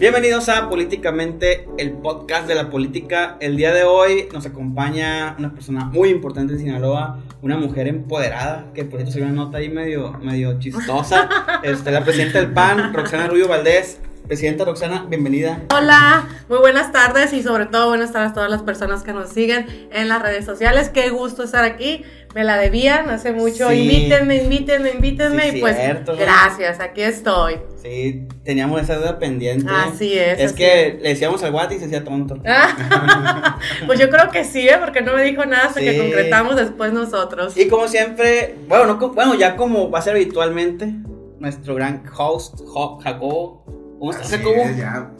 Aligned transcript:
Bienvenidos 0.00 0.48
a 0.48 0.70
Políticamente, 0.70 1.68
el 1.76 1.92
podcast 1.92 2.48
de 2.48 2.54
la 2.54 2.70
política. 2.70 3.36
El 3.38 3.58
día 3.58 3.74
de 3.74 3.84
hoy 3.84 4.28
nos 4.32 4.46
acompaña 4.46 5.36
una 5.38 5.52
persona 5.52 5.84
muy 5.84 6.08
importante 6.08 6.54
de 6.54 6.58
Sinaloa, 6.58 7.18
una 7.42 7.58
mujer 7.58 7.86
empoderada, 7.86 8.64
que 8.72 8.86
por 8.86 8.98
cierto 8.98 9.12
se 9.12 9.20
una 9.20 9.32
nota 9.32 9.58
ahí 9.58 9.68
medio, 9.68 10.14
medio 10.22 10.58
chistosa. 10.58 11.28
Este, 11.62 11.90
la 11.90 12.02
presidenta 12.02 12.38
del 12.38 12.50
PAN, 12.50 12.94
Roxana 12.94 13.26
Rubio 13.26 13.46
Valdés. 13.46 14.00
Presidenta 14.30 14.64
Roxana, 14.64 15.06
bienvenida. 15.08 15.60
Hola, 15.76 16.28
muy 16.48 16.58
buenas 16.58 16.92
tardes 16.92 17.32
y 17.32 17.42
sobre 17.42 17.66
todo 17.66 17.88
buenas 17.88 18.12
tardes 18.12 18.30
a 18.30 18.34
todas 18.34 18.48
las 18.48 18.62
personas 18.62 19.02
que 19.02 19.12
nos 19.12 19.30
siguen 19.30 19.66
en 19.90 20.06
las 20.06 20.22
redes 20.22 20.44
sociales. 20.44 20.88
Qué 20.88 21.10
gusto 21.10 21.42
estar 21.42 21.64
aquí. 21.64 22.04
Me 22.32 22.44
la 22.44 22.56
debían 22.56 23.10
hace 23.10 23.32
mucho. 23.32 23.70
Sí. 23.70 23.80
Invítenme, 23.80 24.36
invítenme, 24.36 24.90
invítenme. 24.92 25.50
Sí, 25.50 25.58
y 25.58 25.60
pues 25.60 25.74
cierto, 25.74 26.16
gracias, 26.16 26.78
aquí 26.78 27.02
estoy. 27.02 27.56
Sí, 27.82 28.28
teníamos 28.44 28.80
esa 28.80 28.98
duda 28.98 29.18
pendiente. 29.18 29.68
Así 29.68 30.16
es, 30.16 30.38
Es 30.38 30.44
así 30.52 30.54
que 30.54 31.00
le 31.02 31.08
decíamos 31.08 31.42
al 31.42 31.50
guati 31.50 31.74
y 31.74 31.78
se 31.80 31.86
hacía 31.86 32.04
tonto. 32.04 32.36
Pues 33.86 33.98
yo 33.98 34.10
creo 34.10 34.30
que 34.30 34.44
sí, 34.44 34.68
¿eh? 34.68 34.76
porque 34.78 35.00
no 35.00 35.16
me 35.16 35.24
dijo 35.24 35.44
nada 35.44 35.66
hasta 35.66 35.80
que 35.80 35.98
concretamos 35.98 36.54
después 36.54 36.92
nosotros. 36.92 37.56
Y 37.56 37.66
como 37.66 37.88
siempre, 37.88 38.54
bueno, 38.68 38.94
no, 38.94 39.08
bueno, 39.08 39.34
ya 39.34 39.56
como 39.56 39.90
va 39.90 39.98
a 39.98 40.02
ser 40.02 40.14
habitualmente, 40.14 40.94
nuestro 41.40 41.74
gran 41.74 42.04
host, 42.16 42.60
Jacobo. 43.02 43.79
¿Cómo 44.00 44.10
estás, 44.10 44.26
Así 44.32 44.38
Jacobo? 44.38 44.62
es, 44.62 44.76
ya 44.76 45.10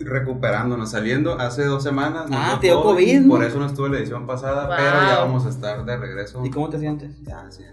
recuperándonos, 0.00 0.90
saliendo 0.90 1.38
hace 1.38 1.64
dos 1.64 1.82
semanas. 1.82 2.26
Ah, 2.32 2.56
te 2.60 2.68
dio 2.68 2.82
COVID. 2.82 3.28
Por 3.28 3.44
eso 3.44 3.58
no 3.58 3.66
estuve 3.66 3.90
la 3.90 3.98
edición 3.98 4.26
pasada, 4.26 4.66
Wow. 4.66 4.76
pero 4.76 4.90
ya 5.08 5.18
vamos 5.20 5.44
a 5.46 5.48
estar 5.50 5.84
de 5.84 5.96
regreso. 5.96 6.44
¿Y 6.44 6.50
cómo 6.50 6.68
te 6.70 6.78
sientes? 6.78 7.20
Ya, 7.22 7.50
sí. 7.50 7.64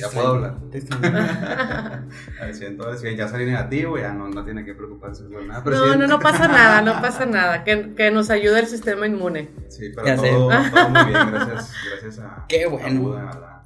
Ya 0.00 0.08
puedo 0.08 0.28
hablar. 0.28 0.56
Te 0.70 0.78
extraño. 0.78 1.16
Al 2.40 2.54
100, 2.54 2.72
entonces 2.72 3.16
ya 3.16 3.26
salí 3.28 3.46
negativo, 3.46 3.98
ya 3.98 4.12
no, 4.12 4.28
no 4.28 4.44
tiene 4.44 4.64
que 4.64 4.74
preocuparse 4.74 5.24
por 5.24 5.44
nada. 5.44 5.58
No, 5.60 5.64
presidente. 5.64 5.98
no, 5.98 6.06
no 6.06 6.18
pasa 6.20 6.46
nada, 6.48 6.82
no 6.82 7.00
pasa 7.00 7.26
nada. 7.26 7.64
Que, 7.64 7.94
que 7.94 8.10
nos 8.10 8.30
ayude 8.30 8.60
el 8.60 8.66
sistema 8.66 9.06
inmune. 9.06 9.50
Sí, 9.68 9.90
pero 9.94 10.16
todo, 10.16 10.48
todo 10.48 10.88
muy 10.90 11.04
bien, 11.12 11.30
gracias, 11.32 11.72
gracias 11.90 12.18
a, 12.20 12.44
Qué 12.48 12.66
bueno. 12.66 13.00
a 13.00 13.02
Buda, 13.02 13.24
¿verdad? 13.24 13.62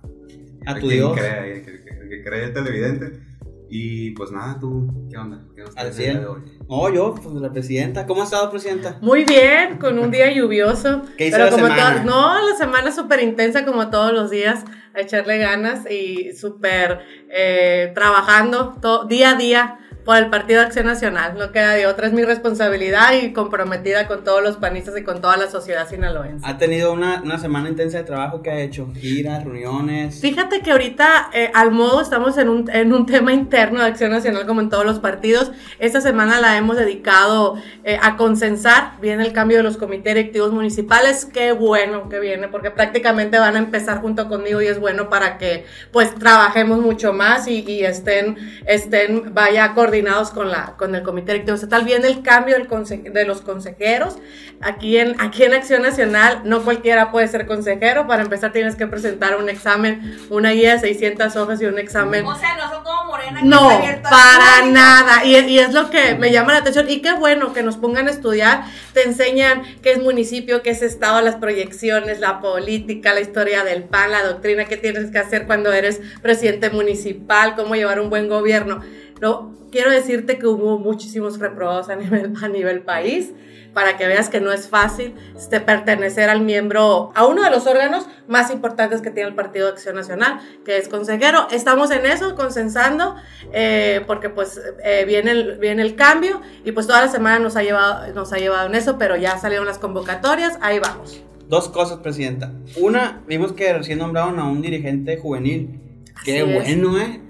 A 0.67 0.75
tu 0.75 0.81
quien 0.81 0.93
Dios. 0.93 1.13
Cree, 1.19 1.57
el 1.59 1.65
que, 1.65 1.71
el 1.91 2.09
que 2.09 2.23
cree 2.25 2.45
el 2.45 2.53
televidente. 2.53 3.26
Y 3.69 4.11
pues 4.13 4.31
nada, 4.31 4.59
tú, 4.61 5.09
¿qué 5.11 5.17
onda? 5.17 5.45
¿Qué 5.55 5.63
nos 5.63 5.71
Al 5.71 5.75
traes 5.75 5.99
el 5.99 6.03
día 6.05 6.13
100. 6.13 6.21
de 6.23 6.27
hoy? 6.29 6.41
No, 6.69 6.95
yo, 6.95 7.15
pues 7.15 7.35
la 7.35 7.53
presidenta. 7.53 8.07
¿Cómo 8.07 8.21
ha 8.23 8.25
estado, 8.25 8.51
presidenta? 8.51 8.99
Muy 9.01 9.25
bien, 9.25 9.79
con 9.79 9.99
un 9.99 10.11
día 10.11 10.33
lluvioso. 10.33 11.03
¿Qué 11.19 11.29
hizo 11.29 11.37
pero 11.37 11.47
la 11.47 11.51
como 11.51 11.67
semana? 11.67 12.05
no, 12.05 12.49
la 12.51 12.57
semana 12.57 12.93
súper 12.93 13.21
intensa 13.23 13.65
como 13.65 13.91
todos 13.91 14.13
los 14.13 14.31
días, 14.31 14.65
a 14.95 15.01
echarle 15.01 15.39
ganas 15.39 15.91
y 15.91 16.33
súper 16.35 17.01
eh, 17.29 17.93
trabajando 17.95 18.77
día 19.09 19.31
a 19.31 19.35
día 19.35 19.79
por 20.07 20.17
el 20.17 20.31
Partido 20.31 20.61
de 20.61 20.67
Acción 20.67 20.87
Nacional. 20.87 21.37
No 21.37 21.51
queda 21.51 21.73
de 21.73 21.89
otra, 21.89 22.07
es 22.07 22.13
mi 22.13 22.23
responsabilidad 22.23 23.13
y 23.21 23.33
comprometida 23.33 24.07
con 24.07 24.23
todos 24.23 24.41
los 24.41 24.57
panistas 24.57 24.97
y 24.97 25.03
con 25.03 25.21
toda 25.21 25.37
la 25.37 25.51
sociedad 25.51 25.89
sinaloense. 25.89 26.47
Ha 26.47 26.57
tenido 26.59 26.93
una, 26.93 27.21
una 27.23 27.39
semana 27.39 27.69
intensa 27.69 27.99
de 27.99 28.05
trabajo 28.05 28.41
que 28.41 28.51
ha 28.51 28.61
hecho. 28.61 28.89
Giras, 28.95 29.43
reuniones. 29.43 30.21
Fíjate 30.21 30.61
que 30.61 30.71
ahorita, 30.71 31.31
eh, 31.33 31.51
al 31.53 31.73
modo, 31.73 32.01
estamos 32.01 32.39
en 32.39 32.49
un, 32.49 32.71
en 32.71 32.93
un 32.93 33.05
tema 33.05 33.33
interno 33.33 33.81
de 33.81 33.87
Acción 33.87 34.13
Nacional, 34.13 34.47
como 34.47 34.61
en 34.61 34.71
todos 34.71 34.87
los 34.87 35.01
partidos. 35.01 35.51
Esta 35.81 36.01
semana 36.01 36.41
la 36.41 36.57
hemos 36.57 36.77
dedicado 36.77 37.57
eh, 37.83 37.99
a 38.01 38.17
consensar. 38.17 38.93
Viene 39.01 39.25
el 39.25 39.33
cambio 39.33 39.57
de 39.57 39.65
los 39.65 39.77
comités 39.77 40.15
directivos 40.15 40.53
municipales. 40.53 41.25
Qué 41.25 41.51
bueno 41.51 42.09
que 42.09 42.21
viene, 42.21 42.47
porque 42.47 42.71
prácticamente 42.71 43.41
van 43.41 43.57
a 43.57 43.59
empezar 43.59 44.01
junto 44.01 44.29
conmigo 44.29 44.63
y 44.63 44.69
es 44.69 44.79
bueno 44.79 45.11
para 45.11 45.37
que 45.37 45.67
pues 45.91 46.15
trabajemos 46.15 46.79
mucho 46.79 47.13
más 47.13 47.49
y, 47.49 47.65
y 47.67 47.85
estén, 47.85 48.37
estén, 48.67 49.35
vaya, 49.35 49.75
coordinados 49.75 49.96
con, 50.35 50.51
la, 50.51 50.75
con 50.77 50.95
el 50.95 51.03
comité 51.03 51.33
directivo 51.33 51.55
estatal. 51.55 51.85
Viene 51.85 52.09
el 52.09 52.23
cambio 52.23 52.57
del 52.57 52.67
de 53.13 53.25
los 53.25 53.41
consejeros. 53.41 54.17
Aquí 54.61 54.99
en, 54.99 55.21
aquí 55.21 55.45
en 55.45 55.55
Acción 55.55 55.83
Nacional 55.83 56.43
no 56.45 56.63
cualquiera 56.63 57.11
puede 57.11 57.29
ser 57.29 57.47
consejero. 57.47 58.07
Para 58.07 58.23
empezar 58.23 58.53
tienes 58.53 58.77
que 58.77 58.87
presentar 58.87 59.37
un 59.37 59.49
examen, 59.49 60.19
una 60.31 60.51
guía 60.51 60.75
de 60.75 60.81
600 60.81 61.37
hojas 61.37 61.61
y 61.61 61.67
un 61.67 61.79
examen. 61.79 62.25
O 62.25 62.35
sea, 62.35 62.57
no 62.57 62.71
son 62.71 62.85
como 62.85 63.05
Morena 63.07 63.41
que 63.41 63.47
No, 63.47 63.69
para 64.03 64.67
nada. 64.67 65.25
Y, 65.25 65.37
y 65.37 65.59
es 65.59 65.73
lo 65.73 65.91
que 65.91 66.15
me 66.15 66.31
llama 66.31 66.53
la 66.53 66.59
atención. 66.59 66.89
Y 66.89 67.01
qué 67.01 67.13
bueno 67.13 67.53
que 67.53 67.63
nos 67.63 67.77
pongan 67.77 68.09
a 68.09 68.11
estudiar. 68.11 68.65
Te 68.93 69.05
enseñan 69.05 69.63
qué 69.83 69.93
es 69.93 70.03
municipio, 70.03 70.63
qué 70.63 70.71
es 70.71 70.83
estado, 70.83 71.21
las 71.21 71.37
proyecciones, 71.37 72.21
la 72.21 72.41
política, 72.41 73.15
la 73.15 73.21
historia 73.21 73.65
del 73.65 73.85
PAN, 73.85 74.11
la 74.11 74.23
doctrina, 74.23 74.65
qué 74.65 74.77
tienes 74.77 75.11
que 75.11 75.19
hacer 75.19 75.47
cuando 75.47 75.73
eres 75.73 76.01
presidente 76.23 76.71
municipal, 76.71 77.55
cómo 77.55 77.75
llevar 77.75 78.01
un 78.01 78.11
buen 78.11 78.29
gobierno. 78.29 78.81
No, 79.21 79.55
quiero 79.71 79.91
decirte 79.91 80.39
que 80.39 80.47
hubo 80.47 80.79
muchísimos 80.79 81.39
reprobados 81.39 81.89
a 81.89 81.97
nivel, 81.97 82.35
a 82.43 82.49
nivel 82.49 82.83
país 82.83 83.33
para 83.77 83.99
que 83.99 84.07
veas 84.07 84.31
que 84.31 84.41
no 84.41 84.53
es 84.53 84.71
fácil 84.71 85.15
este, 85.37 85.61
pertenecer 85.61 86.31
al 86.31 86.41
miembro, 86.41 87.13
a 87.15 87.27
uno 87.27 87.43
de 87.43 87.51
los 87.51 87.67
órganos 87.67 88.07
más 88.27 88.51
importantes 88.51 89.03
que 89.03 89.11
tiene 89.11 89.29
el 89.29 89.35
Partido 89.35 89.67
de 89.67 89.73
Acción 89.73 89.97
Nacional, 89.97 90.41
que 90.65 90.79
es 90.79 90.89
consejero. 90.89 91.47
Estamos 91.51 91.91
en 91.91 92.07
eso, 92.07 92.35
consensando, 92.37 93.17
eh, 93.53 94.01
porque 94.07 94.31
pues 94.31 94.59
eh, 94.83 95.05
viene, 95.07 95.33
el, 95.33 95.59
viene 95.59 95.83
el 95.83 95.95
cambio 95.95 96.41
y 96.65 96.73
pues 96.73 96.87
toda 96.87 97.03
la 97.03 97.09
semana 97.09 97.39
nos 97.39 97.55
ha, 97.57 97.63
llevado, 97.63 98.15
nos 98.15 98.33
ha 98.33 98.39
llevado 98.39 98.67
en 98.67 98.77
eso, 98.77 98.97
pero 98.97 99.15
ya 99.17 99.37
salieron 99.37 99.67
las 99.67 99.79
convocatorias, 99.79 100.59
ahí 100.63 100.79
vamos. 100.79 101.21
Dos 101.47 101.69
cosas, 101.69 101.99
presidenta. 101.99 102.53
Una, 102.81 103.21
vimos 103.27 103.53
que 103.53 103.71
recién 103.75 103.99
nombraron 103.99 104.39
a 104.39 104.45
un 104.45 104.63
dirigente 104.63 105.19
juvenil. 105.19 105.83
Qué 106.25 106.41
Así 106.41 106.51
es. 106.51 106.65
bueno, 106.81 106.99
¿eh? 106.99 107.21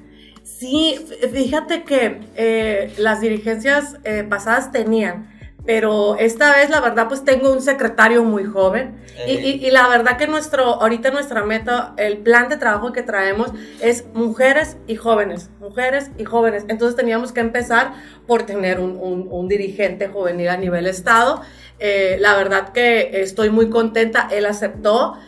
Sí, 0.59 0.99
fíjate 1.33 1.85
que 1.85 2.21
eh, 2.37 2.93
las 2.99 3.21
dirigencias 3.21 3.97
eh, 4.05 4.25
pasadas 4.29 4.73
tenían, 4.73 5.31
pero 5.67 6.17
esta 6.17 6.55
vez 6.57 6.71
la 6.71 6.81
verdad 6.81 7.09
pues 7.09 7.25
tengo 7.25 7.53
un 7.53 7.61
secretario 7.61 8.23
muy 8.25 8.45
joven 8.45 8.97
y, 9.27 9.33
Eh. 9.33 9.41
y- 9.61 9.67
y 9.67 9.71
la 9.71 9.89
verdad 9.89 10.17
que 10.17 10.27
nuestro, 10.29 10.65
ahorita 10.81 11.11
nuestra 11.11 11.45
meta, 11.45 11.93
el 11.99 12.19
plan 12.19 12.49
de 12.49 12.57
trabajo 12.57 12.93
que 12.93 13.03
traemos 13.03 13.51
es 13.83 14.07
mujeres 14.15 14.77
y 14.87 14.97
jóvenes, 14.97 15.51
mujeres 15.61 16.11
y 16.17 16.25
jóvenes. 16.25 16.65
Entonces 16.69 16.97
teníamos 16.97 17.33
que 17.33 17.41
empezar 17.41 17.93
por 18.27 18.45
tener 18.45 18.81
un, 18.81 18.97
un- 18.99 19.29
un 19.31 19.49
dirigente 19.49 20.09
juvenil 20.09 20.49
a 20.49 20.57
nivel 20.57 20.87
estado. 20.87 21.43
La 22.19 22.35
verdad 22.37 22.71
que 22.73 23.21
estoy 23.21 23.51
muy 23.51 23.69
contenta, 23.69 24.29
él 24.33 24.47
aceptó 24.47 25.19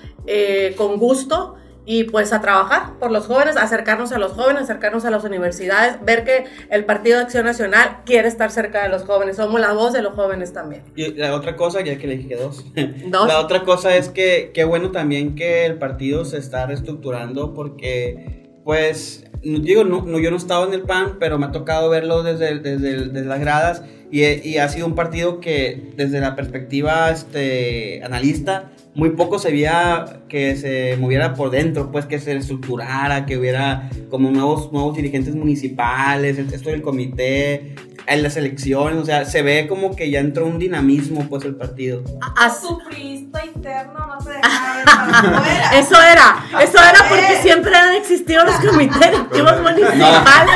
con 0.76 0.96
gusto 0.98 1.56
y 1.90 2.04
pues 2.04 2.34
a 2.34 2.42
trabajar 2.42 2.98
por 2.98 3.10
los 3.10 3.26
jóvenes, 3.26 3.56
acercarnos 3.56 4.12
a 4.12 4.18
los 4.18 4.32
jóvenes, 4.32 4.64
acercarnos 4.64 5.06
a 5.06 5.10
las 5.10 5.24
universidades, 5.24 5.96
ver 6.04 6.22
que 6.22 6.44
el 6.68 6.84
Partido 6.84 7.16
de 7.16 7.22
Acción 7.22 7.46
Nacional 7.46 8.00
quiere 8.04 8.28
estar 8.28 8.50
cerca 8.50 8.82
de 8.82 8.90
los 8.90 9.04
jóvenes, 9.04 9.36
somos 9.36 9.58
la 9.58 9.72
voz 9.72 9.94
de 9.94 10.02
los 10.02 10.12
jóvenes 10.12 10.52
también. 10.52 10.82
Y 10.96 11.14
la 11.14 11.34
otra 11.34 11.56
cosa, 11.56 11.80
ya 11.80 11.96
que 11.96 12.06
le 12.06 12.18
dije 12.18 12.36
dos. 12.36 12.62
Dos. 13.06 13.26
La 13.26 13.40
otra 13.40 13.64
cosa 13.64 13.96
es 13.96 14.10
que 14.10 14.50
qué 14.52 14.64
bueno 14.64 14.90
también 14.90 15.34
que 15.34 15.64
el 15.64 15.78
partido 15.78 16.26
se 16.26 16.36
está 16.36 16.66
reestructurando 16.66 17.54
porque, 17.54 18.50
pues, 18.64 19.24
digo, 19.42 19.84
no, 19.84 20.02
no, 20.02 20.18
yo 20.18 20.30
no 20.30 20.36
estaba 20.36 20.66
en 20.66 20.74
el 20.74 20.82
PAN, 20.82 21.16
pero 21.18 21.38
me 21.38 21.46
ha 21.46 21.52
tocado 21.52 21.88
verlo 21.88 22.22
desde, 22.22 22.58
desde, 22.58 23.06
desde 23.06 23.26
las 23.26 23.40
gradas 23.40 23.82
y, 24.10 24.26
y 24.46 24.58
ha 24.58 24.68
sido 24.68 24.86
un 24.86 24.94
partido 24.94 25.40
que 25.40 25.94
desde 25.96 26.20
la 26.20 26.36
perspectiva 26.36 27.10
este, 27.10 28.02
analista, 28.04 28.72
muy 28.94 29.10
poco 29.10 29.38
se 29.38 29.50
veía 29.50 30.22
que 30.28 30.56
se 30.56 30.96
moviera 30.98 31.34
por 31.34 31.50
dentro, 31.50 31.90
pues 31.92 32.06
que 32.06 32.18
se 32.18 32.36
estructurara, 32.36 33.26
que 33.26 33.36
hubiera 33.38 33.88
como 34.10 34.30
nuevos, 34.30 34.72
nuevos 34.72 34.96
dirigentes 34.96 35.34
municipales, 35.34 36.38
esto 36.38 36.70
del 36.70 36.82
comité, 36.82 37.74
en 38.06 38.22
las 38.22 38.36
elecciones, 38.38 38.96
o 38.98 39.04
sea, 39.04 39.26
se 39.26 39.42
ve 39.42 39.66
como 39.68 39.94
que 39.94 40.10
ya 40.10 40.20
entró 40.20 40.46
un 40.46 40.58
dinamismo, 40.58 41.28
pues, 41.28 41.44
el 41.44 41.54
partido. 41.56 42.02
As- 42.36 42.62
Su 42.62 42.78
priista 42.88 43.44
interno 43.44 44.06
no 44.06 44.18
se 44.20 44.30
deja 44.30 44.76
ver 44.76 44.84
para 44.86 45.18
afuera. 45.38 45.70
Eso 45.78 45.94
era, 46.02 46.44
eso 46.64 46.78
era 46.78 47.04
porque 47.08 47.36
siempre 47.42 47.76
han 47.76 47.94
existido 47.96 48.44
los 48.46 48.54
comités 48.56 48.98
directivos 49.10 49.60
municipales. 49.62 50.54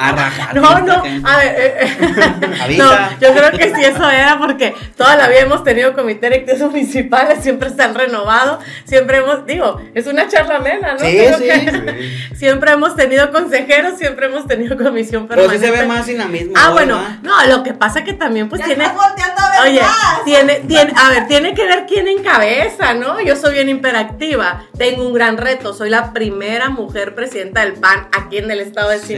A 0.00 0.12
rajar. 0.12 0.54
No, 0.54 0.78
no, 0.80 1.02
a 1.28 1.36
ver, 1.38 1.54
eh, 1.58 1.76
eh, 1.80 2.60
Avisa. 2.62 2.84
no, 2.84 3.20
yo 3.20 3.34
creo 3.34 3.50
que 3.50 3.74
sí 3.74 3.84
eso 3.84 4.08
era 4.08 4.38
porque 4.38 4.74
toda 4.96 5.16
la 5.16 5.28
vida 5.28 5.40
hemos 5.40 5.64
tenido 5.64 5.92
comités 5.94 6.30
directivos 6.30 6.60
municipales, 6.70 7.40
siempre 7.42 7.70
se 7.70 7.82
han 7.82 7.94
renovado, 7.94 8.60
siempre 8.84 9.18
hemos, 9.18 9.44
digo, 9.46 9.80
es 9.94 10.06
una 10.06 10.28
charla 10.28 10.56
amena, 10.56 10.92
¿no? 10.94 11.00
Sí, 11.00 11.16
Creo 11.16 11.38
sí. 11.38 11.44
que 11.44 12.28
Sí. 12.28 12.36
Siempre 12.36 12.70
hemos 12.72 12.94
tenido 12.94 13.32
consejeros, 13.32 13.98
siempre 13.98 14.26
hemos 14.26 14.46
tenido 14.46 14.76
comisión 14.76 15.26
Pero 15.26 15.42
permanente. 15.42 15.66
sí 15.66 15.72
se 15.74 15.80
ve 15.82 15.88
más 15.88 16.06
dinamismo. 16.06 16.52
Ah, 16.56 16.66
¿no? 16.68 16.72
bueno, 16.74 17.18
no, 17.22 17.46
lo 17.46 17.62
que 17.64 17.74
pasa 17.74 18.04
que 18.04 18.12
también 18.12 18.48
pues 18.48 18.60
ya 18.60 18.66
tiene... 18.66 18.84
estás 18.84 18.96
volteando 18.96 19.40
a 19.42 19.50
ver 19.50 19.60
Oye, 19.72 19.80
más. 19.80 20.24
tiene, 20.24 20.54
tiene, 20.68 20.92
a 20.96 21.10
ver, 21.10 21.26
tiene 21.26 21.54
que 21.54 21.64
ver 21.66 21.86
quién 21.88 22.06
encabeza, 22.06 22.94
¿no? 22.94 23.20
Yo 23.20 23.34
soy 23.34 23.54
bien 23.54 23.68
hiperactiva, 23.68 24.64
tengo 24.78 25.06
un 25.06 25.12
gran 25.14 25.36
reto, 25.36 25.74
soy 25.74 25.90
la 25.90 26.12
primera 26.12 26.68
mujer 26.70 27.14
presidenta 27.16 27.62
del 27.62 27.74
PAN 27.74 28.08
aquí 28.16 28.38
en 28.38 28.50
el 28.50 28.60
estado 28.60 28.90
de 28.90 28.98
Sí. 28.98 29.14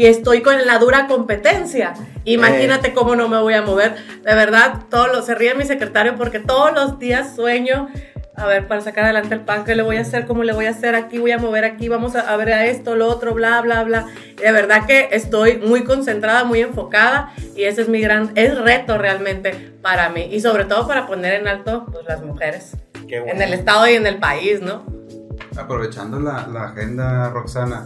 Y 0.00 0.06
estoy 0.06 0.40
con 0.40 0.54
la 0.66 0.78
dura 0.78 1.06
competencia. 1.08 1.92
Imagínate 2.24 2.88
Eh. 2.88 2.92
cómo 2.94 3.16
no 3.16 3.28
me 3.28 3.38
voy 3.38 3.52
a 3.52 3.60
mover. 3.60 3.96
De 4.24 4.34
verdad, 4.34 4.84
todos 4.88 5.12
los, 5.12 5.26
se 5.26 5.34
ríe 5.34 5.54
mi 5.54 5.64
secretario 5.64 6.16
porque 6.16 6.38
todos 6.38 6.72
los 6.72 6.98
días 6.98 7.36
sueño 7.36 7.90
a 8.34 8.46
ver, 8.46 8.66
para 8.66 8.80
sacar 8.80 9.04
adelante 9.04 9.34
el 9.34 9.42
pan, 9.42 9.66
¿qué 9.66 9.74
le 9.74 9.82
voy 9.82 9.98
a 9.98 10.00
hacer? 10.00 10.24
¿Cómo 10.24 10.42
le 10.42 10.54
voy 10.54 10.64
a 10.64 10.70
hacer? 10.70 10.94
Aquí 10.94 11.18
voy 11.18 11.32
a 11.32 11.36
mover 11.36 11.66
aquí, 11.66 11.90
vamos 11.90 12.16
a, 12.16 12.20
a 12.20 12.36
ver 12.38 12.50
a 12.54 12.64
esto, 12.64 12.96
lo 12.96 13.08
otro, 13.08 13.34
bla, 13.34 13.60
bla, 13.60 13.84
bla. 13.84 14.06
Y 14.38 14.40
de 14.40 14.52
verdad 14.52 14.86
que 14.86 15.08
estoy 15.12 15.58
muy 15.58 15.84
concentrada, 15.84 16.44
muy 16.44 16.62
enfocada 16.62 17.34
y 17.54 17.64
ese 17.64 17.82
es 17.82 17.90
mi 17.90 18.00
gran, 18.00 18.30
es 18.36 18.56
reto 18.58 18.96
realmente 18.96 19.74
para 19.82 20.08
mí 20.08 20.26
y 20.32 20.40
sobre 20.40 20.64
todo 20.64 20.88
para 20.88 21.06
poner 21.06 21.34
en 21.34 21.46
alto 21.48 21.84
pues, 21.92 22.06
las 22.08 22.22
mujeres 22.22 22.74
Qué 23.06 23.20
bueno. 23.20 23.34
en 23.34 23.42
el 23.42 23.52
estado 23.52 23.86
y 23.86 23.92
en 23.96 24.06
el 24.06 24.16
país, 24.16 24.62
¿no? 24.62 24.86
Aprovechando 25.58 26.18
la, 26.18 26.46
la 26.46 26.68
agenda, 26.68 27.28
Roxana, 27.28 27.84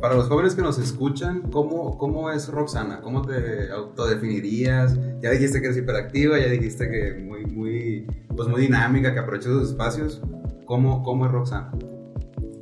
para 0.00 0.14
los 0.14 0.28
jóvenes 0.28 0.54
que 0.54 0.62
nos 0.62 0.78
escuchan, 0.78 1.42
¿cómo, 1.50 1.98
¿cómo 1.98 2.30
es 2.30 2.48
Roxana? 2.48 3.00
¿Cómo 3.02 3.22
te 3.22 3.70
autodefinirías? 3.70 4.98
Ya 5.20 5.30
dijiste 5.30 5.60
que 5.60 5.66
eres 5.66 5.78
hiperactiva, 5.78 6.38
ya 6.38 6.46
dijiste 6.46 6.90
que 6.90 7.14
muy, 7.14 7.44
muy, 7.44 8.06
pues 8.34 8.48
muy 8.48 8.62
dinámica, 8.62 9.12
que 9.12 9.20
aprovecha 9.20 9.48
sus 9.48 9.70
espacios. 9.70 10.22
¿Cómo, 10.64 11.02
¿Cómo 11.02 11.26
es 11.26 11.32
Roxana? 11.32 11.70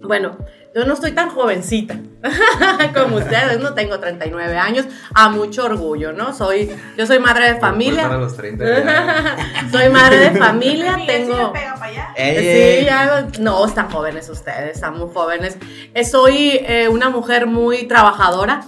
Bueno, 0.02 0.38
yo 0.74 0.84
no 0.84 0.94
estoy 0.94 1.12
tan 1.12 1.30
jovencita 1.30 1.98
como 2.94 3.16
ustedes, 3.16 3.58
no 3.60 3.74
tengo 3.74 3.98
39 3.98 4.56
años, 4.56 4.86
a 5.14 5.28
mucho 5.28 5.64
orgullo, 5.64 6.12
¿no? 6.12 6.32
Soy, 6.32 6.70
yo 6.96 7.06
soy 7.06 7.18
madre 7.18 7.46
de 7.46 7.54
para 7.56 7.72
familia, 7.72 8.08
los 8.08 8.36
30 8.36 8.64
ya. 8.64 9.36
soy 9.72 9.88
madre 9.88 10.18
de 10.18 10.30
familia, 10.38 10.98
tengo... 11.04 11.52
pega 11.52 11.74
para 11.74 11.86
allá. 11.86 12.08
Ey, 12.16 12.78
Sí, 12.78 12.84
ya, 12.84 13.28
no, 13.40 13.66
están 13.66 13.90
jóvenes 13.90 14.28
ustedes, 14.28 14.76
están 14.76 14.98
muy 14.98 15.08
jóvenes. 15.12 15.58
Eh, 15.94 16.04
soy 16.04 16.60
eh, 16.62 16.88
una 16.88 17.10
mujer 17.10 17.46
muy 17.46 17.88
trabajadora, 17.88 18.62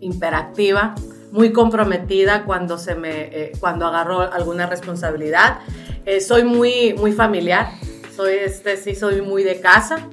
hiperactiva, 0.00 0.94
muy 1.32 1.50
comprometida 1.50 2.44
cuando 2.44 2.78
se 2.78 2.94
me, 2.94 3.10
eh, 3.10 3.52
cuando 3.58 3.86
agarro 3.86 4.20
alguna 4.20 4.66
responsabilidad. 4.66 5.58
Eh, 6.04 6.20
soy 6.20 6.44
muy, 6.44 6.94
muy 6.94 7.12
familiar, 7.12 7.70
soy, 8.14 8.34
este, 8.34 8.76
sí, 8.76 8.94
soy 8.94 9.22
muy 9.22 9.42
de 9.42 9.60
casa. 9.60 10.08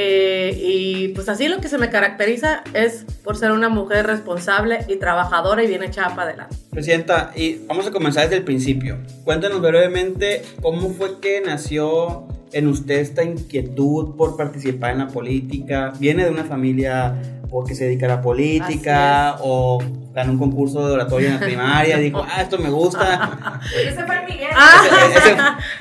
Eh, 0.00 0.56
y 0.62 1.08
pues 1.08 1.28
así 1.28 1.48
lo 1.48 1.60
que 1.60 1.66
se 1.66 1.76
me 1.76 1.90
caracteriza 1.90 2.62
es 2.72 3.04
por 3.24 3.36
ser 3.36 3.50
una 3.50 3.68
mujer 3.68 4.06
responsable 4.06 4.84
y 4.86 4.94
trabajadora 4.94 5.64
y 5.64 5.66
bien 5.66 5.82
echada 5.82 6.10
para 6.10 6.28
adelante. 6.28 6.54
Presidenta, 6.70 7.32
y 7.34 7.62
vamos 7.66 7.84
a 7.88 7.90
comenzar 7.90 8.22
desde 8.22 8.36
el 8.36 8.44
principio. 8.44 8.98
Cuéntanos 9.24 9.60
brevemente 9.60 10.42
cómo 10.62 10.90
fue 10.90 11.18
que 11.18 11.40
nació 11.40 12.28
en 12.52 12.68
usted 12.68 13.00
esta 13.00 13.24
inquietud 13.24 14.14
por 14.14 14.36
participar 14.36 14.92
en 14.92 14.98
la 14.98 15.08
política. 15.08 15.92
¿Viene 15.98 16.22
de 16.24 16.30
una 16.30 16.44
familia 16.44 17.20
o 17.50 17.64
que 17.64 17.74
se 17.74 17.84
dedica 17.84 18.06
a 18.06 18.08
la 18.10 18.20
política 18.20 19.36
o 19.40 19.82
ganó 20.14 20.32
un 20.32 20.38
concurso 20.38 20.86
de 20.86 20.94
oratoria 20.94 21.28
en 21.28 21.34
la 21.34 21.40
primaria? 21.40 21.96
Dijo, 21.98 22.24
ah, 22.28 22.42
esto 22.42 22.58
me 22.58 22.68
gusta. 22.70 23.60
Ese 23.86 24.04
fue 24.04 24.16
el 24.18 24.24
Miguel. 24.26 24.48
Ah. 24.54 24.82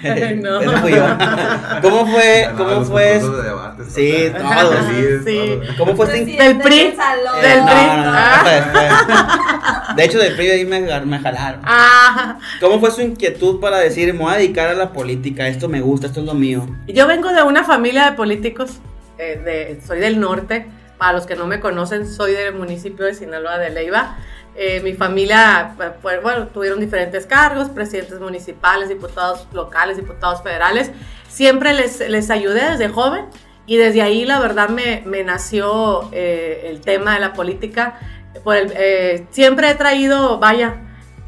Ese- 0.01 0.13
ese- 0.13 0.35
No. 0.35 0.59
ese 0.61 0.77
fui 0.77 0.91
yo. 0.91 1.05
¿Cómo 1.81 2.05
fue? 2.07 2.49
¿Cómo 2.57 2.83
fue? 2.85 3.13
concursos 3.19 3.37
de 3.37 3.43
debates, 3.49 3.87
Sí, 3.93 4.31
todo. 4.37 4.73
Sí, 4.89 5.03
Sí. 5.25 5.59
todo. 5.65 5.77
¿Cómo 5.77 5.95
fue 5.95 6.05
Presidente 6.07 6.43
Del 6.43 6.57
PRI. 6.59 6.77
Del 6.79 6.93
PRI. 6.93 7.85
no, 7.87 7.97
no, 7.97 8.11
Ah. 8.13 8.43
después. 8.45 9.95
De 9.97 10.03
hecho, 10.05 10.19
del 10.19 10.35
PRI 10.35 10.49
ahí 10.51 10.65
me, 10.65 10.79
me 10.81 11.19
jalaron. 11.19 11.61
Ah, 11.63 12.37
¿Cómo 12.59 12.79
fue 12.79 12.91
su 12.91 13.01
inquietud 13.01 13.59
para 13.59 13.77
decir, 13.79 14.13
me 14.13 14.19
voy 14.19 14.33
a 14.33 14.37
dedicar 14.37 14.69
a 14.69 14.73
la 14.73 14.93
política, 14.93 15.47
esto 15.47 15.67
me 15.69 15.81
gusta, 15.81 16.07
esto 16.07 16.19
es 16.21 16.25
lo 16.25 16.33
mío? 16.33 16.67
Yo 16.87 17.07
vengo 17.07 17.31
de 17.33 17.43
una 17.43 17.63
familia 17.63 18.05
de 18.05 18.11
políticos, 18.13 18.77
eh, 19.17 19.41
de- 19.43 19.81
soy 19.85 19.99
del 19.99 20.19
norte, 20.19 20.67
para 20.97 21.13
los 21.13 21.25
que 21.25 21.35
no 21.35 21.45
me 21.47 21.59
conocen, 21.59 22.07
soy 22.11 22.33
del 22.33 22.53
municipio 22.55 23.05
de 23.05 23.13
Sinaloa 23.13 23.57
de 23.57 23.69
Leiva. 23.69 24.17
Eh, 24.55 24.81
mi 24.83 24.93
familia, 24.93 25.75
fue- 26.01 26.19
bueno, 26.19 26.47
tuvieron 26.47 26.79
diferentes 26.79 27.25
cargos, 27.27 27.69
presidentes 27.69 28.19
municipales, 28.19 28.89
diputados 28.89 29.47
locales, 29.53 29.97
diputados 29.97 30.41
federales. 30.41 30.91
Siempre 31.29 31.73
les, 31.73 31.99
les 32.09 32.29
ayudé 32.31 32.71
desde 32.71 32.89
joven 32.89 33.25
y 33.67 33.77
desde 33.77 34.01
ahí 34.01 34.25
la 34.25 34.39
verdad 34.39 34.69
me, 34.69 35.03
me 35.05 35.23
nació 35.23 36.09
eh, 36.11 36.63
el 36.71 36.81
tema 36.81 37.13
de 37.13 37.19
la 37.19 37.33
política. 37.33 37.99
Por 38.43 38.55
eh, 38.57 39.27
siempre 39.29 39.69
he 39.69 39.75
traído, 39.75 40.39
vaya, 40.39 40.77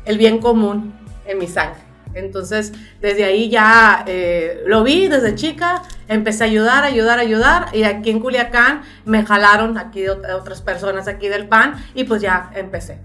el 0.05 0.17
bien 0.17 0.39
común 0.39 0.95
en 1.25 1.37
mi 1.37 1.45
sangre. 1.47 1.81
Entonces, 2.13 2.73
desde 3.01 3.23
ahí 3.23 3.49
ya 3.49 4.03
eh, 4.07 4.63
lo 4.65 4.83
vi 4.83 5.07
desde 5.07 5.35
chica, 5.35 5.83
empecé 6.07 6.43
a 6.43 6.47
ayudar, 6.47 6.83
ayudar, 6.83 7.19
ayudar, 7.19 7.67
y 7.73 7.83
aquí 7.83 8.09
en 8.09 8.19
Culiacán 8.19 8.81
me 9.05 9.25
jalaron 9.25 9.77
aquí 9.77 10.03
ot- 10.05 10.27
otras 10.33 10.61
personas 10.61 11.07
aquí 11.07 11.27
del 11.27 11.47
PAN, 11.47 11.75
y 11.93 12.03
pues 12.05 12.21
ya 12.21 12.51
empecé. 12.55 12.99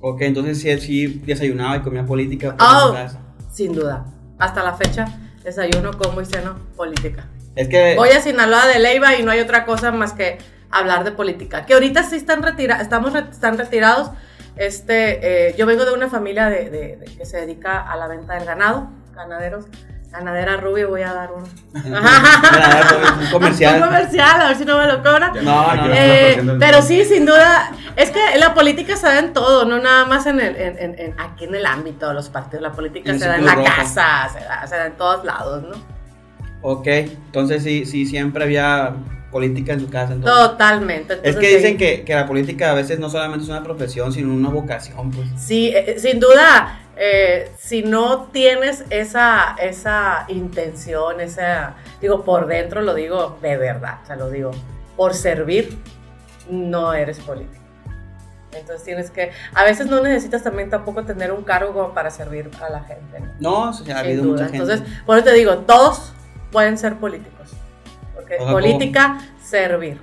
Ok, 0.00 0.22
entonces 0.22 0.60
sí, 0.60 0.78
sí 0.80 1.22
desayunaba 1.24 1.76
y 1.76 1.80
comía 1.80 2.04
política. 2.04 2.56
Oh. 2.58 2.94
Sin 3.52 3.72
duda. 3.72 4.04
Hasta 4.38 4.64
la 4.64 4.74
fecha, 4.74 5.06
desayuno, 5.44 5.92
como 5.96 6.20
y 6.20 6.26
ceno 6.26 6.56
política. 6.76 7.28
Es 7.54 7.68
que... 7.68 7.94
Voy 7.96 8.08
a 8.08 8.20
Sinaloa 8.20 8.66
de 8.66 8.78
Leiva 8.80 9.14
y 9.16 9.22
no 9.22 9.30
hay 9.30 9.38
otra 9.40 9.64
cosa 9.64 9.92
más 9.92 10.12
que 10.14 10.38
hablar 10.70 11.04
de 11.04 11.12
política. 11.12 11.66
Que 11.66 11.74
ahorita 11.74 12.02
sí 12.02 12.16
están, 12.16 12.42
retira 12.42 12.80
estamos 12.80 13.12
re- 13.12 13.26
están 13.30 13.56
retirados. 13.58 14.10
Este, 14.56 15.48
eh, 15.48 15.54
yo 15.56 15.66
vengo 15.66 15.84
de 15.84 15.92
una 15.92 16.08
familia 16.08 16.48
de, 16.48 16.68
de- 16.70 16.96
de- 16.96 17.04
que 17.16 17.24
se 17.24 17.38
dedica 17.38 17.80
a 17.80 17.96
la 17.96 18.06
venta 18.06 18.34
del 18.34 18.44
ganado, 18.44 18.88
ganaderos. 19.14 19.66
Ganadera 20.10 20.58
Rubio, 20.58 20.90
voy 20.90 21.00
a 21.00 21.14
dar 21.14 21.30
un, 21.32 21.42
un 21.74 23.24
un 23.24 23.30
comercial. 23.32 23.80
comercial, 23.80 24.42
a 24.42 24.48
ver 24.48 24.56
si 24.58 24.64
no 24.66 24.76
me 24.76 24.86
lo 24.86 25.02
cobran. 25.02 25.32
No, 25.42 25.74
no, 25.74 25.86
no. 25.88 25.94
Eh, 25.94 26.34
el- 26.34 26.58
pero 26.58 26.82
sí, 26.82 27.02
sin 27.06 27.24
duda, 27.24 27.70
es 27.96 28.10
que 28.10 28.20
la 28.38 28.52
política 28.52 28.94
se 28.96 29.06
da 29.06 29.18
en 29.20 29.32
todo, 29.32 29.64
no 29.64 29.78
nada 29.78 30.04
más 30.04 30.26
en 30.26 30.38
el, 30.38 30.54
en- 30.56 30.78
en- 30.78 30.98
en- 30.98 31.18
aquí 31.18 31.44
en 31.46 31.54
el 31.54 31.64
ámbito 31.64 32.08
de 32.08 32.12
los 32.14 32.28
partidos. 32.28 32.60
La 32.62 32.72
política 32.72 33.14
se 33.18 33.26
da 33.26 33.36
en 33.36 33.46
la 33.46 33.54
rojo. 33.54 33.66
casa, 33.74 34.28
se 34.30 34.40
da, 34.40 34.66
se 34.66 34.76
da 34.76 34.84
en 34.86 34.96
todos 34.98 35.24
lados, 35.24 35.62
¿no? 35.62 35.76
Ok, 36.60 36.86
entonces 36.86 37.62
sí, 37.62 37.86
sí, 37.86 38.04
siempre 38.04 38.44
había 38.44 38.92
política 39.32 39.72
en 39.72 39.80
su 39.80 39.90
casa. 39.90 40.12
entonces. 40.12 40.50
Totalmente. 40.50 41.14
Es 41.14 41.18
entonces, 41.24 41.40
que 41.40 41.48
sí. 41.48 41.56
dicen 41.56 41.78
que, 41.78 42.04
que 42.04 42.14
la 42.14 42.26
política 42.26 42.70
a 42.70 42.74
veces 42.74 43.00
no 43.00 43.10
solamente 43.10 43.44
es 43.44 43.48
una 43.48 43.64
profesión, 43.64 44.12
sino 44.12 44.32
una 44.32 44.50
vocación, 44.50 45.10
pues. 45.10 45.26
Sí, 45.36 45.72
eh, 45.74 45.96
sin 45.98 46.20
duda, 46.20 46.80
eh, 46.96 47.50
si 47.58 47.82
no 47.82 48.28
tienes 48.32 48.84
esa, 48.90 49.56
esa 49.60 50.26
intención, 50.28 51.20
esa, 51.20 51.74
digo, 52.00 52.22
por 52.22 52.46
dentro 52.46 52.82
lo 52.82 52.94
digo 52.94 53.38
de 53.42 53.56
verdad, 53.56 54.00
o 54.02 54.06
sea, 54.06 54.16
lo 54.16 54.30
digo, 54.30 54.52
por 54.96 55.14
servir, 55.14 55.78
no 56.50 56.92
eres 56.92 57.18
político. 57.18 57.62
Entonces 58.52 58.84
tienes 58.84 59.10
que, 59.10 59.30
a 59.54 59.64
veces 59.64 59.86
no 59.86 60.02
necesitas 60.02 60.42
también 60.42 60.68
tampoco 60.68 61.04
tener 61.04 61.32
un 61.32 61.42
cargo 61.42 61.72
como 61.72 61.94
para 61.94 62.10
servir 62.10 62.50
a 62.60 62.68
la 62.68 62.80
gente. 62.80 63.20
¿no? 63.40 63.64
No, 63.64 63.70
o 63.70 63.72
sea, 63.72 63.96
ha 63.96 64.00
habido 64.00 64.24
duda. 64.24 64.32
mucha 64.32 64.44
gente. 64.44 64.58
Entonces, 64.58 65.02
por 65.06 65.16
eso 65.16 65.24
te 65.24 65.32
digo, 65.32 65.56
todos 65.58 66.12
pueden 66.50 66.76
ser 66.76 66.96
políticos. 66.96 67.50
Política, 68.38 69.18
servir 69.42 69.98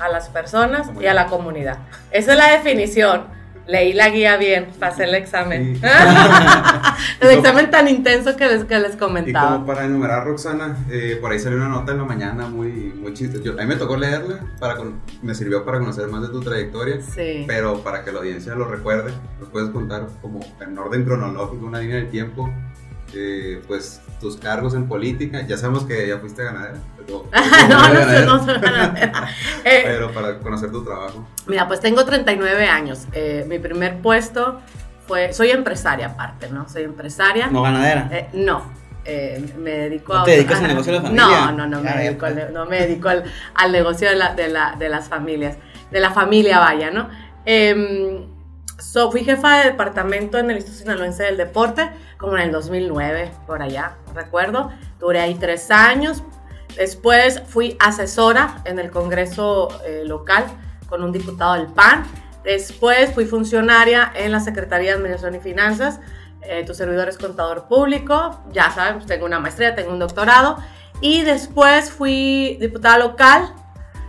a 0.00 0.08
las 0.08 0.28
personas 0.28 0.90
y 1.00 1.06
a 1.06 1.14
la 1.14 1.26
comunidad. 1.26 1.78
Esa 2.10 2.32
es 2.32 2.38
la 2.38 2.50
definición. 2.52 3.32
Leí 3.66 3.94
la 3.94 4.10
guía 4.10 4.36
bien, 4.36 4.66
pasé 4.78 5.04
el 5.04 5.14
examen. 5.14 5.76
Sí. 5.76 5.80
el 7.22 7.30
examen 7.30 7.70
tan 7.70 7.88
intenso 7.88 8.36
que 8.36 8.46
les, 8.46 8.64
que 8.64 8.78
les 8.78 8.94
Y 8.94 8.98
comentaba. 8.98 9.52
como 9.54 9.66
para 9.66 9.86
enumerar, 9.86 10.24
Roxana, 10.26 10.76
eh, 10.90 11.16
por 11.18 11.32
ahí 11.32 11.38
salió 11.38 11.56
una 11.56 11.68
nota 11.68 11.92
en 11.92 11.98
la 11.98 12.04
mañana 12.04 12.46
muy, 12.46 12.68
muy 12.94 13.14
chiste. 13.14 13.40
Yo, 13.42 13.52
a 13.52 13.56
mí 13.62 13.66
me 13.66 13.76
tocó 13.76 13.96
leerla, 13.96 14.40
para 14.60 14.76
con- 14.76 15.00
me 15.22 15.34
sirvió 15.34 15.64
para 15.64 15.78
conocer 15.78 16.08
más 16.08 16.20
de 16.20 16.28
tu 16.28 16.40
trayectoria. 16.40 17.00
Sí. 17.00 17.44
Pero 17.46 17.78
para 17.82 18.04
que 18.04 18.12
la 18.12 18.18
audiencia 18.18 18.54
lo 18.54 18.66
recuerde, 18.66 19.12
nos 19.40 19.48
puedes 19.48 19.70
contar 19.70 20.08
como 20.20 20.40
en 20.60 20.76
orden 20.78 21.04
cronológico, 21.04 21.64
una 21.64 21.78
línea 21.80 21.96
del 21.96 22.10
tiempo, 22.10 22.52
eh, 23.14 23.62
pues 23.66 24.02
tus 24.20 24.36
cargos 24.36 24.74
en 24.74 24.88
política. 24.88 25.40
Ya 25.46 25.56
sabemos 25.56 25.84
que 25.84 26.06
ya 26.06 26.18
fuiste 26.18 26.44
ganadera. 26.44 26.76
Pero- 27.06 27.24
no, 27.68 27.88
no, 27.94 28.10
sé, 28.10 28.26
no 28.26 28.44
soy 28.44 28.58
ganadera. 28.60 29.28
Eh, 29.64 29.80
Pero 29.84 30.12
para 30.12 30.38
conocer 30.40 30.70
tu 30.70 30.84
trabajo. 30.84 31.26
Mira, 31.46 31.66
pues 31.66 31.80
tengo 31.80 32.04
39 32.04 32.66
años. 32.68 33.06
Eh, 33.12 33.46
mi 33.48 33.58
primer 33.58 34.00
puesto 34.02 34.60
fue, 35.06 35.32
soy 35.32 35.50
empresaria 35.50 36.08
aparte, 36.08 36.50
¿no? 36.50 36.68
Soy 36.68 36.82
empresaria. 36.82 37.46
No 37.46 37.62
ganadera. 37.62 38.08
Eh, 38.12 38.28
no, 38.34 38.62
eh, 39.06 39.54
me 39.58 39.70
dedico 39.70 40.12
¿No 40.12 40.20
a... 40.20 40.24
te 40.24 40.32
dedicas 40.32 40.60
al 40.60 40.68
negocio 40.68 40.92
de 40.92 40.98
la 40.98 41.02
familia? 41.04 41.26
No, 41.26 41.52
no, 41.52 41.66
no, 41.66 41.80
me 41.80 41.90
ya, 41.90 41.96
dedico, 41.96 42.26
al, 42.26 42.34
pues. 42.34 42.50
no 42.52 42.66
me 42.66 42.80
dedico 42.80 43.08
al, 43.08 43.24
al 43.54 43.72
negocio 43.72 44.08
de, 44.10 44.16
la, 44.16 44.34
de, 44.34 44.48
la, 44.48 44.76
de 44.78 44.88
las 44.90 45.08
familias, 45.08 45.56
de 45.90 46.00
la 46.00 46.10
familia, 46.10 46.58
vaya, 46.58 46.90
¿no? 46.90 47.08
Em, 47.46 48.26
so, 48.78 49.10
fui 49.10 49.24
jefa 49.24 49.58
de 49.58 49.64
departamento 49.70 50.38
en 50.38 50.50
el 50.50 50.56
Instituto 50.56 50.80
Sinaloense 50.84 51.22
del 51.22 51.36
Deporte, 51.38 51.90
como 52.18 52.36
en 52.36 52.42
el 52.44 52.52
2009, 52.52 53.30
por 53.46 53.62
allá, 53.62 53.92
recuerdo. 54.14 54.70
Duré 55.00 55.20
ahí 55.20 55.34
tres 55.34 55.70
años. 55.70 56.22
Después 56.76 57.42
fui 57.46 57.76
asesora 57.80 58.62
en 58.64 58.78
el 58.78 58.90
Congreso 58.90 59.68
eh, 59.84 60.02
local 60.04 60.44
con 60.88 61.02
un 61.02 61.12
diputado 61.12 61.54
del 61.54 61.66
PAN. 61.66 62.04
Después 62.42 63.12
fui 63.12 63.26
funcionaria 63.26 64.12
en 64.14 64.32
la 64.32 64.40
Secretaría 64.40 64.90
de 64.90 64.96
Administración 64.96 65.34
y 65.34 65.40
Finanzas. 65.40 66.00
Eh, 66.42 66.64
tu 66.66 66.74
servidor 66.74 67.08
es 67.08 67.16
contador 67.16 67.68
público. 67.68 68.40
Ya 68.52 68.70
saben, 68.70 68.94
pues 68.94 69.06
tengo 69.06 69.24
una 69.24 69.40
maestría, 69.40 69.74
tengo 69.74 69.92
un 69.92 69.98
doctorado. 69.98 70.58
Y 71.00 71.22
después 71.22 71.90
fui 71.90 72.58
diputada 72.60 72.98
local 72.98 73.52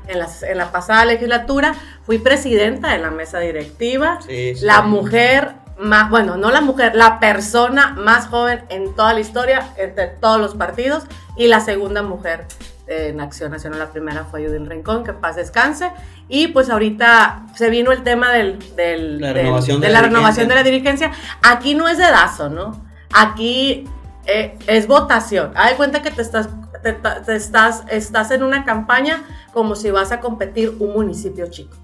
en 0.07 0.19
la, 0.19 0.27
en 0.41 0.57
la 0.57 0.71
pasada 0.71 1.05
legislatura. 1.05 1.75
Fui 2.03 2.19
presidenta 2.19 2.89
de 2.89 2.99
la 2.99 3.11
mesa 3.11 3.39
directiva. 3.39 4.19
Sí, 4.21 4.55
sí. 4.55 4.65
La 4.65 4.81
mujer 4.81 5.64
más, 5.79 6.09
bueno, 6.09 6.37
no 6.37 6.51
la 6.51 6.61
mujer, 6.61 6.95
la 6.95 7.19
persona 7.19 7.91
más 7.97 8.27
joven 8.27 8.63
en 8.69 8.95
toda 8.95 9.13
la 9.13 9.19
historia, 9.19 9.69
entre 9.77 10.07
todos 10.07 10.39
los 10.39 10.55
partidos, 10.55 11.03
y 11.37 11.47
la 11.47 11.59
segunda 11.59 12.01
mujer 12.01 12.45
en 12.87 13.19
Acción 13.19 13.51
Nacional. 13.51 13.79
La 13.79 13.91
primera 13.91 14.25
fue 14.25 14.45
Judith 14.45 14.67
Rincón, 14.69 15.03
que 15.03 15.11
paz 15.13 15.35
descanse. 15.35 15.91
Y 16.27 16.47
pues 16.49 16.69
ahorita 16.69 17.43
se 17.55 17.69
vino 17.69 17.91
el 17.91 18.03
tema 18.03 18.31
del, 18.31 18.59
del- 18.75 19.19
La 19.19 19.27
del- 19.27 19.35
renovación 19.37 19.81
de, 19.81 19.87
de 19.87 19.93
la 19.93 20.01
la 20.01 20.07
renovación 20.07 20.47
de 20.47 20.55
la 20.55 20.63
dirigencia. 20.63 21.11
Aquí 21.43 21.75
no 21.75 21.87
es 21.87 21.97
dedazo, 21.97 22.49
¿no? 22.49 22.83
Aquí 23.13 23.87
eh, 24.25 24.57
es 24.67 24.87
votación. 24.87 25.51
Haz 25.55 25.71
de 25.71 25.75
cuenta 25.75 26.01
que 26.01 26.09
te 26.11 26.21
estás, 26.21 26.47
te, 26.83 26.93
te 26.93 27.35
estás, 27.35 27.83
estás 27.89 28.31
en 28.31 28.43
una 28.43 28.63
campaña 28.65 29.23
como 29.53 29.75
si 29.75 29.91
vas 29.91 30.11
a 30.11 30.19
competir 30.19 30.75
un 30.79 30.93
municipio 30.93 31.47
chico. 31.47 31.75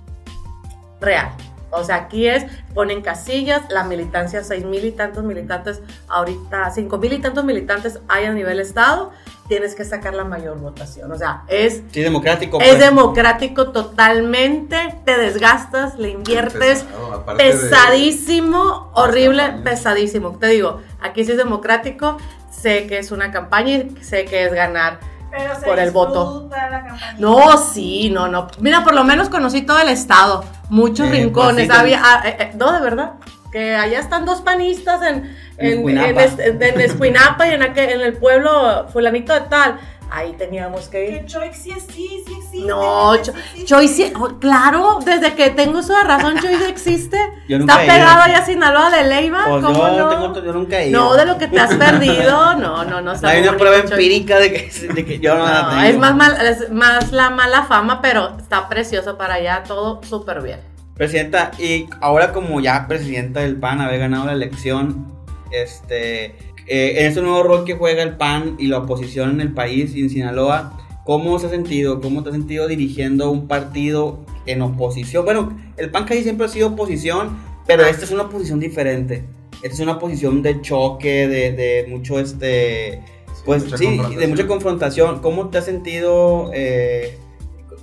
Real. 1.00 1.30
O 1.72 1.84
sea, 1.84 1.96
aquí 1.96 2.28
es, 2.28 2.46
ponen 2.74 3.01
casillas, 3.01 3.62
la 3.70 3.84
militancia, 3.84 4.44
seis 4.44 4.66
mil 4.66 4.84
y 4.86 4.92
tantos 4.92 5.24
militantes, 5.24 5.82
ahorita 6.10 6.70
cinco 6.72 6.98
mil 6.98 7.13
y 7.13 7.20
tantos 7.20 7.44
militantes 7.46 8.00
hay 8.10 8.25
a 8.25 8.34
nivel 8.34 8.60
estado, 8.60 9.12
tienes 9.48 9.74
que 9.75 9.86
sacar 9.86 10.13
la 10.13 10.24
mayor 10.25 10.60
votación. 10.60 11.12
O 11.12 11.16
sea, 11.18 11.44
es, 11.48 11.82
Sí, 11.92 12.01
democrático. 12.01 12.60
es 12.60 12.68
pues. 12.70 12.80
democrático 12.80 13.72
totalmente, 13.72 14.96
te 15.06 15.18
desgastas, 15.18 15.98
le 15.98 16.10
inviertes, 16.10 16.84
Pesado, 16.84 17.13
aparte 17.13 17.44
de- 17.44 17.51
pesadísimo, 17.51 18.92
horrible, 18.94 19.54
pesadísimo. 19.63 20.38
Te 20.38 20.48
digo, 20.48 20.82
aquí 21.01 21.24
sí 21.24 21.32
es 21.32 21.38
democrático, 21.38 22.18
sé 22.51 22.88
que 22.88 22.98
es 23.00 23.12
una 23.12 23.32
campaña 23.32 23.72
y 23.78 23.96
sé 24.01 24.25
que 24.25 24.46
es 24.46 24.54
ganar. 24.54 25.00
Pero 25.32 25.56
se 25.58 25.66
Por 25.66 25.80
el 25.80 25.92
voto. 25.92 26.50
la 26.50 26.70
campaña. 26.86 27.16
No, 27.18 27.58
sí, 27.58 28.10
no, 28.10 28.28
no. 28.28 28.48
Mira, 28.60 28.84
por 28.84 28.94
lo 28.94 29.06
menos 29.06 29.30
conocí 29.30 29.62
todo 29.62 29.80
el 29.80 29.88
estado, 29.88 30.44
muchos 30.72 31.08
Eh, 31.08 31.12
rincones. 31.12 31.68
pues 31.68 31.78
había, 31.78 32.01
ah, 32.04 32.22
eh, 32.25 32.36
eh, 32.40 32.51
no, 32.58 32.72
de 32.72 32.82
verdad. 32.82 33.12
Que 33.51 33.75
allá 33.75 34.00
están 34.00 34.25
dos 34.25 34.42
panistas 34.42 35.01
en, 35.01 35.36
En 35.58 35.66
en, 35.68 35.74
Escuinapa. 35.80 36.10
en 36.10 36.20
este- 36.20 36.70
en 36.70 36.82
Escuinapa 36.82 37.48
y 37.48 37.51
en, 37.51 37.62
aquel- 37.62 37.90
en 37.90 38.01
el 38.01 38.13
pueblo 38.13 38.88
fulanito 38.94 39.34
de 39.34 39.42
tal. 39.42 39.78
Ahí 40.13 40.34
teníamos 40.34 40.89
que 40.89 41.08
ir. 41.10 41.20
Que 41.22 41.25
Choix 41.25 41.56
sí 41.58 41.72
sí, 41.72 42.22
sí 42.27 42.34
existe. 42.38 42.68
No, 42.68 43.13
sí. 43.24 43.63
Choy 43.63 43.88
sí- 43.88 44.12
oh, 44.20 44.27
claro, 44.39 45.00
desde 45.06 45.36
que 45.36 45.51
tengo 45.51 45.80
uso 45.80 45.96
de 45.96 46.03
razón, 46.03 46.38
Choy 46.38 46.53
sí 46.56 46.63
existe. 46.68 47.18
Yo 47.48 47.58
nunca 47.60 47.82
Está 47.82 47.94
pegado 47.94 48.22
allá 48.24 48.39
a 48.39 48.46
Sinaloa 48.46 48.89
de 48.91 49.03
Leiva. 49.06 49.46
Pues 49.48 49.63
¿cómo 49.63 49.88
yo, 49.88 49.98
no? 49.98 50.10
tengo- 50.34 50.44
yo 50.46 50.51
nunca 50.53 50.80
he 50.82 50.89
ido. 50.89 51.00
No, 51.00 51.13
de 51.15 51.25
lo 51.25 51.38
que 51.38 51.48
te 51.48 51.60
has 51.60 51.74
perdido. 51.75 52.56
No, 52.62 52.84
no, 52.84 53.00
no. 53.01 53.13
está 53.13 53.30
Hay 53.30 53.41
una 53.41 53.56
prueba 53.56 53.77
Choy. 53.84 53.91
empírica 53.91 54.38
de 54.38 54.51
que, 54.51 54.88
de 54.94 55.06
que 55.06 55.20
yo 55.20 55.36
no, 55.38 55.46
la 55.46 55.70
tengo. 55.70 55.82
es 55.84 55.98
más, 55.98 56.15
mal- 56.15 56.46
es 56.46 56.70
más 56.72 57.12
la 57.13 57.30
mala 57.30 57.63
fama, 57.63 58.01
pero 58.01 58.36
está 58.38 58.68
precioso 58.68 59.18
para 59.18 59.36
allá, 59.36 59.63
todo 59.65 60.01
súper 60.03 60.41
bien. 60.41 60.60
Presidenta, 60.96 61.51
y 61.58 61.88
ahora 62.01 62.34
como 62.34 62.60
ya 62.60 62.86
presidenta 62.88 63.39
del 63.39 63.56
PAN, 63.56 63.80
haber 63.80 64.00
ganado 64.01 64.25
la 64.25 64.34
elección, 64.34 65.08
este, 65.51 66.38
eh, 66.74 67.01
en 67.01 67.12
ese 67.12 67.22
nuevo 67.22 67.44
rol 67.44 67.66
que 67.66 67.75
juega 67.75 68.01
el 68.01 68.16
PAN 68.16 68.56
y 68.58 68.68
la 68.68 68.78
oposición 68.78 69.30
en 69.32 69.42
el 69.42 69.54
país 69.54 69.94
y 69.94 70.00
en 70.04 70.10
Sinaloa, 70.10 70.72
¿cómo 71.04 71.38
se 71.38 71.48
ha 71.48 71.50
sentido? 71.50 72.00
¿Cómo 72.00 72.24
te 72.24 72.30
has 72.30 72.36
sentido 72.36 72.66
dirigiendo 72.66 73.30
un 73.30 73.50
partido 73.50 74.22
en 74.46 74.62
oposición? 74.62 75.25
Bueno, 75.25 75.60
el 75.75 75.92
PAN 75.92 76.06
casi 76.06 76.24
siempre 76.24 76.46
ha 76.46 76.50
sido 76.50 76.70
oposición, 76.70 77.38
pero 77.68 77.84
esta 77.84 78.06
es 78.06 78.12
una 78.12 78.30
posición 78.30 78.62
diferente. 78.62 79.25
Esta 79.56 79.74
es 79.75 79.80
una 79.82 80.00
posición 80.00 80.42
de 80.42 80.62
choque, 80.62 81.28
de, 81.28 81.51
de 81.51 81.88
mucho, 81.90 82.18
este, 82.22 83.04
pues 83.44 83.66
mucha 83.66 83.78
sí, 83.78 83.88
de 83.88 83.98
confrontación. 83.98 84.30
mucha 84.30 84.48
confrontación. 84.48 85.20
¿Cómo 85.20 85.50
te 85.50 85.58
has 85.58 85.66
sentido 85.66 86.51
eh, 86.54 87.18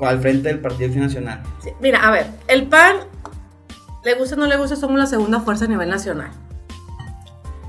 al 0.00 0.18
frente 0.22 0.48
del 0.48 0.60
Partido 0.60 0.86
Acción 0.86 1.04
Nacional? 1.04 1.42
Sí, 1.62 1.68
mira, 1.82 2.08
a 2.08 2.10
ver, 2.10 2.26
el 2.46 2.66
PAN, 2.68 2.96
le 4.02 4.14
gusta 4.14 4.34
o 4.34 4.38
no 4.38 4.46
le 4.46 4.56
gusta, 4.56 4.76
somos 4.76 4.98
la 4.98 5.06
segunda 5.06 5.40
fuerza 5.40 5.66
a 5.66 5.68
nivel 5.68 5.90
nacional. 5.90 6.30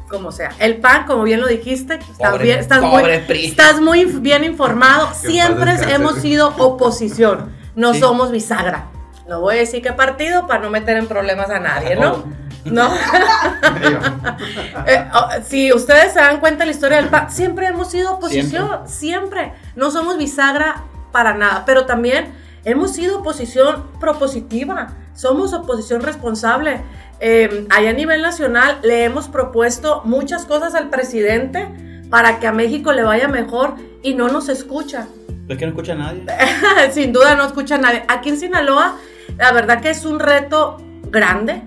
Como 0.09 0.31
sea. 0.31 0.49
El 0.59 0.77
PAN, 0.77 1.05
como 1.05 1.23
bien 1.23 1.39
lo 1.39 1.47
dijiste, 1.47 1.95
estás, 1.95 2.31
Pobre- 2.31 2.43
bien, 2.43 2.59
estás, 2.59 2.79
pobre 2.79 3.17
muy, 3.19 3.27
PRI. 3.27 3.45
estás 3.45 3.79
muy 3.79 4.05
bien 4.05 4.43
informado. 4.43 5.09
Siempre 5.13 5.73
hemos 5.93 6.15
sido 6.15 6.53
oposición, 6.57 7.51
no 7.75 7.93
Sí. 7.93 7.99
somos 7.99 8.31
bisagra. 8.31 8.85
No 9.27 9.39
voy 9.41 9.57
a 9.57 9.59
decir 9.59 9.83
qué 9.83 9.93
partido 9.93 10.47
para 10.47 10.61
no 10.63 10.71
meter 10.71 10.97
en 10.97 11.07
problemas 11.07 11.51
a 11.51 11.59
nadie, 11.59 11.95
¿no? 11.95 12.23
No. 12.65 12.89
Eh, 14.87 15.05
oh, 15.13 15.27
si 15.47 15.71
ustedes 15.73 16.13
se 16.13 16.19
dan 16.19 16.39
cuenta 16.39 16.59
de 16.59 16.67
la 16.67 16.71
historia 16.71 16.97
del 16.97 17.09
PAN, 17.09 17.29
siempre 17.31 17.67
hemos 17.67 17.91
sido 17.91 18.13
oposición, 18.13 18.87
siempre. 18.87 19.53
No 19.75 19.91
somos 19.91 20.17
bisagra 20.17 20.83
para 21.11 21.33
nada, 21.33 21.63
pero 21.65 21.85
también 21.85 22.33
hemos 22.65 22.93
sido 22.93 23.19
oposición 23.19 23.83
propositiva, 23.99 24.93
somos 25.15 25.53
oposición 25.53 26.01
responsable. 26.01 26.81
Eh, 27.21 27.67
allá 27.69 27.89
a 27.89 27.93
nivel 27.93 28.21
nacional 28.21 28.79
le 28.83 29.03
hemos 29.03 29.27
propuesto 29.27 30.01
muchas 30.05 30.45
cosas 30.45 30.73
al 30.75 30.89
presidente 30.89 31.67
para 32.09 32.39
que 32.39 32.47
a 32.47 32.51
México 32.51 32.91
le 32.93 33.03
vaya 33.03 33.27
mejor 33.27 33.75
y 34.01 34.13
no 34.13 34.29
nos 34.29 34.49
escucha. 34.49 35.07
Es 35.47 35.57
que 35.57 35.65
no 35.65 35.71
escucha 35.71 35.93
a 35.93 35.95
nadie. 35.95 36.23
Sin 36.91 37.11
duda 37.11 37.35
no 37.35 37.45
escucha 37.45 37.75
a 37.75 37.79
nadie. 37.79 38.03
Aquí 38.07 38.29
en 38.29 38.39
Sinaloa, 38.39 38.95
la 39.37 39.51
verdad 39.51 39.81
que 39.81 39.89
es 39.89 40.05
un 40.05 40.19
reto 40.19 40.77
grande, 41.11 41.61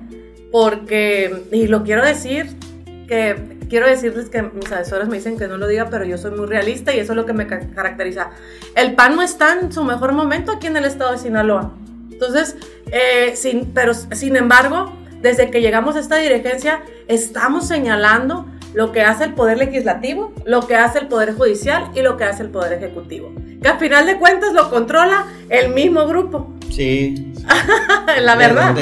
porque, 0.50 1.44
y 1.52 1.66
lo 1.66 1.82
quiero 1.82 2.04
decir, 2.04 2.46
que 3.08 3.58
quiero 3.68 3.86
decirles 3.86 4.28
que 4.28 4.42
mis 4.42 4.70
asesores 4.70 5.08
me 5.08 5.16
dicen 5.16 5.38
que 5.38 5.48
no 5.48 5.56
lo 5.56 5.66
diga, 5.66 5.88
pero 5.90 6.04
yo 6.04 6.18
soy 6.18 6.30
muy 6.32 6.46
realista 6.46 6.94
y 6.94 6.98
eso 7.00 7.12
es 7.12 7.16
lo 7.16 7.26
que 7.26 7.32
me 7.32 7.46
ca- 7.46 7.68
caracteriza. 7.74 8.30
El 8.76 8.94
PAN 8.94 9.16
no 9.16 9.22
está 9.22 9.58
en 9.58 9.72
su 9.72 9.82
mejor 9.84 10.12
momento 10.12 10.52
aquí 10.52 10.66
en 10.66 10.76
el 10.76 10.84
estado 10.84 11.12
de 11.12 11.18
Sinaloa. 11.18 11.72
Entonces, 12.10 12.56
eh, 12.90 13.32
sin, 13.34 13.72
pero 13.72 13.94
sin 13.94 14.36
embargo, 14.36 14.92
desde 15.22 15.50
que 15.50 15.60
llegamos 15.60 15.96
a 15.96 16.00
esta 16.00 16.16
dirigencia, 16.16 16.82
estamos 17.08 17.66
señalando 17.68 18.46
lo 18.74 18.90
que 18.92 19.02
hace 19.02 19.24
el 19.24 19.34
Poder 19.34 19.58
Legislativo, 19.58 20.32
lo 20.46 20.66
que 20.66 20.76
hace 20.76 20.98
el 20.98 21.08
Poder 21.08 21.34
Judicial 21.34 21.90
y 21.94 22.00
lo 22.02 22.16
que 22.16 22.24
hace 22.24 22.42
el 22.42 22.48
Poder 22.50 22.72
Ejecutivo. 22.72 23.30
Que 23.62 23.68
a 23.68 23.76
final 23.78 24.06
de 24.06 24.18
cuentas 24.18 24.52
lo 24.54 24.70
controla 24.70 25.26
el 25.48 25.72
mismo 25.74 26.06
grupo, 26.06 26.48
Sí. 26.70 27.32
la 28.22 28.34
verdad. 28.34 28.74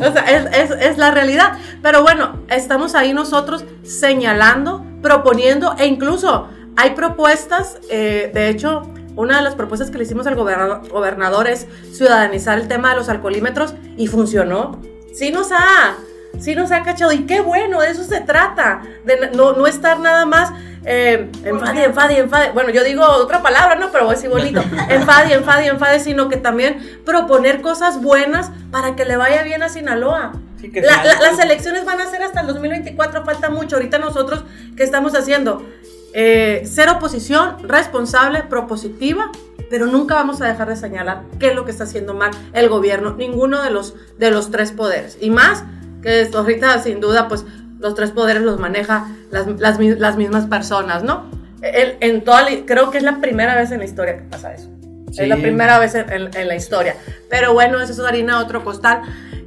O 0.00 0.12
sea, 0.12 0.22
es, 0.24 0.70
es- 0.70 0.76
es 0.80 0.98
la 0.98 1.10
realidad. 1.10 1.58
Pero 1.82 2.02
bueno, 2.02 2.38
estamos 2.48 2.94
ahí 2.94 3.12
nosotros 3.12 3.66
señalando, 3.82 4.82
proponiendo 5.02 5.74
e 5.78 5.86
incluso 5.86 6.48
hay 6.76 6.90
propuestas, 6.90 7.78
eh, 7.90 8.30
de 8.32 8.48
hecho, 8.48 8.82
una 9.14 9.36
de 9.36 9.42
las 9.44 9.54
propuestas 9.54 9.90
que 9.90 9.98
le 9.98 10.04
hicimos 10.04 10.26
al 10.26 10.34
gobernador, 10.36 10.88
gobernador 10.88 11.46
es 11.46 11.66
ciudadanizar 11.92 12.58
el 12.58 12.66
tema 12.66 12.90
de 12.90 12.96
los 12.96 13.08
alcoholímetros 13.10 13.74
y 13.98 14.06
funcionó. 14.06 14.80
Sí 15.16 15.30
nos 15.30 15.52
ha, 15.52 15.94
sí 16.40 16.54
nos 16.54 16.72
ha 16.72 16.82
cachado 16.82 17.12
y 17.12 17.24
qué 17.26 17.40
bueno, 17.40 17.80
de 17.80 17.90
eso 17.90 18.04
se 18.04 18.20
trata, 18.20 18.82
de 19.04 19.30
no, 19.34 19.52
no 19.52 19.66
estar 19.66 19.98
nada 20.00 20.26
más 20.26 20.52
eh, 20.86 21.30
enfade, 21.44 21.84
enfade, 21.84 22.18
enfade. 22.18 22.50
Bueno, 22.52 22.68
yo 22.70 22.84
digo 22.84 23.02
otra 23.06 23.40
palabra, 23.42 23.76
¿no? 23.76 23.90
Pero 23.90 24.04
voy 24.04 24.12
a 24.12 24.16
decir 24.16 24.28
bonito. 24.28 24.60
Enfade, 24.90 25.32
enfade, 25.32 25.66
enfade, 25.68 25.98
sino 26.00 26.28
que 26.28 26.36
también 26.36 27.00
proponer 27.06 27.62
cosas 27.62 28.02
buenas 28.02 28.50
para 28.70 28.94
que 28.94 29.06
le 29.06 29.16
vaya 29.16 29.42
bien 29.44 29.62
a 29.62 29.70
Sinaloa. 29.70 30.32
Sí, 30.60 30.70
que 30.70 30.82
La- 30.82 31.02
sea- 31.02 31.04
la- 31.04 31.20
las 31.30 31.38
elecciones 31.38 31.86
van 31.86 32.00
a 32.02 32.06
ser 32.10 32.22
hasta 32.22 32.42
el 32.42 32.48
2024, 32.48 33.24
falta 33.24 33.48
mucho. 33.48 33.76
Ahorita 33.76 33.96
nosotros, 33.98 34.44
¿qué 34.76 34.82
estamos 34.82 35.14
haciendo? 35.14 35.64
Eh, 36.12 36.64
ser 36.70 36.90
oposición 36.90 37.56
responsable, 37.66 38.42
propositiva, 38.42 39.30
pero 39.70 39.86
nunca 39.86 40.14
vamos 40.14 40.40
a 40.40 40.46
dejar 40.46 40.68
de 40.68 40.76
señalar 40.76 41.22
qué 41.38 41.48
es 41.48 41.54
lo 41.54 41.64
que 41.64 41.70
está 41.70 41.84
haciendo 41.84 42.14
mal 42.14 42.30
el 42.52 42.68
gobierno, 42.68 43.14
ninguno 43.16 43.62
de 43.62 43.70
los, 43.70 43.94
de 44.18 44.30
los 44.30 44.50
tres 44.50 44.72
poderes. 44.72 45.18
Y 45.20 45.30
más 45.30 45.64
que 46.02 46.20
esto, 46.20 46.38
ahorita 46.38 46.78
sin 46.80 47.00
duda, 47.00 47.28
pues 47.28 47.44
los 47.80 47.94
tres 47.94 48.10
poderes 48.10 48.42
los 48.42 48.58
maneja 48.60 49.08
las, 49.30 49.46
las 49.60 49.78
las 49.80 50.16
mismas 50.16 50.46
personas, 50.46 51.02
¿no? 51.02 51.24
El- 51.62 51.96
en 52.00 52.24
toda 52.24 52.46
creo 52.66 52.90
que 52.90 52.98
es 52.98 53.04
la 53.04 53.20
primera 53.20 53.54
vez 53.54 53.70
en 53.70 53.78
la 53.78 53.84
historia 53.84 54.16
que 54.16 54.22
pasa 54.24 54.52
eso. 54.54 54.70
Sí. 55.14 55.22
Es 55.22 55.28
la 55.28 55.36
primera 55.36 55.78
vez 55.78 55.94
en, 55.94 56.10
en- 56.12 56.30
en 56.36 56.48
la 56.48 56.54
historia. 56.56 56.96
Pero 57.30 57.52
bueno, 57.52 57.80
eso 57.80 57.92
es 57.92 57.98
harina 58.00 58.38
de 58.38 58.44
otro 58.44 58.64
costal. 58.64 59.02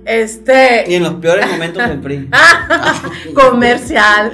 Este, 0.05 0.85
Y 0.87 0.95
en 0.95 1.03
los 1.03 1.15
peores 1.15 1.45
momentos 1.47 1.87
del 1.89 1.99
PRI. 1.99 2.29
comercial. 3.33 4.31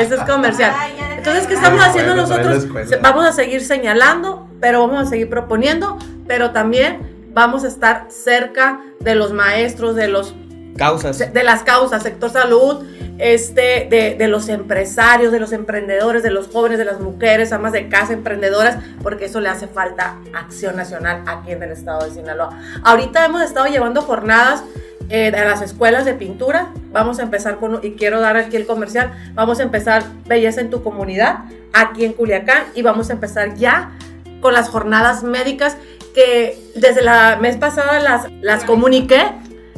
Eso 0.00 0.14
es 0.16 0.20
comercial. 0.22 0.72
Entonces, 1.16 1.46
¿qué 1.46 1.54
estamos 1.54 1.80
haciendo 1.80 2.14
la 2.14 2.22
nosotros? 2.22 2.66
Vamos 3.00 3.24
a 3.26 3.32
seguir 3.32 3.60
señalando, 3.62 4.48
pero 4.60 4.86
vamos 4.86 5.06
a 5.06 5.10
seguir 5.10 5.28
proponiendo, 5.28 5.98
pero 6.26 6.50
también 6.50 6.98
vamos 7.32 7.64
a 7.64 7.68
estar 7.68 8.06
cerca 8.10 8.80
de 9.00 9.14
los 9.14 9.32
maestros, 9.32 9.94
de 9.94 10.08
los 10.08 10.34
Causas. 10.76 11.18
de 11.32 11.42
las 11.44 11.62
causas, 11.62 12.02
sector 12.02 12.30
salud, 12.30 12.84
este, 13.18 13.86
de, 13.90 14.16
de 14.18 14.28
los 14.28 14.48
empresarios, 14.48 15.32
de 15.32 15.40
los 15.40 15.52
emprendedores, 15.52 16.22
de 16.22 16.30
los 16.30 16.48
jóvenes, 16.48 16.78
de 16.78 16.84
las 16.84 17.00
mujeres, 17.00 17.52
amas 17.52 17.72
de 17.72 17.88
casa, 17.88 18.12
emprendedoras, 18.12 18.78
porque 19.02 19.26
eso 19.26 19.40
le 19.40 19.48
hace 19.48 19.66
falta 19.66 20.16
acción 20.34 20.76
nacional 20.76 21.22
aquí 21.26 21.52
en 21.52 21.62
el 21.62 21.70
estado 21.70 22.04
de 22.04 22.10
Sinaloa. 22.12 22.58
Ahorita 22.82 23.24
hemos 23.24 23.42
estado 23.42 23.66
llevando 23.66 24.02
jornadas 24.02 24.64
eh, 25.08 25.28
a 25.28 25.44
las 25.44 25.62
escuelas 25.62 26.04
de 26.04 26.14
pintura. 26.14 26.72
Vamos 26.90 27.18
a 27.18 27.22
empezar 27.22 27.58
con, 27.58 27.80
y 27.82 27.92
quiero 27.92 28.20
dar 28.20 28.36
aquí 28.36 28.56
el 28.56 28.66
comercial, 28.66 29.12
vamos 29.34 29.60
a 29.60 29.62
empezar 29.62 30.04
Belleza 30.26 30.60
en 30.60 30.70
tu 30.70 30.82
comunidad, 30.82 31.40
aquí 31.72 32.04
en 32.04 32.12
Culiacán, 32.12 32.64
y 32.74 32.82
vamos 32.82 33.10
a 33.10 33.12
empezar 33.12 33.54
ya 33.54 33.92
con 34.40 34.54
las 34.54 34.68
jornadas 34.68 35.22
médicas 35.22 35.76
que 36.14 36.58
desde 36.74 37.02
la 37.02 37.38
mes 37.40 37.56
pasada 37.56 38.00
las, 38.00 38.30
las 38.40 38.64
comuniqué 38.64 39.24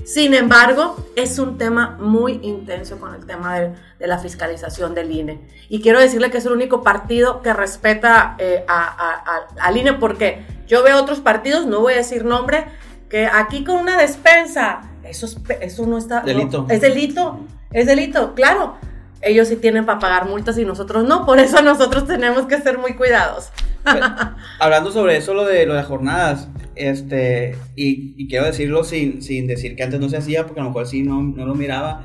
Sin 0.04 0.34
embargo, 0.34 0.96
es 1.16 1.38
un 1.38 1.56
tema 1.56 1.96
muy 2.00 2.38
intenso 2.42 2.98
con 2.98 3.14
el 3.14 3.24
tema 3.26 3.58
de, 3.58 3.72
de 3.98 4.06
la 4.06 4.18
fiscalización 4.18 4.94
del 4.94 5.10
INE. 5.10 5.40
Y 5.68 5.80
quiero 5.80 5.98
decirle 5.98 6.30
que 6.30 6.38
es 6.38 6.46
el 6.46 6.52
único 6.52 6.82
partido 6.82 7.40
que 7.42 7.52
respeta 7.54 8.36
eh, 8.38 8.64
a- 8.68 8.84
a- 8.84 9.24
a- 9.36 9.66
al 9.66 9.76
INE 9.76 9.94
porque 9.94 10.44
yo 10.66 10.82
veo 10.82 10.98
otros 11.00 11.20
partidos, 11.20 11.66
no 11.66 11.80
voy 11.80 11.94
a 11.94 11.96
decir 11.96 12.24
nombre, 12.24 12.66
que 13.08 13.26
aquí 13.26 13.64
con 13.64 13.76
una 13.76 13.96
despensa, 13.96 14.82
eso, 15.04 15.26
es 15.26 15.36
eso 15.60 15.86
no 15.86 15.96
está... 15.98 16.20
no, 16.20 16.26
Delito. 16.26 16.66
es 16.68 16.80
delito, 16.80 17.40
es 17.70 17.86
delito, 17.86 18.34
claro. 18.34 18.76
Ellos 19.24 19.48
sí 19.48 19.56
tienen 19.56 19.86
para 19.86 19.98
pagar 19.98 20.26
multas 20.26 20.58
y 20.58 20.64
nosotros 20.64 21.04
no, 21.04 21.24
por 21.24 21.38
eso 21.38 21.62
nosotros 21.62 22.06
tenemos 22.06 22.46
que 22.46 22.60
ser 22.60 22.78
muy 22.78 22.94
cuidados. 22.94 23.50
Pero, 23.84 24.06
hablando 24.60 24.90
sobre 24.90 25.16
eso, 25.16 25.34
lo 25.34 25.44
de, 25.44 25.66
lo 25.66 25.74
de 25.74 25.82
jornadas, 25.82 26.48
este, 26.74 27.56
y, 27.76 28.14
y 28.16 28.28
quiero 28.28 28.46
decirlo 28.46 28.84
sin, 28.84 29.22
sin 29.22 29.46
decir 29.46 29.76
que 29.76 29.82
antes 29.82 30.00
no 30.00 30.08
se 30.08 30.16
hacía, 30.16 30.44
porque 30.44 30.60
a 30.60 30.64
lo 30.64 30.70
mejor 30.70 30.86
sí 30.86 31.02
no, 31.02 31.22
no 31.22 31.46
lo 31.46 31.54
miraba, 31.54 32.04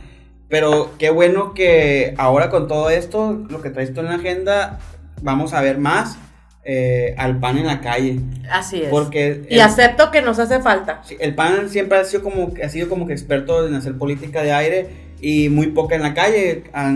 pero 0.49 0.91
qué 0.97 1.11
bueno 1.11 1.53
que 1.53 2.15
ahora 2.17 2.49
con 2.49 2.67
todo 2.67 2.89
esto, 2.89 3.45
lo 3.49 3.61
que 3.61 3.69
traes 3.69 3.93
tú 3.93 3.99
en 3.99 4.07
la 4.07 4.15
agenda, 4.15 4.79
vamos 5.21 5.53
a 5.53 5.61
ver 5.61 5.77
más 5.77 6.17
eh, 6.63 7.15
al 7.17 7.39
PAN 7.39 7.57
en 7.59 7.67
la 7.67 7.81
calle, 7.81 8.19
Así 8.51 8.81
es. 8.81 8.89
porque 8.89 9.45
y 9.49 9.55
el, 9.55 9.61
acepto 9.61 10.11
que 10.11 10.21
nos 10.21 10.39
hace 10.39 10.59
falta. 10.59 11.01
el 11.19 11.35
PAN 11.35 11.69
siempre 11.69 11.97
ha 11.97 12.03
sido 12.03 12.23
como, 12.23 12.51
ha 12.63 12.69
sido 12.69 12.89
como 12.89 13.07
que 13.07 13.13
experto 13.13 13.67
en 13.67 13.75
hacer 13.75 13.97
política 13.97 14.43
de 14.43 14.51
aire 14.51 15.08
y 15.21 15.49
muy 15.49 15.67
poca 15.67 15.95
en 15.95 16.01
la 16.03 16.13
calle, 16.13 16.63
a- 16.73 16.91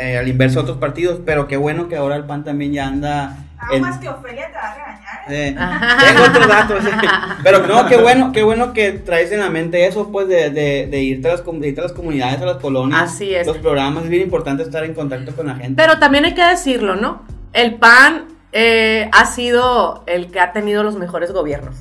eh, 0.00 0.18
al 0.18 0.28
inverso 0.28 0.56
de 0.58 0.62
otros 0.62 0.78
partidos, 0.78 1.20
pero 1.24 1.46
qué 1.48 1.56
bueno 1.56 1.88
que 1.88 1.96
ahora 1.96 2.16
el 2.16 2.24
PAN 2.24 2.44
también 2.44 2.72
ya 2.72 2.86
anda... 2.86 3.36
en- 3.72 3.84
Aguas 3.84 3.98
que 3.98 4.08
Ofelia 4.08 4.48
te 4.48 4.54
va 4.54 4.70
a 4.70 4.74
regañar. 4.74 5.04
¿eh? 5.28 5.48
eh, 5.48 6.06
tengo 6.06 6.24
otros 6.28 6.48
datos. 6.48 6.84
Pero 7.42 7.66
no, 7.66 7.86
qué 7.86 7.96
bueno, 7.96 8.32
qué 8.32 8.42
bueno 8.42 8.72
que 8.74 8.92
traes 8.92 9.32
en 9.32 9.40
la 9.40 9.48
mente 9.48 9.86
eso, 9.86 10.12
pues, 10.12 10.28
de, 10.28 10.50
de, 10.50 10.86
de 10.86 11.02
irte, 11.02 11.28
a 11.30 11.32
las, 11.32 11.44
de 11.46 11.68
irte 11.68 11.80
a 11.80 11.84
las 11.84 11.92
comunidades, 11.92 12.42
a 12.42 12.44
las 12.46 12.56
colonias. 12.58 13.00
Así 13.02 13.34
es. 13.34 13.46
Los 13.46 13.56
programas, 13.58 14.04
es 14.04 14.10
bien 14.10 14.22
importante 14.22 14.62
estar 14.62 14.84
en 14.84 14.92
contacto 14.92 15.34
con 15.34 15.46
la 15.46 15.54
gente. 15.54 15.82
Pero 15.82 15.98
también 15.98 16.26
hay 16.26 16.34
que 16.34 16.44
decirlo, 16.44 16.94
¿no? 16.96 17.22
El 17.54 17.76
PAN 17.76 18.26
eh, 18.52 19.08
ha 19.12 19.24
sido 19.24 20.04
el 20.06 20.30
que 20.30 20.40
ha 20.40 20.52
tenido 20.52 20.82
los 20.82 20.96
mejores 20.96 21.32
gobiernos. 21.32 21.76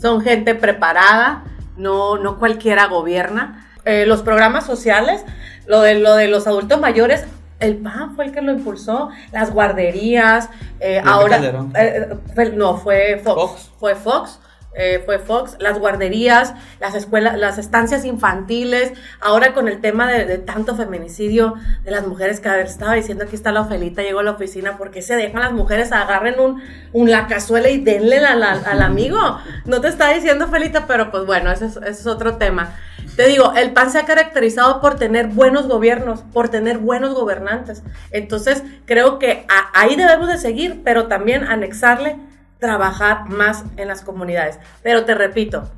Son 0.00 0.22
gente 0.22 0.54
preparada, 0.54 1.44
no, 1.76 2.16
no 2.16 2.38
cualquiera 2.38 2.86
gobierna. 2.86 3.66
Eh, 3.86 4.04
los 4.04 4.20
programas 4.22 4.66
sociales, 4.66 5.24
lo 5.66 5.80
de, 5.80 5.94
lo 5.94 6.14
de 6.16 6.28
los 6.28 6.46
adultos 6.46 6.78
mayores, 6.80 7.24
el 7.60 7.76
PAN 7.76 8.14
fue 8.14 8.26
el 8.26 8.32
que 8.32 8.42
lo 8.42 8.52
impulsó. 8.52 9.08
Las 9.32 9.50
guarderías, 9.52 10.50
eh, 10.80 11.00
ahora... 11.04 11.38
Eh, 11.74 12.08
fue- 12.34 12.50
no, 12.50 12.76
fue 12.76 13.18
Fox. 13.24 13.40
Fox. 13.52 13.70
Fue 13.80 13.94
Fox. 13.94 14.40
eh, 14.78 15.02
fue 15.06 15.18
Fox, 15.18 15.56
las 15.58 15.78
guarderías, 15.78 16.52
las 16.80 16.94
escuelas, 16.94 17.38
las 17.38 17.56
estancias 17.56 18.04
infantiles, 18.04 18.92
ahora 19.22 19.54
con 19.54 19.68
el 19.68 19.80
tema 19.80 20.06
de, 20.12 20.26
de 20.26 20.36
tanto 20.36 20.76
feminicidio 20.76 21.54
de 21.82 21.90
las 21.92 22.06
mujeres 22.06 22.40
que 22.40 22.50
a 22.50 22.56
ver, 22.56 22.66
estaba 22.66 22.92
diciendo 22.92 23.24
aquí 23.24 23.36
está 23.36 23.52
la 23.52 23.62
Ofelita, 23.62 24.02
llegó 24.02 24.18
a 24.18 24.22
la 24.22 24.32
oficina, 24.32 24.76
porque 24.76 25.00
se 25.00 25.16
dejan 25.16 25.40
las 25.40 25.52
mujeres, 25.52 25.92
agarren 25.92 26.38
un, 26.40 26.60
un 26.92 27.10
la 27.10 27.26
cazuela 27.26 27.70
y 27.70 27.78
denle 27.80 28.20
la- 28.20 28.34
la- 28.34 28.60
al 28.66 28.82
amigo. 28.82 29.18
No 29.64 29.80
te 29.80 29.88
está 29.88 30.10
diciendo 30.12 30.46
Felita, 30.48 30.86
pero 30.86 31.10
pues 31.10 31.24
bueno, 31.24 31.50
ese 31.50 31.66
es, 31.66 31.76
ese 31.78 31.88
es 32.02 32.06
otro 32.06 32.36
tema. 32.36 32.74
Te 33.16 33.26
digo, 33.26 33.54
el 33.56 33.72
PAN 33.72 33.90
se 33.90 33.98
ha 33.98 34.04
caracterizado 34.04 34.80
por 34.80 34.96
tener 34.96 35.28
buenos 35.28 35.66
gobiernos, 35.68 36.20
por 36.34 36.50
tener 36.50 36.78
buenos 36.78 37.14
gobernantes. 37.14 37.82
Entonces, 38.10 38.62
creo 38.84 39.18
que 39.18 39.46
a- 39.48 39.80
ahí 39.80 39.96
debemos 39.96 40.28
de 40.28 40.36
seguir, 40.36 40.82
pero 40.84 41.06
también 41.06 41.44
anexarle 41.44 42.18
trabajar 42.58 43.28
más 43.28 43.64
en 43.78 43.88
las 43.88 44.02
comunidades. 44.02 44.58
Pero 44.82 45.04
te 45.06 45.14
repito, 45.14 45.70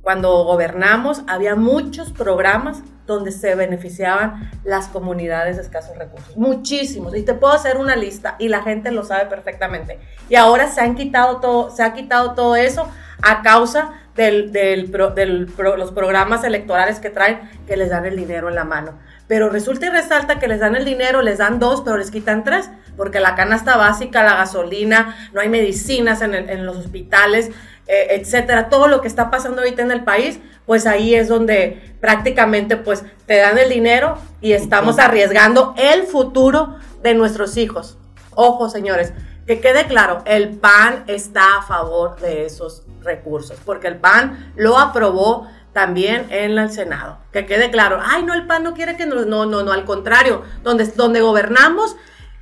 cuando 0.00 0.44
gobernamos 0.44 1.22
había 1.26 1.56
muchos 1.56 2.12
programas 2.12 2.82
donde 3.06 3.32
se 3.32 3.56
beneficiaban 3.56 4.50
las 4.62 4.86
comunidades 4.86 5.56
de 5.56 5.62
escasos 5.62 5.96
recursos, 5.98 6.36
muchísimos, 6.36 7.16
y 7.16 7.22
te 7.22 7.34
puedo 7.34 7.52
hacer 7.52 7.76
una 7.76 7.96
lista 7.96 8.36
y 8.38 8.48
la 8.48 8.62
gente 8.62 8.92
lo 8.92 9.02
sabe 9.04 9.26
perfectamente. 9.26 9.98
Y 10.28 10.36
ahora 10.36 10.68
se 10.68 10.80
han 10.80 10.94
quitado 10.94 11.38
todo, 11.38 11.70
se 11.74 11.82
ha 11.82 11.92
quitado 11.92 12.34
todo 12.34 12.54
eso 12.54 12.88
a 13.22 13.42
causa 13.42 13.92
del, 14.20 14.52
del 14.52 14.90
pro- 14.90 15.10
del 15.10 15.46
pro- 15.46 15.76
los 15.78 15.92
programas 15.92 16.44
electorales 16.44 16.98
que 17.00 17.08
traen 17.08 17.40
que 17.66 17.76
les 17.78 17.88
dan 17.88 18.04
el 18.04 18.16
dinero 18.16 18.48
en 18.50 18.54
la 18.54 18.64
mano. 18.64 18.98
Pero 19.26 19.48
resulta 19.48 19.86
y 19.86 19.88
resalta 19.90 20.38
que 20.38 20.46
les 20.46 20.60
dan 20.60 20.76
el 20.76 20.84
dinero, 20.84 21.22
les 21.22 21.38
dan 21.38 21.58
dos, 21.58 21.80
pero 21.82 21.96
les 21.96 22.10
quitan 22.10 22.44
tres, 22.44 22.68
porque 22.98 23.18
la 23.20 23.34
canasta 23.34 23.76
básica, 23.78 24.22
la 24.22 24.34
gasolina, 24.36 25.16
no 25.32 25.40
hay 25.40 25.48
medicinas 25.48 26.20
en, 26.20 26.34
el- 26.34 26.50
en 26.50 26.66
los 26.66 26.76
hospitales, 26.76 27.48
eh, 27.86 28.08
etcétera, 28.10 28.68
todo 28.68 28.88
lo 28.88 29.00
que 29.00 29.08
está 29.08 29.30
pasando 29.30 29.62
ahorita 29.62 29.80
en 29.82 29.90
el 29.90 30.04
país, 30.04 30.38
pues 30.66 30.86
ahí 30.86 31.14
es 31.14 31.28
donde 31.28 31.94
prácticamente 32.00 32.76
pues 32.76 33.04
te 33.26 33.38
dan 33.38 33.56
el 33.56 33.70
dinero 33.70 34.18
y 34.42 34.52
estamos 34.52 34.98
arriesgando 34.98 35.74
el 35.78 36.02
futuro 36.04 36.76
de 37.02 37.14
nuestros 37.14 37.56
hijos. 37.56 37.96
Ojo, 38.34 38.68
señores, 38.68 39.12
que 39.50 39.60
quede 39.60 39.88
claro, 39.88 40.22
el 40.26 40.50
PAN 40.50 41.02
está 41.08 41.56
a 41.58 41.62
favor 41.62 42.20
de 42.20 42.46
esos 42.46 42.84
recursos, 43.02 43.58
porque 43.64 43.88
el 43.88 43.96
PAN 43.96 44.52
lo 44.54 44.78
aprobó 44.78 45.48
también 45.72 46.28
en 46.30 46.56
el 46.56 46.70
Senado. 46.70 47.18
Que 47.32 47.46
quede 47.46 47.68
claro, 47.72 47.98
ay, 48.00 48.22
no, 48.22 48.32
el 48.32 48.46
PAN 48.46 48.62
no 48.62 48.74
quiere 48.74 48.96
que 48.96 49.06
nos, 49.06 49.26
no, 49.26 49.46
no, 49.46 49.64
no, 49.64 49.72
al 49.72 49.84
contrario, 49.84 50.44
donde, 50.62 50.86
donde 50.86 51.20
gobernamos, 51.20 51.96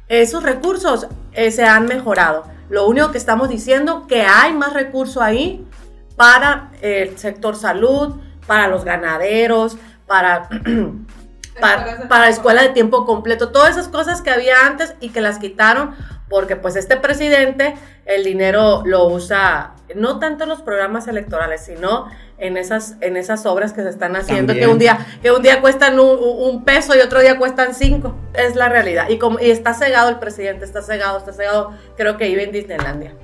esos 0.09 0.43
recursos 0.43 1.07
eh, 1.33 1.51
se 1.51 1.65
han 1.65 1.87
mejorado. 1.87 2.45
Lo 2.69 2.87
único 2.87 3.11
que 3.11 3.17
estamos 3.17 3.49
diciendo 3.49 4.07
que 4.07 4.25
hay 4.27 4.53
más 4.53 4.75
recursos 4.75 5.23
ahí 5.23 5.67
para 6.15 6.73
el 6.83 7.17
sector 7.17 7.57
salud, 7.57 8.17
para 8.47 8.69
los 8.69 8.85
ganaderos, 8.85 9.79
para, 10.07 10.51
para, 11.59 12.07
para 12.07 12.29
escuela 12.29 12.61
de 12.61 12.69
tiempo 12.69 13.07
completo, 13.07 13.49
todas 13.49 13.79
esas 13.79 13.89
cosas 13.89 14.21
que 14.21 14.29
había 14.29 14.67
antes 14.67 14.95
y 15.01 15.09
que 15.09 15.23
las 15.23 15.39
quitaron 15.39 15.97
porque 16.29 16.57
pues 16.57 16.77
este 16.77 16.97
presidente 16.97 17.75
el 18.05 18.25
dinero 18.25 18.83
lo 18.85 19.07
usa 19.07 19.75
no 19.95 20.19
tanto 20.19 20.45
en 20.45 20.51
los 20.51 20.61
programas 20.63 21.09
electorales, 21.09 21.63
sino 21.63 22.07
en 22.37 22.57
esas, 22.57 22.97
en 23.01 23.17
esas 23.17 23.47
obras 23.47 23.73
que 23.73 23.83
se 23.83 23.89
están 23.89 24.15
haciendo, 24.15 24.53
que 24.55 24.67
un 24.67 24.79
día, 24.79 24.99
que 25.23 25.33
un 25.33 25.43
día 25.43 25.61
cuestan 25.61 25.99
un, 25.99 26.19
un 26.21 26.65
peso 26.65 26.95
y 26.95 27.01
otro 27.01 27.21
día 27.21 27.39
cuestan 27.39 27.75
cinco. 27.75 28.15
Es 28.35 28.55
la 28.55 28.69
realidad. 28.69 29.09
Y 29.09 29.19
como, 29.19 29.41
y 29.41 29.51
está 29.51 29.73
cegado 29.75 30.11
el 30.11 30.19
presidente, 30.19 30.65
está 30.65 30.83
cegado, 30.83 31.19
está 31.19 31.33
cegado, 31.33 31.73
creo 31.97 32.17
que 32.17 32.27
vive 32.27 32.45
en 32.45 32.53
Disneylandia. 32.53 33.15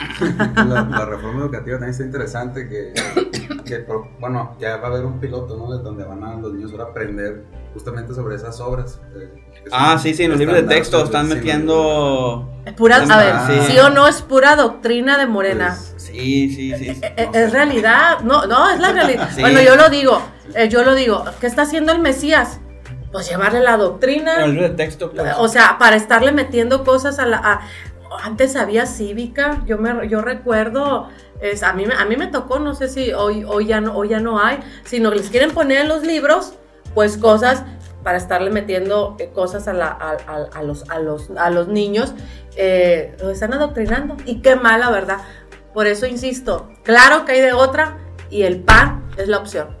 La, 0.56 0.82
la 0.90 1.04
reforma 1.06 1.40
educativa 1.40 1.76
también 1.76 1.90
está 1.90 2.04
interesante 2.04 2.68
que, 2.68 2.92
que, 3.64 3.78
por- 3.80 4.08
bueno, 4.18 4.56
ya 4.58 4.76
va 4.76 4.88
a 4.88 4.90
haber 4.90 5.04
un 5.04 5.20
piloto, 5.20 5.56
¿no? 5.56 5.76
De 5.76 5.82
donde 5.82 6.04
van 6.04 6.22
a 6.24 6.34
los 6.36 6.52
niños 6.54 6.70
ahora 6.72 6.84
a 6.84 6.86
aprender 6.88 7.42
justamente 7.72 8.14
sobre 8.14 8.36
esas 8.36 8.60
obras. 8.60 9.00
eh, 9.14 9.46
Ah, 9.72 9.98
sí, 10.02 10.14
sí, 10.14 10.24
en 10.24 10.30
los 10.30 10.38
libros 10.38 10.56
de 10.56 10.62
texto 10.64 11.04
están 11.04 11.28
sí, 11.28 11.34
metiendo... 11.34 12.50
Es 12.64 12.72
pura, 12.74 12.96
a 12.96 13.16
ver, 13.18 13.32
Ah, 13.34 13.46
sí. 13.48 13.72
sí. 13.72 13.78
o 13.78 13.90
no 13.90 14.06
es 14.08 14.22
pura 14.22 14.56
doctrina 14.56 15.18
de 15.18 15.26
Morena. 15.26 15.76
Pues, 15.76 15.94
Sí, 16.02 16.50
sí, 16.50 16.74
sí. 16.76 16.94
sí. 16.94 17.00
Eh, 17.02 17.14
eh, 17.16 17.28
es 17.32 17.52
realidad, 17.52 18.20
no, 18.20 18.46
no, 18.46 18.70
es 18.70 18.80
la 18.80 18.92
realidad. 18.92 19.28
Sí. 19.34 19.40
Bueno, 19.42 19.60
yo 19.60 19.76
lo 19.76 19.88
digo, 19.90 20.20
eh, 20.54 20.68
yo 20.68 20.82
lo 20.82 20.94
digo, 20.94 21.24
¿qué 21.40 21.46
está 21.46 21.62
haciendo 21.62 21.92
el 21.92 22.00
Mesías? 22.00 22.58
Pues 23.12 23.28
llevarle 23.28 23.60
la 23.60 23.76
doctrina. 23.76 24.34
En 24.36 24.40
los 24.40 24.50
libros 24.50 24.70
de 24.70 24.76
texto, 24.76 25.10
pues. 25.10 25.32
O 25.38 25.48
sea, 25.48 25.76
para 25.78 25.96
estarle 25.96 26.32
metiendo 26.32 26.84
cosas 26.84 27.18
a 27.18 27.26
la... 27.26 27.36
a- 27.38 27.60
antes 28.24 28.56
había 28.56 28.86
cívica, 28.86 29.62
yo 29.66 29.78
me 29.78 30.08
yo 30.08 30.20
recuerdo, 30.20 31.08
es, 31.40 31.62
a, 31.62 31.72
mí, 31.74 31.86
me- 31.86 31.94
a 31.94 32.04
mí 32.06 32.16
me 32.16 32.26
tocó, 32.26 32.58
no 32.58 32.74
sé 32.74 32.88
si 32.88 33.12
hoy, 33.12 33.44
hoy, 33.46 33.66
ya 33.66 33.80
no, 33.80 33.94
hoy 33.94 34.08
ya 34.08 34.18
no 34.18 34.40
hay, 34.42 34.58
sino 34.84 35.10
que 35.10 35.16
les 35.18 35.30
quieren 35.30 35.52
poner 35.52 35.82
en 35.82 35.88
los 35.88 36.02
libros, 36.02 36.54
pues 36.94 37.16
cosas 37.16 37.64
para 38.02 38.16
estarle 38.16 38.50
metiendo 38.50 39.16
eh, 39.18 39.30
cosas 39.34 39.68
a, 39.68 39.72
la, 39.72 39.88
a, 39.88 40.16
a- 40.26 40.58
a 40.58 40.62
los, 40.62 40.84
los, 41.02 41.30
a 41.36 41.50
los 41.50 41.68
niños, 41.68 42.14
eh, 42.56 43.14
los 43.20 43.32
están 43.32 43.52
adoctrinando. 43.52 44.16
Y 44.24 44.40
qué 44.40 44.56
mala, 44.56 44.90
¿verdad? 44.90 45.18
Por 45.74 45.86
eso 45.86 46.06
insisto, 46.06 46.70
claro 46.82 47.24
que 47.24 47.32
hay 47.32 47.40
de 47.40 47.52
otra 47.52 47.98
y 48.30 48.42
el 48.42 48.60
PAN 48.62 49.04
es 49.16 49.28
la 49.28 49.38
opción. 49.38 49.76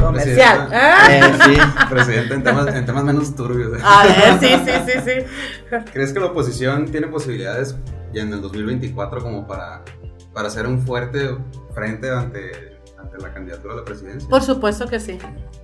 Comercial. 0.00 0.68
Presidenta. 0.68 1.04
¿Ah? 1.04 1.12
Eh, 1.12 1.22
sí. 1.44 1.84
Presidente, 1.90 2.34
en 2.34 2.42
temas, 2.44 2.74
en 2.74 2.86
temas 2.86 3.04
menos 3.04 3.34
turbios. 3.34 3.76
¿eh? 3.78 3.82
A 3.84 4.04
ver, 4.04 4.38
sí, 4.40 4.62
sí, 4.64 4.72
sí, 4.86 5.00
sí. 5.04 5.76
¿Crees 5.92 6.12
que 6.12 6.20
la 6.20 6.26
oposición 6.26 6.86
tiene 6.86 7.08
posibilidades 7.08 7.76
ya 8.12 8.22
en 8.22 8.32
el 8.32 8.40
2024 8.40 9.20
como 9.20 9.46
para, 9.46 9.82
para 10.32 10.48
hacer 10.48 10.66
un 10.66 10.80
fuerte 10.86 11.36
frente 11.74 12.10
ante, 12.10 12.77
ante 12.98 13.18
la 13.18 13.32
candidatura 13.32 13.74
a 13.74 13.76
la 13.78 13.84
presidencia? 13.84 14.28
Por 14.28 14.42
supuesto 14.42 14.86
que 14.86 15.00
sí. 15.00 15.18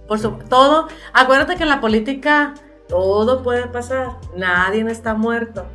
Por 0.06 0.18
su 0.18 0.32
todo. 0.48 0.88
Acuérdate 1.12 1.56
que 1.56 1.62
en 1.62 1.68
la 1.68 1.80
política 1.80 2.54
todo 2.88 3.42
puede 3.42 3.66
pasar. 3.66 4.16
Nadie 4.36 4.82
está 4.90 5.14
muerto. 5.14 5.66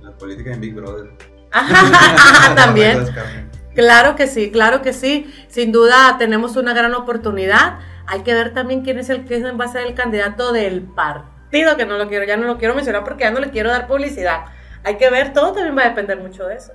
La 0.00 0.12
política 0.16 0.52
en 0.52 0.60
Big 0.60 0.74
Brother. 0.74 1.10
También. 2.56 3.06
Claro 3.74 4.16
que 4.16 4.26
sí, 4.26 4.50
claro 4.50 4.82
que 4.82 4.92
sí. 4.92 5.32
Sin 5.46 5.70
duda 5.70 6.16
tenemos 6.18 6.56
una 6.56 6.74
gran 6.74 6.92
oportunidad. 6.94 7.78
Hay 8.08 8.22
que 8.22 8.34
ver 8.34 8.52
también 8.52 8.82
quién 8.82 8.98
es 8.98 9.08
el 9.08 9.24
que 9.24 9.40
va 9.52 9.66
a 9.66 9.68
ser 9.68 9.86
el 9.86 9.94
candidato 9.94 10.52
del 10.52 10.82
partido, 10.82 11.76
que 11.76 11.86
no 11.86 11.96
lo 11.96 12.08
quiero, 12.08 12.24
ya 12.24 12.36
no 12.36 12.48
lo 12.48 12.58
quiero 12.58 12.74
mencionar 12.74 13.04
porque 13.04 13.22
ya 13.22 13.30
no 13.30 13.38
le 13.38 13.50
quiero 13.50 13.70
dar 13.70 13.86
publicidad. 13.86 14.46
Hay 14.82 14.96
que 14.96 15.08
ver, 15.10 15.32
todo 15.32 15.52
también 15.52 15.78
va 15.78 15.82
a 15.82 15.88
depender 15.90 16.18
mucho 16.18 16.48
de 16.48 16.56
eso. 16.56 16.72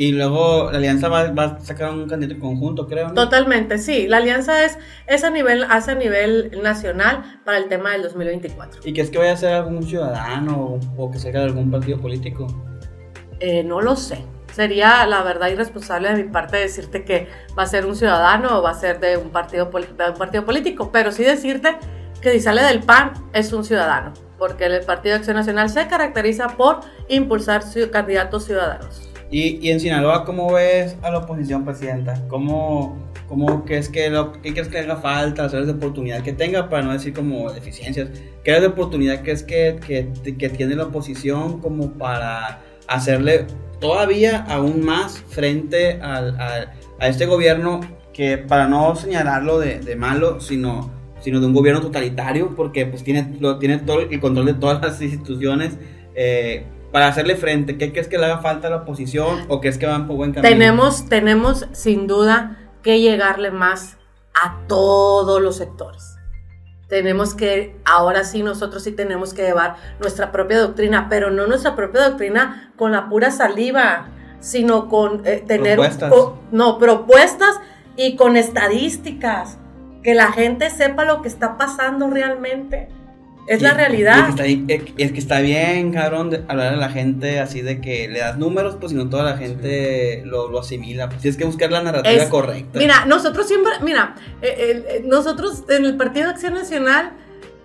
Y 0.00 0.12
luego 0.12 0.70
la 0.70 0.78
alianza 0.78 1.10
va, 1.10 1.30
va 1.30 1.44
a 1.44 1.60
sacar 1.60 1.90
un 1.90 2.08
candidato 2.08 2.40
conjunto, 2.40 2.86
creo. 2.86 3.08
¿no? 3.08 3.12
Totalmente, 3.12 3.76
sí. 3.76 4.08
La 4.08 4.16
alianza 4.16 4.64
es, 4.64 4.78
es 5.06 5.24
a 5.24 5.28
nivel, 5.28 5.64
hace 5.64 5.90
a 5.90 5.94
nivel 5.94 6.58
nacional 6.62 7.42
para 7.44 7.58
el 7.58 7.68
tema 7.68 7.92
del 7.92 8.04
2024. 8.04 8.80
¿Y 8.82 8.94
qué 8.94 9.02
es 9.02 9.10
que 9.10 9.18
vaya 9.18 9.34
a 9.34 9.36
ser 9.36 9.52
algún 9.52 9.82
ciudadano 9.82 10.78
o, 10.96 11.10
que 11.10 11.18
sea 11.18 11.32
de 11.32 11.40
algún 11.40 11.70
partido 11.70 11.98
político? 11.98 12.46
Eh, 13.40 13.62
no 13.62 13.82
lo 13.82 13.94
sé. 13.94 14.24
Sería 14.54 15.04
la 15.04 15.22
verdad 15.22 15.48
irresponsable 15.48 16.08
de 16.14 16.24
mi 16.24 16.30
parte 16.30 16.56
decirte 16.56 17.04
que 17.04 17.28
va 17.58 17.64
a 17.64 17.66
ser 17.66 17.84
un 17.84 17.94
ciudadano 17.94 18.58
o 18.58 18.62
va 18.62 18.70
a 18.70 18.80
ser 18.80 19.00
de 19.00 19.18
un 19.18 19.28
partido, 19.28 19.66
de 19.66 20.10
un 20.12 20.16
partido 20.16 20.46
político, 20.46 20.90
pero 20.90 21.12
sí 21.12 21.24
decirte 21.24 21.76
que 22.22 22.32
si 22.32 22.40
sale 22.40 22.62
del 22.62 22.80
PAN 22.80 23.12
es 23.34 23.52
un 23.52 23.64
ciudadano, 23.64 24.14
porque 24.38 24.64
el 24.64 24.80
Partido 24.80 25.12
de 25.12 25.18
Acción 25.18 25.36
Nacional 25.36 25.68
se 25.68 25.86
caracteriza 25.88 26.56
por 26.56 26.80
impulsar 27.08 27.64
candidatos 27.92 28.46
ciudadanos. 28.46 29.09
Y, 29.30 29.64
y 29.66 29.70
en 29.70 29.78
Sinaloa, 29.78 30.24
¿cómo 30.24 30.52
ves 30.52 30.96
a 31.02 31.10
la 31.10 31.18
oposición, 31.18 31.64
presidenta? 31.64 32.26
¿Cómo, 32.28 32.98
cómo 33.28 33.64
crees 33.64 33.88
que 33.88 34.10
lo, 34.10 34.32
qué 34.32 34.52
crees 34.52 34.66
que 34.68 34.78
haga 34.78 34.96
falta, 34.96 35.44
las 35.44 35.52
áreas 35.54 35.68
de 35.68 35.74
oportunidad 35.74 36.22
que 36.22 36.32
tenga, 36.32 36.68
para 36.68 36.82
no 36.82 36.92
decir 36.92 37.12
como 37.12 37.50
deficiencias? 37.52 38.08
¿Qué 38.42 38.50
áreas 38.50 38.62
de 38.62 38.68
oportunidad 38.68 39.22
crees 39.22 39.44
que, 39.44 39.78
que, 39.86 40.08
que 40.36 40.48
tiene 40.48 40.74
la 40.74 40.84
oposición 40.86 41.60
como 41.60 41.92
para 41.92 42.60
hacerle 42.88 43.46
todavía 43.78 44.38
aún 44.48 44.84
más 44.84 45.18
frente 45.28 46.00
al, 46.02 46.38
al- 46.40 46.70
a 46.98 47.08
este 47.08 47.26
gobierno 47.26 47.80
que, 48.12 48.36
para 48.36 48.66
no 48.66 48.96
señalarlo 48.96 49.60
de, 49.60 49.78
de 49.78 49.94
malo, 49.96 50.40
sino, 50.40 50.90
sino 51.20 51.38
de 51.40 51.46
un 51.46 51.52
gobierno 51.54 51.80
totalitario, 51.80 52.54
porque 52.56 52.84
pues 52.86 53.04
tiene, 53.04 53.36
lo, 53.38 53.58
tiene 53.60 53.78
todo 53.78 54.00
el 54.00 54.20
control 54.20 54.46
de 54.46 54.54
todas 54.54 54.82
las 54.82 55.00
instituciones? 55.02 55.78
eh, 56.16 56.64
para 56.92 57.08
hacerle 57.08 57.36
frente, 57.36 57.78
¿qué 57.78 57.92
crees 57.92 58.08
que 58.08 58.18
le 58.18 58.26
haga 58.26 58.38
falta 58.38 58.68
a 58.68 58.70
la 58.70 58.76
oposición 58.78 59.44
o 59.48 59.60
crees 59.60 59.78
que 59.78 59.86
van 59.86 60.06
por 60.06 60.16
buen 60.16 60.32
camino? 60.32 60.48
Tenemos, 60.48 61.08
tenemos 61.08 61.66
sin 61.72 62.06
duda 62.06 62.58
que 62.82 63.00
llegarle 63.00 63.50
más 63.50 63.96
a 64.34 64.58
todos 64.66 65.40
los 65.40 65.56
sectores. 65.56 66.16
Tenemos 66.88 67.34
que, 67.34 67.76
ahora 67.84 68.24
sí, 68.24 68.42
nosotros 68.42 68.82
sí 68.82 68.90
tenemos 68.90 69.32
que 69.32 69.42
llevar 69.42 69.76
nuestra 70.00 70.32
propia 70.32 70.58
doctrina, 70.58 71.06
pero 71.08 71.30
no 71.30 71.46
nuestra 71.46 71.76
propia 71.76 72.08
doctrina 72.08 72.72
con 72.76 72.90
la 72.90 73.08
pura 73.08 73.30
saliva, 73.30 74.08
sino 74.40 74.88
con 74.88 75.24
eh, 75.24 75.44
tener... 75.46 75.76
Propuestas. 75.76 76.12
no, 76.50 76.78
propuestas 76.78 77.60
y 77.96 78.16
con 78.16 78.36
estadísticas. 78.36 79.58
Que 80.02 80.14
la 80.14 80.32
gente 80.32 80.70
sepa 80.70 81.04
lo 81.04 81.22
que 81.22 81.28
está 81.28 81.56
pasando 81.56 82.08
realmente. 82.08 82.88
Es 83.46 83.60
Y- 83.60 83.64
la 83.64 83.74
realidad. 83.74 84.18
Es 84.18 84.24
que, 84.24 84.30
está, 84.30 84.42
ahí- 84.44 84.92
es 84.96 85.12
que 85.12 85.18
está 85.18 85.40
bien, 85.40 85.92
cabrón, 85.92 86.30
de 86.30 86.44
hablar 86.48 86.74
a 86.74 86.76
la 86.76 86.88
gente 86.90 87.40
así 87.40 87.62
de 87.62 87.80
que 87.80 88.06
le 88.08 88.20
das 88.20 88.38
números, 88.38 88.76
pues 88.78 88.92
si 88.92 88.96
no 88.98 89.08
toda 89.08 89.24
la 89.24 89.36
gente 89.36 90.22
lo, 90.24 90.48
lo 90.48 90.60
asimila. 90.60 91.08
Pues 91.08 91.20
tienes 91.22 91.36
que 91.36 91.44
buscar 91.44 91.70
la 91.72 91.82
narrativa 91.82 92.22
Es- 92.22 92.28
correcta. 92.28 92.78
Mira, 92.78 93.04
nosotros 93.06 93.48
siempre, 93.48 93.72
mira, 93.82 94.14
eh, 94.42 94.84
eh, 94.88 95.02
nosotros 95.04 95.64
en 95.68 95.84
el 95.84 95.96
Partido 95.96 96.26
de 96.26 96.32
Acción 96.32 96.54
Nacional, 96.54 97.12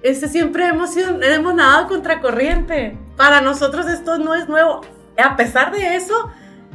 este, 0.01 0.27
siempre 0.27 0.65
hemos, 0.67 0.93
sido, 0.93 1.21
hemos 1.21 1.53
nadado 1.55 1.88
contracorriente. 1.88 2.97
Para 3.17 3.41
nosotros 3.41 3.88
esto 3.88 4.17
no 4.17 4.33
es 4.35 4.47
nuevo. 4.47 4.81
A 5.23 5.35
pesar 5.35 5.71
de 5.71 5.95
eso, 5.95 6.29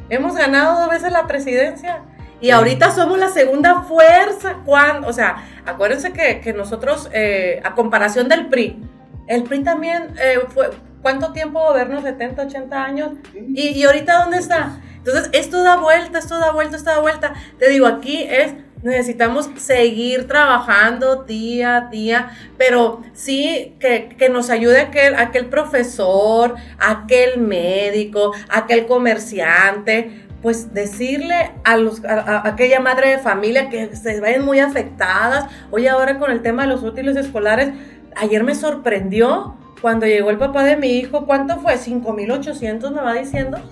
hemos 0.09 0.35
ganado 0.35 0.79
dos 0.81 0.89
veces 0.89 1.11
la 1.11 1.27
presidencia. 1.27 2.01
Y 2.41 2.49
ahorita 2.49 2.91
somos 2.91 3.19
la 3.19 3.29
segunda 3.29 3.83
fuerza. 3.83 4.57
Cuando, 4.65 5.07
o 5.07 5.13
sea, 5.13 5.47
acuérdense 5.65 6.11
que, 6.11 6.41
que 6.41 6.53
nosotros, 6.53 7.09
eh, 7.13 7.61
a 7.63 7.75
comparación 7.75 8.27
del 8.27 8.47
PRI, 8.47 8.81
el 9.27 9.43
PRI 9.43 9.63
también 9.63 10.13
eh, 10.19 10.39
fue, 10.49 10.71
¿cuánto 11.01 11.31
tiempo 11.31 11.59
gobernó? 11.59 12.01
70, 12.01 12.41
80 12.41 12.83
años. 12.83 13.11
¿Y, 13.33 13.69
y 13.69 13.83
ahorita 13.83 14.23
dónde 14.23 14.39
está? 14.39 14.81
Entonces, 14.97 15.29
esto 15.33 15.63
da 15.63 15.77
vuelta, 15.77 16.19
esto 16.19 16.39
da 16.39 16.51
vuelta, 16.51 16.77
esto 16.77 16.89
da 16.89 16.99
vuelta. 16.99 17.33
Te 17.57 17.69
digo, 17.69 17.87
aquí 17.87 18.23
es, 18.23 18.53
necesitamos 18.83 19.49
seguir 19.57 20.27
trabajando 20.27 21.23
día 21.23 21.77
a 21.77 21.81
día, 21.89 22.31
pero 22.57 23.01
sí 23.13 23.75
que, 23.79 24.09
que 24.17 24.29
nos 24.29 24.49
ayude 24.49 24.81
aquel, 24.81 25.15
aquel 25.15 25.47
profesor, 25.47 26.55
aquel 26.79 27.39
médico, 27.39 28.33
aquel 28.49 28.85
comerciante, 28.85 30.27
pues 30.41 30.73
decirle 30.73 31.51
a, 31.63 31.77
los, 31.77 32.03
a, 32.05 32.13
a 32.19 32.47
aquella 32.47 32.79
madre 32.79 33.09
de 33.09 33.17
familia 33.19 33.69
que 33.69 33.95
se 33.95 34.19
ven 34.19 34.43
muy 34.43 34.59
afectadas, 34.59 35.45
oye, 35.71 35.89
ahora 35.89 36.17
con 36.19 36.31
el 36.31 36.41
tema 36.41 36.63
de 36.63 36.69
los 36.69 36.83
útiles 36.83 37.15
escolares, 37.15 37.73
ayer 38.15 38.43
me 38.43 38.55
sorprendió 38.55 39.55
cuando 39.81 40.05
llegó 40.05 40.29
el 40.29 40.37
papá 40.37 40.63
de 40.63 40.77
mi 40.77 40.89
hijo, 40.97 41.25
¿cuánto 41.25 41.57
fue? 41.59 41.77
5,800 41.77 42.91
me 42.91 43.01
va 43.01 43.13
diciendo. 43.13 43.57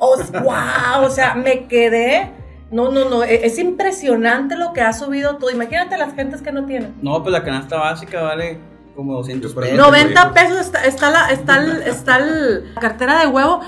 Oh, 0.00 0.16
wow, 0.44 1.02
o 1.04 1.10
sea, 1.10 1.34
me 1.34 1.66
quedé. 1.66 2.30
No, 2.70 2.92
no, 2.92 3.08
no, 3.08 3.24
e- 3.24 3.44
es 3.44 3.58
impresionante 3.58 4.54
lo 4.56 4.72
que 4.72 4.80
ha 4.80 4.92
subido 4.92 5.38
todo. 5.38 5.50
Imagínate 5.50 5.98
las 5.98 6.14
gentes 6.14 6.40
que 6.40 6.52
no 6.52 6.66
tienen. 6.66 6.94
No, 7.02 7.20
pues 7.20 7.32
la 7.32 7.42
canasta 7.42 7.78
básica 7.78 8.22
vale 8.22 8.60
como 8.94 9.14
200 9.14 9.50
Yo 9.50 9.54
por 9.56 9.64
pesos. 9.64 9.76
No, 9.76 9.86
90 9.86 10.34
pesos 10.34 10.56
está, 10.60 10.84
está 10.84 11.10
la, 11.10 11.30
está, 11.32 11.56
el- 11.56 11.82
está 11.82 12.16
el- 12.18 12.74
la 12.76 12.80
cartera 12.80 13.18
de 13.18 13.26
huevo. 13.26 13.60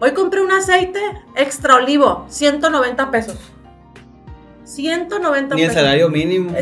Hoy 0.00 0.12
compré 0.12 0.42
un 0.42 0.52
aceite 0.52 1.00
extra 1.36 1.76
olivo, 1.76 2.26
190 2.28 3.10
pesos. 3.10 3.36
190 4.64 5.54
Ni 5.54 5.62
el 5.62 5.68
pesos. 5.68 5.82
salario 5.82 6.08
mínimo. 6.08 6.52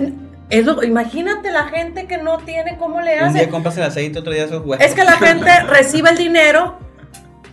Es 0.51 0.64
lo- 0.66 0.83
imagínate 0.83 1.51
la 1.51 1.64
gente 1.64 2.07
que 2.07 2.18
no 2.18 2.38
tiene 2.38 2.77
cómo 2.79 3.01
le 3.01 3.16
Un 3.18 3.25
hace. 3.25 3.38
día 3.38 3.49
compras 3.51 3.77
el 3.79 3.85
aceite, 3.85 4.18
otro 4.18 4.33
día 4.33 4.44
esos 4.44 4.64
huevos. 4.64 4.85
Es 4.85 4.94
que 4.94 5.05
la 5.05 5.12
gente 5.18 5.51
recibe 5.64 6.11
el 6.11 6.16
dinero, 6.18 6.79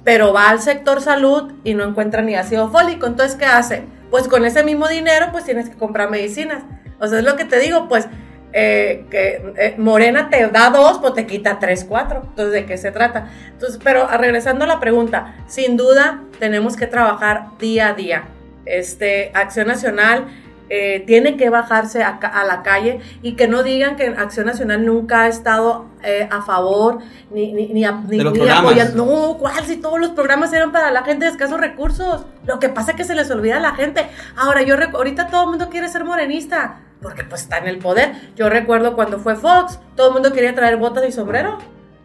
pero 0.04 0.34
va 0.34 0.50
al 0.50 0.62
sector 0.62 1.02
salud 1.02 1.54
y 1.64 1.74
no 1.74 1.84
encuentra 1.86 2.22
ni 2.22 2.36
ácido 2.36 2.70
fólico. 2.70 3.08
Entonces, 3.08 3.38
¿qué 3.38 3.46
hace? 3.46 3.86
Pues 4.12 4.28
con 4.28 4.46
ese 4.46 4.64
mismo 4.64 4.88
dinero, 4.90 5.28
pues 5.32 5.46
tienes 5.46 5.70
que 5.70 5.78
comprar 5.78 6.10
medicinas. 6.12 6.64
O 7.00 7.08
sea, 7.08 7.20
es 7.20 7.26
lo 7.26 7.36
que 7.38 7.46
te 7.46 7.60
digo, 7.60 7.88
pues 7.88 8.08
eh, 8.54 9.06
que 9.10 9.54
eh, 9.58 9.76
Morena 9.78 10.30
te 10.30 10.48
da 10.48 10.70
dos, 10.70 11.00
pues 11.00 11.14
te 11.14 11.26
quita 11.26 11.60
tres, 11.60 11.86
cuatro. 11.88 12.22
Entonces, 12.24 12.54
¿de 12.54 12.66
qué 12.66 12.78
se 12.78 12.92
trata? 12.92 13.30
Entonces, 13.52 13.80
pero 13.84 14.08
ah, 14.10 14.18
regresando 14.18 14.66
a 14.66 14.68
la 14.68 14.80
pregunta, 14.80 15.36
sin 15.48 15.78
duda 15.78 16.22
tenemos 16.40 16.76
que 16.76 16.88
trabajar 16.88 17.46
día 17.60 17.90
a 17.90 17.94
día. 17.94 18.24
Este, 18.66 19.32
Acción 19.34 19.68
Nacional 19.68 20.26
eh, 20.70 21.04
tiene 21.06 21.36
que 21.36 21.50
bajarse 21.50 22.02
a, 22.04 22.18
la 22.46 22.62
calle 22.64 23.00
y 23.22 23.34
que 23.34 23.48
no 23.48 23.62
digan 23.64 23.96
que 23.98 24.08
Acción 24.08 24.46
Nacional 24.46 24.86
nunca 24.86 25.24
ha 25.24 25.28
estado 25.28 25.86
a 26.30 26.42
favor 26.42 27.00
ni, 27.30 27.52
ni, 27.54 27.68
ni, 27.68 27.84
a- 27.84 27.92
ni- 28.08 28.18
De 28.18 28.24
los 28.24 28.34
ni 28.34 28.48
apoyando. 28.50 29.06
No, 29.06 29.38
¿cuál? 29.38 29.64
Si 29.66 29.78
todos 29.78 30.00
los 30.00 30.12
programas 30.12 30.54
eran 30.54 30.72
para 30.72 30.92
la 30.92 31.04
gente 31.04 31.26
de 31.26 31.32
escasos 31.32 31.60
recursos. 31.60 32.26
Lo 32.46 32.60
que 32.60 32.70
pasa 32.70 32.92
es 32.92 32.98
que 32.98 33.04
se 33.04 33.16
les 33.16 33.30
olvida 33.32 33.58
a 33.58 33.60
la 33.60 33.76
gente. 33.76 34.06
Ahora, 34.38 34.62
yo 34.62 34.76
ahorita 34.94 35.28
todo 35.28 35.44
el 35.44 35.50
mundo 35.50 35.70
quiere 35.70 35.90
ser 35.90 36.06
morenista 36.06 36.80
porque 37.02 37.24
pues 37.24 37.42
está 37.42 37.58
en 37.58 37.68
el 37.68 37.80
poder. 37.80 38.14
Yo 38.36 38.50
recuerdo 38.50 38.96
cuando 38.96 39.20
fue 39.20 39.36
Fox, 39.36 39.80
todo 39.96 40.10
el 40.10 40.14
mundo 40.14 40.32
quería 40.32 40.54
traer 40.54 40.78
botas 40.78 41.08
y 41.08 41.12
sombrero. 41.12 41.58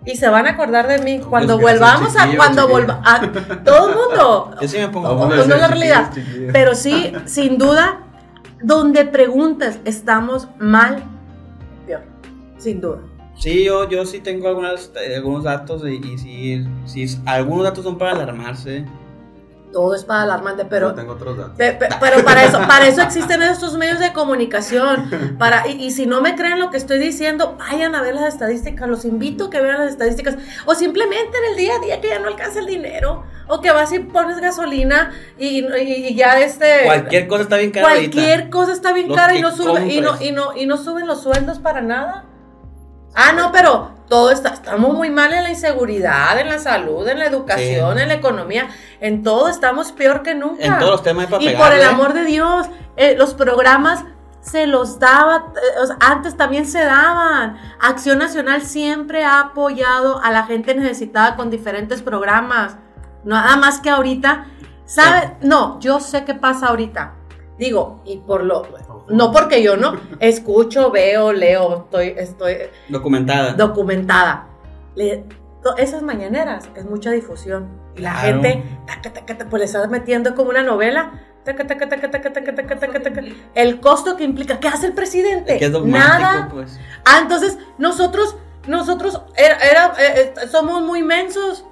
Y 0.05 0.17
se 0.17 0.29
van 0.29 0.47
a 0.47 0.51
acordar 0.51 0.87
de 0.87 0.99
mí 0.99 1.21
cuando 1.21 1.59
volvamos 1.59 2.17
a 2.17 2.29
cuando 2.37 2.69
volva 2.69 3.03
a 3.05 3.21
todo 3.65 3.89
el 3.89 3.97
mundo. 3.97 4.51
Yo 4.61 4.69
sí 4.69 4.79
me 4.79 4.89
pongo. 4.89 5.27
No 5.27 5.57
la 5.57 5.69
realidad. 5.69 6.13
Pero 6.53 6.77
sí, 6.77 7.13
sin 7.25 7.59
duda, 7.59 8.03
donde 8.63 9.05
preguntas, 9.05 9.81
estamos 9.85 10.49
mal, 10.59 11.03
peor. 11.87 12.03
Sin 12.57 12.81
duda. 12.81 13.01
Sí, 13.39 13.65
yo, 13.65 13.87
yo 13.87 14.07
sí 14.07 14.21
tengo 14.21 14.49
algunas, 14.49 14.91
eh, 14.95 15.17
algunos 15.17 15.45
datos 15.45 15.83
y, 15.85 15.97
y 15.97 16.17
sí, 16.17 16.67
sí, 16.87 17.21
algunos 17.27 17.65
datos 17.65 17.85
son 17.85 17.99
para 17.99 18.13
alarmarse. 18.13 18.87
Todo 19.77 19.95
es 19.95 20.05
para 20.05 20.23
alarmante, 20.23 20.65
pero 20.65 20.89
Yo 20.89 20.95
tengo 20.95 21.13
otros 21.13 21.37
datos. 21.37 21.53
Pe- 21.59 21.73
pe- 21.75 21.89
Pero 22.01 22.25
para 22.25 22.45
eso, 22.45 22.59
para 22.67 22.87
eso 22.87 23.03
existen 23.03 23.43
estos 23.43 23.77
medios 23.77 23.99
de 23.99 24.15
comunicación. 24.15 25.37
Para, 25.39 25.69
y, 25.69 25.73
y 25.85 25.91
si 25.91 26.07
no 26.07 26.23
me 26.23 26.35
creen 26.35 26.59
lo 26.61 26.71
que 26.71 26.79
estoy 26.79 26.99
diciendo, 26.99 27.57
vayan 27.59 27.95
a 27.95 28.01
ver 28.01 28.15
las 28.15 28.25
estadísticas. 28.33 28.89
Los 28.89 29.05
invito 29.05 29.45
a 29.45 29.51
que 29.51 29.61
vean 29.61 29.79
las 29.79 29.91
estadísticas. 29.91 30.37
O 30.65 30.75
simplemente 30.75 31.37
en 31.37 31.51
el 31.53 31.57
día 31.59 31.75
a 31.77 31.85
día 31.85 32.01
que 32.01 32.09
ya 32.09 32.19
no 32.21 32.29
alcanza 32.29 32.61
el 32.61 32.65
dinero. 32.67 33.25
O 33.49 33.61
que 33.61 33.71
vas 33.71 33.93
y 33.93 33.99
pones 33.99 34.39
gasolina 34.41 35.13
y, 35.39 35.61
y- 35.67 36.07
y 36.09 36.15
ya 36.15 36.41
este. 36.41 36.85
Cualquier 36.87 37.29
cosa 37.29 37.43
está 37.43 37.59
bien 37.59 37.71
cara 37.71 37.87
cualquier 37.87 38.31
ahorita. 38.31 38.51
cosa 38.51 38.73
está 38.73 38.95
bien 38.95 39.13
cara 39.15 39.37
y 39.37 39.43
no, 39.43 39.51
sube, 39.53 39.93
y, 39.93 40.01
no, 40.01 40.13
y, 40.23 40.33
no, 40.33 40.57
y 40.57 40.65
no 40.65 40.79
suben 40.79 41.07
los 41.07 41.23
sueldos 41.23 41.59
para 41.59 41.83
nada. 41.83 42.25
Ah, 43.15 43.35
no, 43.35 43.53
pero 43.53 43.91
todo 44.09 44.31
está, 44.31 44.51
estamos 44.51 44.95
muy 44.95 45.11
mal 45.11 45.33
en 45.33 45.43
la 45.43 45.51
inseguridad, 45.51 46.39
en 46.39 46.49
la 46.49 46.59
salud, 46.59 47.07
en 47.09 47.19
la 47.19 47.27
educación, 47.27 47.97
Sí. 47.97 48.03
en 48.03 48.09
la 48.09 48.15
economía, 48.15 48.69
en 49.01 49.23
todo 49.23 49.49
estamos 49.49 49.93
peor 49.93 50.23
que 50.23 50.35
nunca. 50.35 50.65
En 50.65 50.79
todos 50.79 50.93
los 50.93 51.03
temas 51.03 51.27
para 51.27 51.43
Y 51.43 51.47
pegarle. 51.47 51.65
por 51.67 51.77
el 51.77 51.85
amor 51.85 52.13
de 52.15 52.25
Dios, 52.25 52.67
eh, 52.97 53.17
los 53.19 53.35
programas 53.35 54.05
se 54.41 54.69
los 54.69 55.01
daba, 55.01 55.53
eh, 55.57 55.81
o 55.83 55.87
sea, 55.87 55.97
antes 56.01 56.37
también 56.37 56.67
se 56.67 56.85
daban. 56.85 57.59
Acción 57.81 58.19
Nacional 58.19 58.63
siempre 58.63 59.25
ha 59.25 59.41
apoyado 59.41 60.23
a 60.23 60.31
la 60.31 60.45
gente 60.45 60.73
necesitada 60.75 61.35
con 61.35 61.51
diferentes 61.51 62.01
programas. 62.01 62.77
Nada 63.25 63.57
más 63.57 63.81
que 63.81 63.91
ahorita, 63.91 64.47
¿sabe? 64.85 65.37
No, 65.43 65.81
yo 65.81 65.99
sé 65.99 66.25
qué 66.25 66.35
pasa 66.35 66.69
ahorita. 66.69 67.15
Digo, 67.59 68.01
y 68.05 68.19
por 68.19 68.45
lo, 68.45 68.67
no 69.09 69.33
porque 69.33 69.63
yo 69.63 69.77
no, 69.77 69.99
escucho, 70.21 70.91
veo, 70.91 71.33
leo, 71.33 71.85
estoy, 71.85 72.15
estoy 72.19 72.55
Documentada. 72.89 73.55
documentada. 73.55 74.49
Le- 74.95 75.25
to- 75.63 75.77
esas 75.79 76.03
mañaneras 76.03 76.69
es 76.75 76.85
mucha 76.85 77.11
difusión. 77.13 77.69
Y 77.97 78.03
la 78.03 78.13
Claro. 78.13 78.43
gente, 78.43 78.63
taca, 78.87 79.13
taca, 79.13 79.39
taca, 79.39 79.51
pues 79.51 79.61
le 79.61 79.65
estás 79.67 79.89
metiendo 79.89 80.35
como 80.35 80.51
una 80.51 80.63
novela. 80.63 81.23
taca, 81.45 81.65
taca, 81.67 81.89
taca, 81.89 82.11
taca, 82.11 82.33
taca, 82.33 82.55
taca, 82.57 82.77
taca, 82.79 83.03
taca. 83.03 83.23
El 83.55 83.81
costo 83.81 84.17
que 84.17 84.25
implica, 84.25 84.59
¿qué 84.59 84.67
hace 84.67 84.87
el 84.89 84.93
presidente? 84.95 85.59
Que 85.59 85.67
es 85.67 85.71
Nada. 85.83 86.49
pues. 86.53 86.79
Ah, 87.05 87.21
entonces 87.23 87.57
nosotros, 87.79 88.37
nosotros 88.67 89.23
era, 89.37 89.57
era- 89.59 89.95
eh, 89.99 90.35
eh, 90.43 90.49
somos 90.51 90.83
muy 90.83 91.03
mensos. 91.05 91.65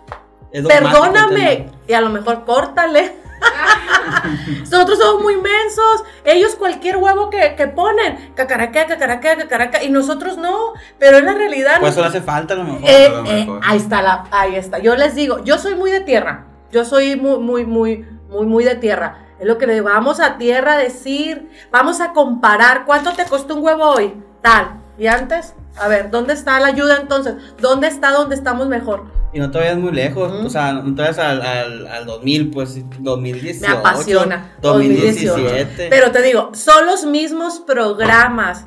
Perdóname. 0.52 1.70
Y 1.88 1.92
a 1.92 2.00
lo 2.00 2.10
mejor 2.10 2.44
córtale. 2.44 3.16
Nosotros 4.70 4.98
somos 4.98 5.22
muy 5.22 5.36
mensos. 5.36 6.04
Ellos 6.24 6.54
cualquier 6.56 6.96
huevo 6.96 7.30
que, 7.30 7.54
que 7.56 7.66
ponen, 7.68 8.32
cacaraca, 8.34 8.86
cacaraca, 8.86 9.36
cacaraca, 9.36 9.82
y 9.82 9.90
nosotros 9.90 10.36
no. 10.38 10.72
Pero 10.98 11.18
en 11.18 11.26
la 11.26 11.34
realidad. 11.34 11.76
Pues 11.80 11.92
eso 11.92 12.02
nosotros- 12.02 12.06
hace 12.16 12.20
falta 12.22 12.54
a 12.54 12.56
lo 12.58 12.64
mejor. 12.64 12.80
eh, 12.90 13.06
a 13.06 13.08
lo 13.10 13.18
eh, 13.26 13.32
mejor. 13.40 13.60
ahí 13.64 13.76
está 13.78 14.02
la, 14.02 14.24
ahí 14.30 14.56
está. 14.56 14.78
Yo 14.78 14.96
les 14.96 15.14
digo, 15.14 15.42
yo 15.44 15.58
soy 15.58 15.74
muy 15.74 15.90
de 15.90 16.00
tierra. 16.00 16.46
Yo 16.72 16.84
soy 16.84 17.16
muy, 17.16 17.38
muy, 17.38 17.64
muy, 17.64 18.06
muy, 18.28 18.46
muy 18.46 18.64
de 18.64 18.74
tierra. 18.74 19.18
Es 19.38 19.46
lo 19.46 19.58
que 19.58 19.66
le 19.66 19.80
vamos 19.80 20.20
a 20.20 20.38
tierra 20.38 20.74
a 20.74 20.78
decir. 20.78 21.50
Vamos 21.70 22.00
a 22.00 22.12
comparar. 22.12 22.84
¿Cuánto 22.84 23.12
te 23.12 23.24
costó 23.26 23.54
un 23.54 23.64
huevo 23.64 23.84
hoy? 23.84 24.14
Tal. 24.42 24.80
¿Y 24.98 25.06
antes? 25.06 25.54
A 25.76 25.88
ver, 25.88 26.10
¿dónde 26.10 26.34
está 26.34 26.58
la 26.60 26.68
ayuda 26.68 26.98
entonces? 27.00 27.34
¿Dónde 27.60 27.88
está 27.88 28.10
donde 28.12 28.36
estamos 28.36 28.68
mejor? 28.68 29.04
Y 29.34 29.40
no 29.40 29.50
te 29.50 29.58
vayas 29.58 29.76
muy 29.76 29.90
lejos, 29.90 30.30
o 30.30 30.48
sea, 30.48 30.72
no 30.74 30.94
te 30.94 31.02
vayas 31.02 31.18
al, 31.18 31.42
al, 31.42 31.86
al 31.88 32.06
2000, 32.06 32.50
pues 32.52 32.80
2018. 33.00 33.60
Me 33.60 33.78
apasiona. 33.80 34.52
2017. 34.62 35.88
Pero 35.90 36.12
te 36.12 36.22
digo, 36.22 36.50
son 36.54 36.86
los 36.86 37.04
mismos 37.04 37.58
programas. 37.58 38.62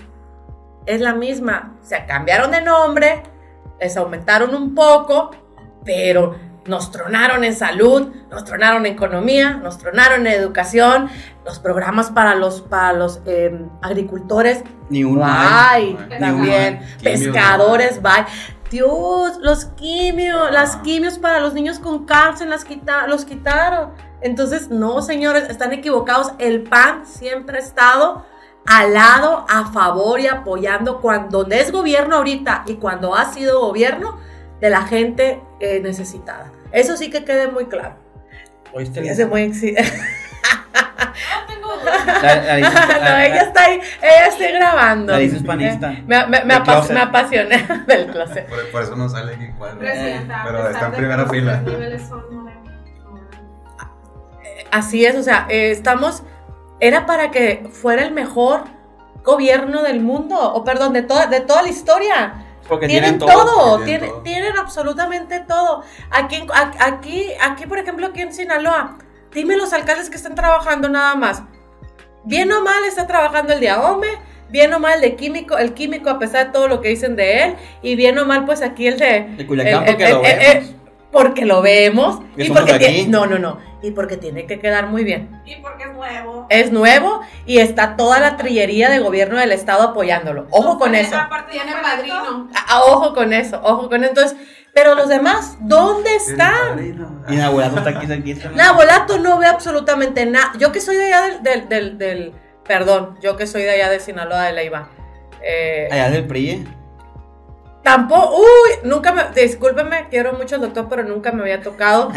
Es 0.86 1.00
la 1.00 1.14
misma. 1.14 1.78
Se 1.82 2.06
cambiaron 2.06 2.52
de 2.52 2.62
nombre, 2.62 3.24
les 3.80 3.96
aumentaron 3.96 4.54
un 4.54 4.76
poco, 4.76 5.32
pero 5.86 6.36
nos 6.68 6.92
tronaron 6.92 7.44
en 7.44 7.56
salud, 7.56 8.10
nos 8.30 8.44
tronaron 8.44 8.86
en 8.86 8.94
economía, 8.94 9.54
nos 9.54 9.78
tronaron 9.78 10.28
en 10.28 10.34
educación, 10.34 11.10
los 11.46 11.60
programas 11.60 12.12
para 12.12 12.36
los, 12.36 12.62
para 12.62 12.94
los 12.94 13.22
eh, 13.26 13.58
agricultores, 13.82 14.64
Ni 14.90 15.04
uno 15.04 15.22
bye, 15.22 15.98
Ni 16.10 16.20
también, 16.20 16.80
uno 16.82 17.04
pescadores, 17.04 18.02
bye. 18.02 18.26
Dios, 18.70 19.38
los 19.42 19.66
quimios, 19.66 20.52
las 20.52 20.76
quimios 20.78 21.18
para 21.20 21.40
los 21.40 21.54
niños 21.54 21.80
con 21.80 22.06
cáncer 22.06 22.48
las 22.48 22.66
quita- 22.66 23.08
los 23.08 23.24
quitaron. 23.26 23.92
Entonces, 24.22 24.70
no, 24.70 25.02
señores, 25.02 25.50
están 25.50 25.72
equivocados. 25.74 26.32
El 26.40 26.64
PAN 26.64 27.06
siempre 27.06 27.58
ha 27.58 27.62
estado 27.62 28.26
al 28.66 28.94
lado, 28.94 29.46
a 29.48 29.72
favor 29.72 30.20
y 30.20 30.28
apoyando 30.28 31.00
cuando 31.00 31.46
es 31.48 31.72
gobierno 31.72 32.18
ahorita 32.18 32.64
y 32.68 32.76
cuando 32.76 33.16
ha 33.16 33.32
sido 33.32 33.62
gobierno 33.62 34.18
de 34.60 34.70
la 34.70 34.82
gente 34.82 35.42
eh, 35.62 35.80
necesitada. 35.82 36.52
Eso 36.74 36.98
sí 36.98 37.10
que 37.10 37.24
quede 37.24 37.48
muy 37.48 37.68
claro. 37.68 37.96
¿Oíste? 38.74 39.04
Ya 39.06 39.16
se 39.16 39.26
muy 39.26 39.44
exi- 39.44 39.76
No 41.08 41.46
tengo 41.48 41.78
duda. 41.78 42.20
La, 42.22 42.36
la, 42.44 42.58
Lisa- 42.58 42.88
no, 42.88 43.00
la- 43.00 43.26
ella 43.26 43.42
está 43.42 43.64
ahí, 43.64 43.80
ella 44.02 44.28
está 44.28 44.52
grabando. 44.52 45.12
La 45.14 45.20
Lisa 45.20 45.38
es 45.38 45.44
panista. 45.44 45.92
Eh, 45.94 46.04
Me, 46.08 46.20
me, 46.28 46.28
me, 46.28 46.40
Del 46.40 46.52
apas- 46.52 46.64
closet. 46.64 46.94
me 46.94 47.02
apasioné 47.02 47.68
del 47.88 48.08
closet. 48.08 48.48
Por, 48.48 48.72
por 48.72 48.84
eso 48.84 48.96
no 48.96 49.10
sale 49.10 49.36
aquí 49.36 49.48
cuadro. 49.58 49.80
Presidenta, 49.80 50.42
Pero 50.46 50.70
está 50.70 50.86
en 50.88 50.92
primera 50.94 51.26
fila. 51.28 51.62
Así 54.72 55.06
es, 55.06 55.16
o 55.16 55.24
sea, 55.24 55.46
eh, 55.50 55.72
estamos, 55.72 56.24
era 56.80 57.06
para 57.06 57.32
que 57.32 57.68
fuera 57.72 58.04
el 58.04 58.12
mejor 58.12 58.64
gobierno 59.24 59.82
del 59.82 60.02
mundo, 60.02 60.36
o 60.54 60.64
perdón, 60.64 60.94
de 60.94 61.04
toda, 61.04 61.28
de 61.28 61.42
toda 61.42 61.62
la 61.64 61.70
historia. 61.70 62.34
Porque 62.68 62.88
Tienen, 62.88 63.18
tienen, 63.18 63.34
todo. 63.34 63.46
todo, 63.46 63.78
tienen 63.86 63.86
tienen, 63.86 64.10
todo. 64.10 64.22
tienen 64.24 64.58
absolutamente 64.58 65.40
todo. 65.40 65.84
Aquí, 66.12 66.46
aquí, 66.80 67.32
aquí, 67.42 67.66
por 67.66 67.78
ejemplo, 67.80 68.08
aquí 68.08 68.22
en 68.22 68.34
Sinaloa, 68.34 68.98
dime 69.34 69.56
los 69.58 69.74
alcaldes 69.74 70.10
que 70.10 70.16
están 70.16 70.36
trabajando 70.36 70.90
nada 70.90 71.16
más. 71.16 71.44
Bien 72.24 72.52
o 72.52 72.62
mal 72.62 72.84
está 72.86 73.08
trabajando 73.08 73.54
el 73.54 73.60
de 73.60 73.70
Ahome, 73.70 74.08
bien 74.50 74.74
o 74.74 74.80
mal 74.80 74.96
el 74.96 75.02
de 75.02 75.16
químico, 75.16 75.58
el 75.58 75.74
químico 75.74 76.10
a 76.10 76.20
pesar 76.20 76.48
de 76.48 76.52
todo 76.54 76.68
lo 76.68 76.82
que 76.82 76.90
dicen 76.90 77.16
de 77.16 77.44
él, 77.44 77.56
y 77.82 77.96
bien 77.96 78.18
o 78.18 78.26
mal 78.26 78.46
pues 78.46 78.62
aquí 78.62 78.88
el 78.88 78.98
de... 78.98 79.34
De 79.38 79.48
Culiacán, 79.48 79.84
el- 79.84 79.90
porque 79.90 80.06
el- 80.06 80.12
lo 80.14 80.22
vemos. 80.22 80.74
Porque 81.12 81.46
lo 81.46 81.62
vemos. 81.62 82.20
Y 82.36 82.50
porque 82.50 82.74
tiene- 82.80 83.02
aquí. 83.02 83.08
no, 83.08 83.26
no, 83.26 83.40
no. 83.40 83.60
Y 83.82 83.92
porque 83.92 84.18
tiene 84.18 84.48
que 84.48 84.60
quedar 84.60 84.88
muy 84.88 85.04
bien 85.04 85.40
Y 85.46 85.56
porque 85.58 85.84
es 85.84 85.94
nuevo. 85.94 86.48
es 86.50 86.72
nuevo 86.72 87.22
y 87.46 87.60
está 87.60 87.96
toda 87.96 88.20
la 88.20 88.36
trillería 88.36 88.90
de 88.90 88.98
gobierno 89.00 89.38
del 89.38 89.52
estado 89.52 89.84
apoyándolo. 89.84 90.48
Ojo 90.50 90.80
con 90.80 90.96
eso. 90.96 91.16
Tiene 91.52 91.74
padrino. 91.82 92.50
Ah, 92.56 92.66
ah, 92.70 92.82
ojo 92.88 93.14
con 93.14 93.34
eso, 93.34 93.60
ojo 93.64 93.88
con 93.88 94.04
eso. 94.04 94.10
Entonces, 94.10 94.38
pero 94.74 94.96
los 94.96 95.08
demás, 95.10 95.58
¿dónde 95.62 96.16
están? 96.16 96.80
Y 97.30 97.36
Nabolato 97.36 97.78
está 97.78 97.90
aquí. 97.92 98.34
¿no? 98.34 98.52
Nabolato 98.56 99.20
no 99.20 99.38
ve 99.38 99.46
absolutamente 99.46 100.26
nada. 100.26 100.52
Yo 100.60 100.72
que 100.72 100.82
soy 100.82 100.96
de 100.98 101.14
allá 101.14 101.22
del, 101.28 101.44
del, 101.44 101.70
del, 101.70 101.98
del- 101.98 102.34
perdón, 102.66 103.18
yo 103.22 103.38
que 103.38 103.48
soy 103.48 103.62
de 103.64 103.72
allá 103.72 103.90
de 103.90 104.00
Sinaloa 104.00 104.44
de 104.44 104.54
Leiva. 104.54 104.90
Eh, 105.42 105.88
Allá 105.92 106.10
del 106.10 106.26
PRI. 106.28 106.68
Tampoco, 107.88 108.36
uy, 108.38 108.90
nunca 108.90 109.14
me, 109.14 109.24
discúlpeme, 109.34 110.08
quiero 110.10 110.34
mucho 110.34 110.56
al 110.56 110.62
doctor, 110.62 110.88
pero 110.90 111.04
nunca 111.04 111.32
me 111.32 111.42
había 111.42 111.62
tocado 111.62 112.12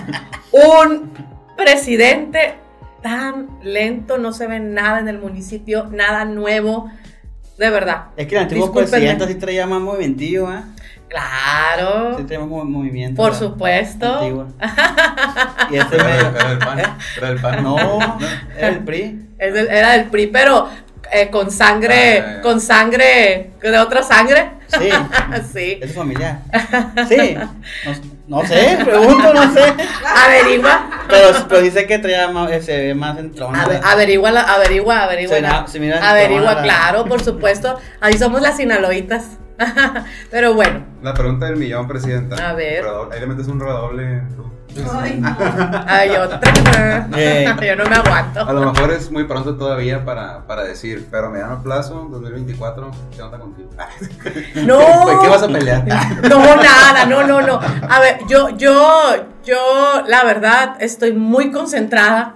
un 0.51 1.13
presidente 1.57 2.55
tan 3.03 3.47
lento, 3.63 4.19
no 4.19 4.33
se 4.33 4.49
ve 4.49 4.59
nada 4.59 4.99
en 4.99 5.07
el 5.09 5.19
municipio, 5.21 5.87
nada 5.93 6.25
nuevo, 6.25 6.91
de 7.57 7.71
verdad. 7.71 8.07
Es 8.17 8.27
que 8.27 8.35
el 8.37 8.43
antiguo 8.43 8.73
presidente 8.73 9.29
sí 9.29 9.37
traía 9.37 9.65
más 9.69 9.81
movimentillo, 9.81 10.53
¿eh? 10.53 10.61
Claro, 11.09 12.17
Sí 12.19 12.25
traía 12.25 12.41
más 12.41 12.49
mo- 12.49 12.65
movimiento. 12.65 13.17
por 13.23 13.35
supuesto. 13.35 14.19
antigua. 14.19 14.47
Y 15.71 15.77
este 15.77 15.95
Era, 15.97 16.05
medio. 16.05 16.29
era 16.31 16.51
el 16.53 16.59
pan. 16.59 16.81
¿Eh? 16.81 16.85
Era 17.17 17.29
el 17.29 17.41
pan. 17.41 17.63
No, 17.63 17.77
era 18.59 18.69
el 18.69 18.79
PRI. 18.81 19.29
Era 19.39 19.93
del 19.93 20.05
PRI, 20.07 20.27
pero 20.29 20.69
eh, 21.13 21.29
con 21.31 21.51
sangre, 21.53 22.19
Ah, 22.21 22.33
ya. 22.37 22.41
con 22.43 22.61
sangre, 22.61 23.51
de 23.61 23.79
otra 23.79 24.03
sangre. 24.03 24.51
Sí. 24.79 24.89
sí. 25.53 25.79
Es 25.83 25.95
familiar. 25.95 26.41
Sí. 27.09 27.35
No, 28.29 28.41
no 28.43 28.47
sé, 28.47 28.79
pregunto, 28.85 29.35
no 29.35 29.53
sé. 29.53 29.75
Averigua, 30.17 30.89
Pero, 31.09 31.47
pero 31.49 31.61
dice 31.63 31.87
que 31.87 31.99
traía 31.99 32.29
más, 32.29 32.51
eh, 32.53 32.63
se 32.63 32.77
ve 32.77 32.95
más 32.95 33.19
en 33.19 33.33
trono. 33.33 33.59
ave- 33.59 33.81
averigua, 33.83 34.31
la- 34.31 34.43
averigua, 34.43 35.03
averigua. 35.03 35.35
Se 35.37 35.43
la- 35.43 35.49
na- 35.63 35.67
se 35.67 35.81
mira 35.81 35.99
en 35.99 36.03
averigua, 36.05 36.55
la- 36.55 36.63
claro, 36.63 37.05
por 37.07 37.21
supuesto. 37.23 37.79
Ahí 38.01 38.15
somos 38.19 38.41
las 38.41 38.57
sinaloitas. 38.57 39.39
pero 40.31 40.55
bueno, 40.55 40.85
La 41.03 41.13
pregunta 41.13 41.47
del 41.47 41.57
millón, 41.57 41.87
presidenta. 41.87 42.49
A 42.49 42.53
ver. 42.55 42.85
Ahí 43.13 43.21
le 43.21 43.27
metes 43.27 43.47
un 43.49 43.61
redoble. 43.61 44.23
Ay, 44.93 45.21
no. 45.21 45.37
ay, 45.87 46.11
otra. 46.11 46.41
Eh. 47.17 47.47
Yo 47.67 47.77
no 47.77 47.85
me 47.89 47.97
aguanto. 47.97 48.41
A 48.41 48.53
lo 48.53 48.73
mejor 48.73 48.91
es 48.93 49.11
muy 49.11 49.25
pronto 49.25 49.57
todavía 49.57 50.05
para, 50.05 50.47
para 50.47 50.65
decir, 50.65 51.09
pero 51.11 51.27
a 51.27 51.31
mediano 51.31 51.63
plazo, 51.63 52.07
2024, 52.11 52.91
¿qué 53.15 53.23
onda 53.23 53.39
contigo? 53.39 53.71
No. 54.55 54.79
¿De 55.07 55.19
qué 55.23 55.29
vas 55.29 55.43
a 55.43 55.49
pelear? 55.49 55.85
No, 56.29 56.57
nada, 56.57 57.07
no, 57.07 57.27
no, 57.27 57.41
no. 57.41 57.61
A 57.89 58.01
ver, 58.01 58.19
yo, 58.29 58.51
yo, 58.51 59.15
yo, 59.45 60.03
la 60.07 60.25
verdad, 60.25 60.77
estoy 60.81 61.13
muy 61.13 61.51
concentrada, 61.51 62.35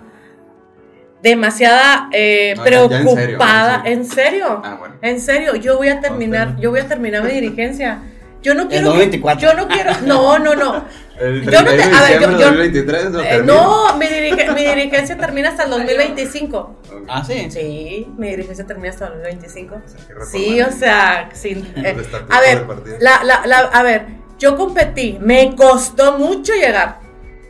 demasiada 1.23 2.09
eh, 2.13 2.55
No, 2.57 2.65
ya- 2.65 2.71
ya 2.71 2.81
en 2.81 2.89
serio, 2.91 3.15
preocupada. 3.15 3.83
en 3.85 3.93
¿En 3.93 4.05
serio? 4.05 4.63
Ah, 4.65 4.77
bueno. 4.79 4.95
En 5.01 5.21
serio, 5.21 5.55
yo 5.57 5.77
voy 5.77 5.89
a 5.89 6.01
terminar, 6.01 6.49
Espera. 6.49 6.61
yo 6.63 6.71
voy 6.71 6.81
a 6.81 6.89
terminar 6.89 7.23
mi 7.23 7.31
dirigencia. 7.31 7.99
Yo 8.45 8.55
no 8.55 8.69
quiero. 8.69 8.87
2024. 8.91 9.41
Yo 9.49 9.55
no 9.57 9.67
quiero. 9.69 9.91
No, 10.05 10.39
no, 10.39 10.55
no. 10.55 10.85
El 11.19 11.43
Yo 11.45 11.51
no 11.63 11.67
31 11.71 11.77
te- 11.77 11.97
a 11.97 12.03
ver, 12.03 12.13
yo- 12.21 12.31
yo- 12.31 12.39
2023 12.39 13.05
lo 13.13 13.23
Eh, 13.23 13.43
no, 13.45 13.97
mi, 13.97 14.07
dirige- 14.07 14.53
mi 14.55 14.65
dirigencia 14.67 15.17
termina 15.17 15.49
hasta 15.49 15.65
el 15.65 15.71
2025. 15.71 16.59
Ok. 16.59 17.05
Ah, 17.09 17.25
sí. 17.25 17.51
Sí, 17.51 18.09
mi 18.19 18.29
dirigencia 18.31 18.67
termina 18.67 18.91
hasta 18.91 19.07
el 19.07 19.13
2025. 19.15 19.77
O 19.77 19.89
sea, 19.89 20.27
Sí, 20.27 20.61
o 20.61 20.71
sea, 20.71 21.31
sin, 21.33 21.73
el 21.77 21.87
eh, 21.87 21.97
a 22.31 22.41
ver, 22.41 22.67
partido. 22.67 22.97
la, 23.01 23.25
la, 23.25 23.47
la- 23.47 23.59
a 23.61 23.83
ver, 23.83 24.07
yo 24.39 24.57
competí, 24.57 25.19
me 25.21 25.55
costó 25.57 26.19
mucho 26.19 26.53
llegar. 26.53 26.99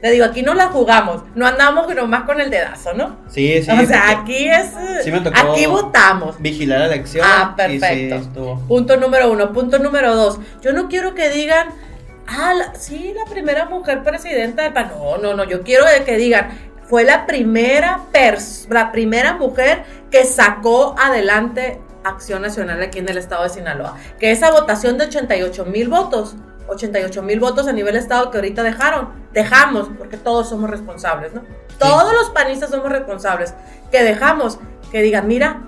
Te 0.04 0.10
digo, 0.10 0.26
aquí 0.26 0.42
no 0.42 0.52
la 0.52 0.66
jugamos, 0.66 1.22
no 1.34 1.46
andamos 1.46 1.94
nomás 1.94 2.24
con 2.24 2.38
el 2.38 2.50
dedazo, 2.50 2.92
¿no? 2.92 3.16
Sí, 3.30 3.62
sí. 3.62 3.70
o 3.70 3.86
sea, 3.86 4.10
aquí 4.10 4.46
es, 4.50 4.66
Sí 5.02 5.10
me 5.10 5.20
tocó 5.22 5.52
aquí 5.52 5.64
votamos. 5.64 6.36
Vigilar 6.42 6.80
la 6.80 6.86
elección. 6.88 7.26
Ah, 7.26 7.54
sí 7.56 7.78
perfecto. 7.78 8.60
Punto 8.68 8.98
número 8.98 9.32
uno. 9.32 9.50
Punto 9.54 9.78
número 9.78 10.14
dos. 10.14 10.38
Yo 10.60 10.74
no 10.74 10.88
quiero 10.90 11.14
que 11.14 11.30
digan, 11.30 11.68
ah, 12.26 12.52
la- 12.52 12.74
sí, 12.74 13.14
la 13.16 13.24
primera 13.30 13.64
mujer 13.64 14.02
presidenta 14.02 14.64
del 14.64 14.74
PAN. 14.74 14.90
No, 14.94 15.16
no, 15.16 15.32
no. 15.32 15.44
Yo 15.44 15.62
quiero 15.62 15.86
que 16.04 16.18
digan, 16.18 16.50
fue 16.86 17.04
la 17.04 17.24
primera, 17.24 18.00
pers- 18.12 18.68
la 18.68 18.92
primera 18.92 19.36
mujer 19.38 19.84
que 20.10 20.24
sacó 20.26 20.94
adelante 20.98 21.80
Acción 22.04 22.42
Nacional 22.42 22.82
aquí 22.82 22.98
en 22.98 23.08
el 23.08 23.16
estado 23.16 23.44
de 23.44 23.48
Sinaloa. 23.48 23.96
Que 24.20 24.32
esa 24.32 24.50
votación 24.50 24.98
de 24.98 25.06
88 25.06 25.64
mil 25.64 25.88
votos, 25.88 26.34
88 26.68 27.22
mil 27.22 27.40
votos 27.40 27.66
a 27.68 27.72
nivel 27.72 27.96
estado 27.96 28.30
que 28.30 28.38
ahorita 28.38 28.62
dejaron, 28.62 29.08
dejamos, 29.32 29.88
porque 29.98 30.16
todos 30.16 30.48
somos 30.48 30.70
responsables, 30.70 31.34
¿no? 31.34 31.42
Todos 31.78 32.12
los 32.12 32.30
panistas 32.30 32.70
somos 32.70 32.90
responsables. 32.90 33.54
Que 33.90 34.02
dejamos, 34.02 34.58
que 34.90 35.02
digan, 35.02 35.26
mira, 35.28 35.62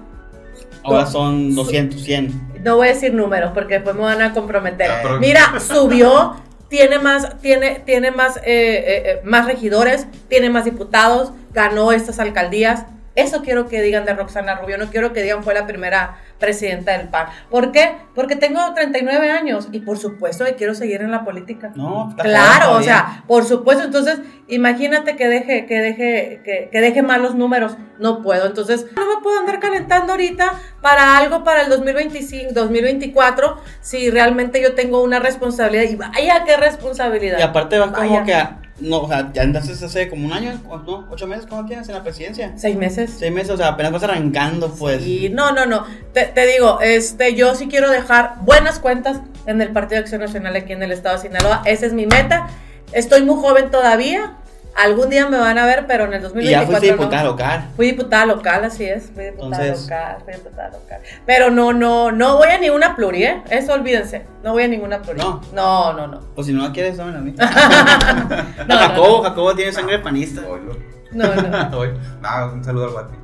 Ahora 0.85 1.03
No. 1.03 1.11
son 1.11 1.55
200, 1.57 2.01
100. 2.01 2.61
no 2.63 2.77
voy 2.77 2.87
a 2.89 2.93
decir 2.93 3.13
números 3.13 3.51
porque 3.53 3.75
después 3.75 3.97
me 3.97 4.03
van 4.03 4.23
a 4.23 4.33
comprometer. 4.33 4.89
Ah, 4.89 4.99
pero- 5.03 5.19
Mira, 5.19 5.59
subió 5.59 6.37
tiene 6.69 6.99
más, 7.01 7.41
tiene, 7.41 7.81
tiene 7.85 8.11
más, 8.13 8.37
eh, 8.39 8.43
eh, 8.45 8.85
eh, 8.87 9.21
más 9.25 9.47
regidores, 9.47 10.07
tiene 10.29 10.49
más 10.49 10.65
diputados, 10.65 11.33
ganó 11.53 11.91
estas 11.93 12.19
alcaldías. 12.21 12.85
Eso 13.17 13.43
quiero 13.43 13.67
que 13.69 13.83
digan 13.83 14.05
de 14.05 14.15
Roxana 14.15 14.57
Rubio, 14.57 14.79
no 14.79 14.87
quiero 14.91 15.13
que 15.13 15.23
digan 15.23 15.43
fue 15.43 15.55
la 15.55 15.67
primera 15.67 16.19
presidenta 16.39 16.97
del 16.97 17.09
PAN. 17.09 17.27
¿Por 17.51 17.73
qué? 17.73 17.97
Porque 18.15 18.37
tengo 18.37 18.61
39 18.75 19.31
años 19.31 19.69
y 19.73 19.81
por 19.81 19.99
supuesto 19.99 20.45
que 20.45 20.55
quiero 20.55 20.75
seguir 20.75 21.01
en 21.03 21.11
la 21.11 21.25
política. 21.25 21.73
No, 21.75 22.15
Claro, 22.19 22.73
o 22.73 22.83
sea, 22.83 23.25
por 23.27 23.45
supuesto. 23.45 23.85
Entonces, 23.85 24.21
imagínate 24.49 25.17
que 25.17 25.29
deje, 25.29 25.67
que 25.67 25.81
deje, 25.81 26.41
que, 26.45 26.69
que 26.71 26.81
deje 26.81 27.03
mal 27.03 27.23
los 27.23 27.35
números. 27.35 27.77
No 27.99 28.23
puedo. 28.23 28.47
Entonces, 28.47 28.87
no 28.97 29.07
me 29.17 29.23
puedo 29.23 29.39
andar 29.41 29.59
calentando 29.61 30.13
ahorita 30.13 30.53
para 30.83 31.17
algo 31.17 31.43
para 31.45 31.63
el 31.63 31.71
2025, 31.71 32.53
2024, 32.53 33.57
si 33.81 34.11
realmente 34.11 34.61
yo 34.63 34.75
tengo 34.75 35.03
una 35.03 35.19
responsabilidad. 35.19 35.85
Y 35.85 35.97
vaya 35.97 36.45
qué 36.45 36.57
responsabilidad. 36.57 37.39
Y 37.39 37.43
aparte 37.43 37.79
vas 37.79 37.91
como 37.93 38.25
que, 38.25 38.35
a- 38.35 38.59
no, 38.79 39.03
o 39.03 39.09
sea, 39.09 39.33
ya 39.33 39.43
andaste 39.43 39.73
hace 39.73 40.09
como 40.09 40.27
un 40.27 40.33
año, 40.33 40.61
¿no? 40.87 41.07
¿Ocho 41.11 41.27
meses? 41.27 41.47
¿Cómo 41.49 41.65
tienes 41.67 41.89
en 41.89 41.95
la 41.95 42.03
presidencia? 42.03 42.53
Seis 42.57 42.77
meses. 42.77 43.15
Seis 43.19 43.33
meses, 43.33 43.51
o 43.51 43.57
sea, 43.57 43.69
apenas 43.69 43.93
vas 43.93 44.03
arrancando, 44.03 44.75
pues. 44.75 45.07
Y 45.07 45.31
no, 45.31 45.53
no, 45.53 45.65
no. 45.65 45.85
Te, 46.13 46.27
te 46.27 46.47
digo, 46.47 46.81
este, 46.81 47.35
yo 47.35 47.55
sí 47.55 47.69
quiero 47.69 47.91
dejar 47.91 48.35
buenas 48.43 48.79
cuentas 48.79 49.21
en 49.47 49.63
el 49.63 49.71
Partido 49.71 49.97
de 49.97 50.03
Acción 50.03 50.21
Nacional 50.21 50.57
aquí 50.57 50.73
en 50.73 50.83
el 50.83 50.93
estado 50.93 51.17
de 51.17 51.23
Sinaloa. 51.23 51.63
Esa 51.65 51.87
es 51.87 51.95
mi 51.95 52.07
meta. 52.07 52.49
Estoy 52.93 53.23
muy 53.23 53.37
joven 53.41 53.71
todavía. 53.71 54.37
Algún 54.77 55.09
día 55.09 55.27
me 55.29 55.39
van 55.39 55.57
a 55.59 55.65
ver, 55.65 55.87
pero 55.87 56.05
en 56.05 56.13
el 56.13 56.21
Y 56.21 56.23
2024 56.23 56.61
ya 56.61 56.67
fuiste 56.67 56.87
no. 56.89 56.93
diputada 56.99 57.25
local. 57.25 57.69
Fui 57.77 57.87
diputada 57.93 58.27
local, 58.27 58.65
así 58.65 58.85
es. 58.85 59.11
Fui 59.15 59.25
diputada 59.25 59.63
Entonces- 59.65 59.83
local, 59.91 60.17
fui 60.25 60.35
diputada 60.35 60.69
local. 60.71 61.01
Pero 61.25 61.51
no, 61.51 61.73
no, 61.73 62.13
no 62.13 62.37
voy 62.37 62.49
a 62.49 62.59
ninguna 62.59 62.95
pluri, 62.95 63.25
¿eh? 63.25 63.43
Eso 63.51 63.73
olvídense. 63.73 64.27
No 64.45 64.53
voy 64.53 64.65
a 64.65 64.69
ninguna 64.69 65.01
pluri. 65.01 65.19
No. 65.19 65.41
No, 65.55 65.93
no, 65.95 66.07
no. 66.07 66.21
O 66.35 66.43
si 66.43 66.53
no 66.53 66.63
la 66.63 66.73
quieres, 66.73 66.97
dámela 66.99 67.19
a 67.19 67.23
mí. 67.23 67.35
No, 68.67 68.75
no, 68.75 68.77
Jacobo, 68.79 69.23
Jacobo 69.23 69.55
tiene 69.55 69.73
sangre 69.73 69.99
panista. 69.99 70.43
No, 71.13 71.35
no. 71.35 71.79
Oilo. 71.79 71.99
Ah, 72.23 72.51
un 72.53 72.63
saludo 72.63 72.87
al 72.87 72.91
Guati. 72.93 73.15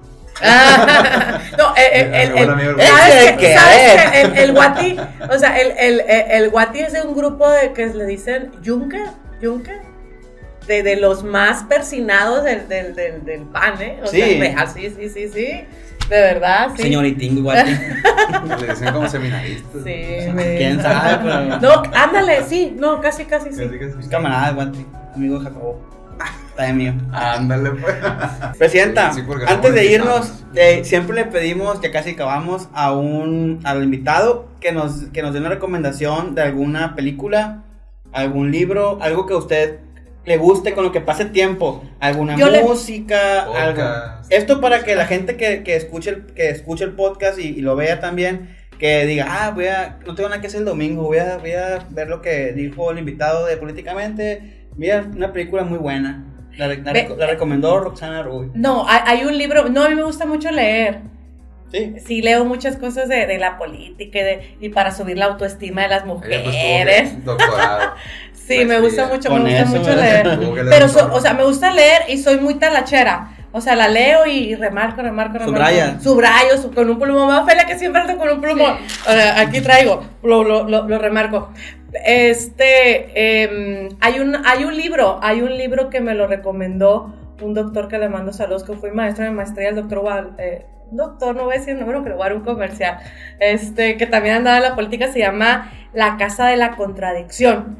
No, 1.59 1.75
eh, 1.77 1.91
eh, 1.93 2.23
el, 2.23 2.38
el- 2.38 2.49
el. 2.49 4.31
El, 4.31 4.38
el 4.38 4.53
Guati, 4.53 4.97
o 5.31 5.38
sea, 5.38 5.61
el, 5.61 5.73
el, 5.79 6.01
el, 6.01 6.31
el 6.31 6.51
Guati 6.51 6.81
es 6.81 6.93
de 6.95 7.03
un 7.03 7.15
grupo 7.15 7.49
de 7.51 7.73
que 7.73 7.87
le 7.87 8.07
dicen 8.07 8.51
Yunque, 8.62 9.03
Yunque, 9.41 9.81
de, 10.66 10.83
de 10.83 10.96
los 10.96 11.25
más 11.25 11.64
persinados 11.64 12.44
del, 12.44 12.68
del, 12.68 12.94
del, 12.94 13.25
del 13.25 13.40
pan, 13.42 13.81
¿eh? 13.81 13.98
O 14.03 14.07
Sí. 14.07 14.18
sea, 14.20 14.27
real, 14.40 14.68
sí, 14.68 14.90
sí, 14.96 15.09
sí, 15.09 15.29
sí, 15.29 15.46
de 16.09 16.20
verdad, 16.20 16.68
sí. 16.77 16.83
Señoritín, 16.83 17.38
igual. 17.38 17.64
Le 18.61 18.66
dicen 18.68 18.92
como 18.92 19.09
seminaristas. 19.09 19.83
Sí, 19.85 20.31
me- 20.35 20.57
¿Quién 20.57 20.81
sabe? 20.81 21.18
Pero... 21.25 21.59
No, 21.61 21.83
ándale, 21.94 22.42
sí, 22.44 22.75
no, 22.79 23.01
casi, 23.01 23.25
casi, 23.25 23.53
sí. 23.53 23.64
Casi, 23.64 23.79
casi. 23.79 24.01
Es 24.01 24.09
camarada, 24.09 24.51
Guati. 24.53 24.87
Amigo 25.14 25.38
de 25.38 25.44
Jacobo. 25.44 25.81
Está 26.51 26.64
de 26.64 26.72
mío. 26.75 26.92
Ándale, 27.12 27.70
pues. 27.70 27.94
Presidenta, 28.59 29.12
Sí, 29.14 29.22
porque 29.27 29.46
antes 29.51 29.75
de 29.75 29.87
irnos, 29.87 30.44
eh, 30.55 30.83
siempre 30.85 31.16
le 31.16 31.25
pedimos, 31.25 31.81
que 31.81 31.90
casi 31.90 32.11
acabamos, 32.11 32.68
a 32.75 32.92
un, 32.92 33.61
al 33.64 33.83
invitado 33.83 34.46
que 34.61 34.70
nos, 34.70 35.05
que 35.14 35.22
nos 35.22 35.33
dé 35.33 35.40
una 35.40 35.48
recomendación 35.48 36.35
de 36.35 36.42
alguna 36.42 36.94
película, 36.94 37.62
algún 38.12 38.51
libro, 38.53 38.98
algo 39.01 39.27
que 39.27 39.35
usted 39.35 39.79
le 40.24 40.37
guste, 40.37 40.72
con 40.74 40.85
lo 40.85 40.92
que 40.92 41.00
pase 41.00 41.24
tiempo, 41.26 41.82
alguna 42.00 42.37
Yo 42.37 42.48
le- 42.48 42.62
música, 42.62 43.42
algo. 43.42 43.82
Esto 44.30 44.61
para 44.61 44.85
que 44.85 44.94
la 44.94 45.06
gente 45.06 45.37
que, 45.37 45.62
que 45.62 45.74
escuche, 45.76 46.11
el, 46.11 46.26
que 46.26 46.48
escuche 46.50 46.85
el 46.85 46.92
podcast 46.92 47.38
y, 47.38 47.48
y 47.48 47.61
lo 47.61 47.74
vea 47.76 47.98
también, 48.00 48.56
que 48.78 49.04
diga, 49.06 49.26
ah, 49.28 49.50
voy 49.50 49.66
a, 49.66 49.98
no 50.06 50.14
tengo 50.14 50.28
nada 50.28 50.40
que 50.40 50.46
hacer 50.46 50.61
el 50.61 50.66
domingo, 50.66 51.02
voy 51.04 51.18
a, 51.18 51.38
voy 51.38 51.52
a 51.52 51.87
ver 51.90 52.08
lo 52.08 52.20
que 52.22 52.52
dijo 52.52 52.90
el 52.90 52.98
invitado 52.98 53.46
de 53.46 53.56
Políticamente, 53.56 54.66
mira, 54.76 55.04
una 55.14 55.32
película 55.32 55.64
muy 55.64 55.78
buena. 55.78 56.24
La, 56.56 56.68
la- 56.68 56.92
Ve- 56.92 57.14
la 57.16 57.26
recomendó 57.26 57.80
Roxana 57.80 58.22
Rubio. 58.22 58.50
No, 58.54 58.87
hay, 58.88 59.00
hay 59.06 59.24
un 59.24 59.37
libro, 59.38 59.68
no, 59.68 59.82
a 59.85 59.88
mí 59.88 59.94
me 59.94 60.02
gusta 60.04 60.26
mucho 60.26 60.50
leer. 60.50 61.00
Sí. 61.70 61.94
Sí, 62.04 62.20
leo 62.20 62.44
muchas 62.44 62.76
cosas 62.76 63.08
de, 63.08 63.26
de 63.26 63.38
la 63.38 63.56
política 63.56 64.18
y, 64.18 64.22
de, 64.22 64.56
y 64.61 64.68
para 64.68 64.92
subir 64.92 65.16
la 65.16 65.24
autoestima 65.26 65.80
de 65.82 65.88
las 65.88 66.02
Ella 66.04 66.12
mujeres. 66.14 67.11
pues 67.12 67.24
tuvo 67.24 67.37
que- 67.38 67.44
doctorado. 67.44 67.92
Sí, 68.46 68.64
me 68.64 68.81
gusta 68.81 69.07
mucho, 69.07 69.28
Con 69.28 69.44
me 69.44 69.50
gusta 69.50 69.62
eso, 69.64 69.78
mucho 69.78 69.94
leer. 69.96 70.38
Pero, 70.70 70.88
so- 70.88 71.11
o 71.12 71.20
sea, 71.20 71.35
me 71.35 71.44
gusta 71.44 71.70
leer 71.72 72.02
y 72.09 72.18
soy 72.18 72.38
muy 72.38 72.55
talachera. 72.55 73.37
O 73.55 73.61
sea, 73.61 73.76
la 73.76 73.87
leo 73.88 74.24
y 74.26 74.55
remarco, 74.55 75.02
remarco, 75.02 75.35
remarco. 75.35 75.50
Subraya. 75.50 76.00
Subrayo 76.00 76.57
su- 76.57 76.72
con 76.72 76.88
un 76.88 76.98
plumón. 76.98 77.26
Más 77.28 77.42
Ophelia 77.42 77.66
que 77.66 77.78
siempre 77.78 78.00
ando 78.00 78.16
con 78.16 78.28
un 78.31 78.40
plumón. 78.40 78.78
O 79.07 79.12
sea, 79.12 79.40
aquí 79.40 79.61
traigo, 79.61 80.02
lo, 80.22 80.42
lo, 80.42 80.66
lo, 80.68 80.88
lo 80.88 80.98
remarco. 80.98 81.50
Este, 82.05 83.42
em, 83.44 83.88
hay, 84.00 84.20
un, 84.20 84.37
hay 84.46 84.64
un 84.64 84.76
libro, 84.76 85.18
hay 85.22 85.42
un 85.42 85.57
libro 85.57 85.90
que 85.90 86.00
me 86.00 86.14
lo 86.14 86.26
recomendó 86.26 87.14
un 87.42 87.55
doctor 87.55 87.88
que 87.88 87.98
le 87.98 88.09
mando 88.09 88.33
saludos, 88.33 88.64
que 88.64 88.74
fui 88.74 88.90
maestro 88.92 89.24
de 89.24 89.31
maestría, 89.33 89.68
el 89.70 89.74
doctor 89.76 89.98
Gual- 90.00 90.35
eh, 90.38 90.64
doctor, 90.90 91.35
no 91.35 91.44
voy 91.44 91.57
a 91.57 91.59
decir 91.59 91.74
el 91.74 91.81
número, 91.81 92.00
le 92.02 92.12
voy 92.12 92.20
a 92.22 92.24
dar 92.28 92.37
un 92.37 92.44
comercial, 92.44 92.98
este, 93.40 93.96
que 93.96 94.07
también 94.07 94.37
andaba 94.37 94.59
en 94.59 94.62
la 94.62 94.74
política, 94.76 95.11
se 95.12 95.18
llama 95.18 95.70
La 95.92 96.16
Casa 96.18 96.46
de 96.46 96.57
la 96.57 96.76
Contradicción, 96.76 97.76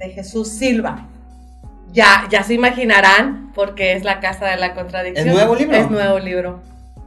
de 0.00 0.10
Jesús 0.10 0.48
Silva. 0.48 1.06
Ya, 1.92 2.26
ya 2.30 2.42
se 2.42 2.54
imaginarán 2.54 3.52
por 3.54 3.74
qué 3.74 3.92
es 3.92 4.02
La 4.04 4.20
Casa 4.20 4.46
de 4.46 4.56
la 4.56 4.74
Contradicción. 4.74 5.28
¿Es 5.28 5.34
nuevo 5.34 5.54
libro? 5.54 5.76
Es 5.76 5.90
nuevo 5.90 6.18
libro. 6.18 6.60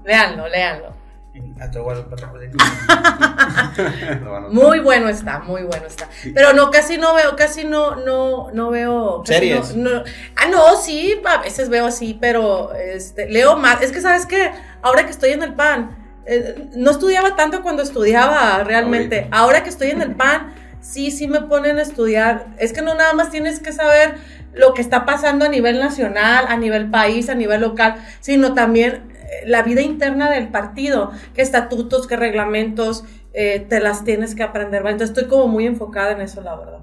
Léanlo, 0.06 0.47
léanlo. 0.47 0.93
Muy 4.51 4.79
bueno 4.79 5.10
está, 5.10 5.39
muy 5.39 5.63
bueno 5.63 5.88
está. 5.88 6.08
Pero 6.36 6.53
no, 6.53 6.69
casi 6.69 6.97
no 6.97 7.15
veo, 7.15 7.36
casi 7.36 7.63
no, 7.63 7.95
no, 7.95 8.51
no 8.51 8.69
veo. 8.69 9.23
Series. 9.25 9.75
no- 9.75 9.89
no- 9.89 10.03
ah, 10.36 10.47
no, 10.51 10.75
sí, 10.77 11.19
a 11.25 11.38
veces 11.41 11.69
veo 11.69 11.88
así, 11.88 12.15
pero 12.19 12.73
este, 12.75 13.27
leo 13.29 13.58
más. 13.58 13.82
Es 13.82 13.91
que, 13.91 14.01
¿sabes 14.01 14.27
qué? 14.27 14.51
Ahora 14.84 15.06
que 15.06 15.12
estoy 15.12 15.32
en 15.32 15.41
el 15.41 15.53
PAN, 15.53 15.95
eh, 16.27 16.69
no 16.75 16.91
estudiaba 16.91 17.36
tanto 17.36 17.63
cuando 17.63 17.82
estudiaba 17.82 18.63
realmente. 18.63 19.27
Ahora 19.32 19.63
que 19.63 19.69
estoy 19.69 19.89
en 19.89 20.03
el 20.03 20.13
PAN, 20.15 20.53
sí, 20.84 21.10
sí 21.10 21.28
me 21.28 21.41
ponen 21.41 21.80
a 21.80 21.82
estudiar. 21.82 22.46
Es 22.60 22.74
que 22.74 22.82
no 22.84 22.93
nada 22.93 23.13
más 23.13 23.32
tienes 23.32 23.60
que 23.60 23.72
saber 23.72 24.15
lo 24.54 24.76
que 24.76 24.82
está 24.82 25.06
pasando 25.06 25.46
a 25.46 25.50
nivel 25.50 25.80
nacional, 25.80 26.46
a 26.48 26.58
nivel 26.58 26.91
país, 26.91 27.30
a 27.30 27.36
nivel 27.36 27.62
local, 27.62 27.96
sino 28.19 28.54
también 28.54 29.12
eh, 29.15 29.43
la 29.48 29.63
vida 29.63 29.82
interna 29.82 30.30
del 30.30 30.50
partido, 30.50 31.12
qué 31.34 31.41
estatutos, 31.41 32.06
qué 32.06 32.15
reglamentos, 32.17 33.04
eh, 33.34 33.65
te 33.67 33.80
las 33.80 34.04
tienes 34.04 34.36
que 34.36 34.43
aprender. 34.43 34.82
Entonces 34.82 35.10
estoy 35.10 35.26
como 35.26 35.48
muy 35.48 35.65
enfocada 35.65 36.12
en 36.12 36.22
eso, 36.22 36.41
la 36.41 36.56
verdad. 36.56 36.80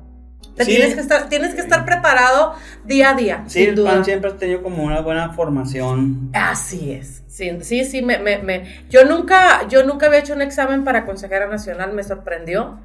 Te 0.56 0.64
Sí. 0.64 0.72
tienes, 0.72 0.94
que 0.94 1.00
estar, 1.00 1.28
tienes 1.28 1.54
que 1.54 1.60
estar 1.60 1.84
preparado 1.84 2.54
día 2.84 3.10
a 3.10 3.14
día. 3.14 3.44
Sí, 3.46 3.60
sin 3.60 3.68
el 3.70 3.74
duda. 3.76 3.92
PAN 3.92 4.04
siempre 4.04 4.30
ha 4.30 4.36
tenido 4.36 4.62
como 4.62 4.82
una 4.82 5.00
buena 5.00 5.32
formación. 5.32 6.30
Así 6.34 6.92
es. 6.92 7.22
Sí, 7.28 7.50
sí, 7.62 7.84
sí, 7.84 8.02
me, 8.02 8.18
me, 8.18 8.38
me- 8.38 8.64
Yo 8.90 9.04
nunca, 9.04 9.66
yo 9.68 9.84
nunca 9.84 10.06
había 10.06 10.18
hecho 10.18 10.34
un 10.34 10.42
examen 10.42 10.82
para 10.82 11.06
consejera 11.06 11.46
nacional, 11.46 11.92
me 11.92 12.02
sorprendió. 12.02 12.78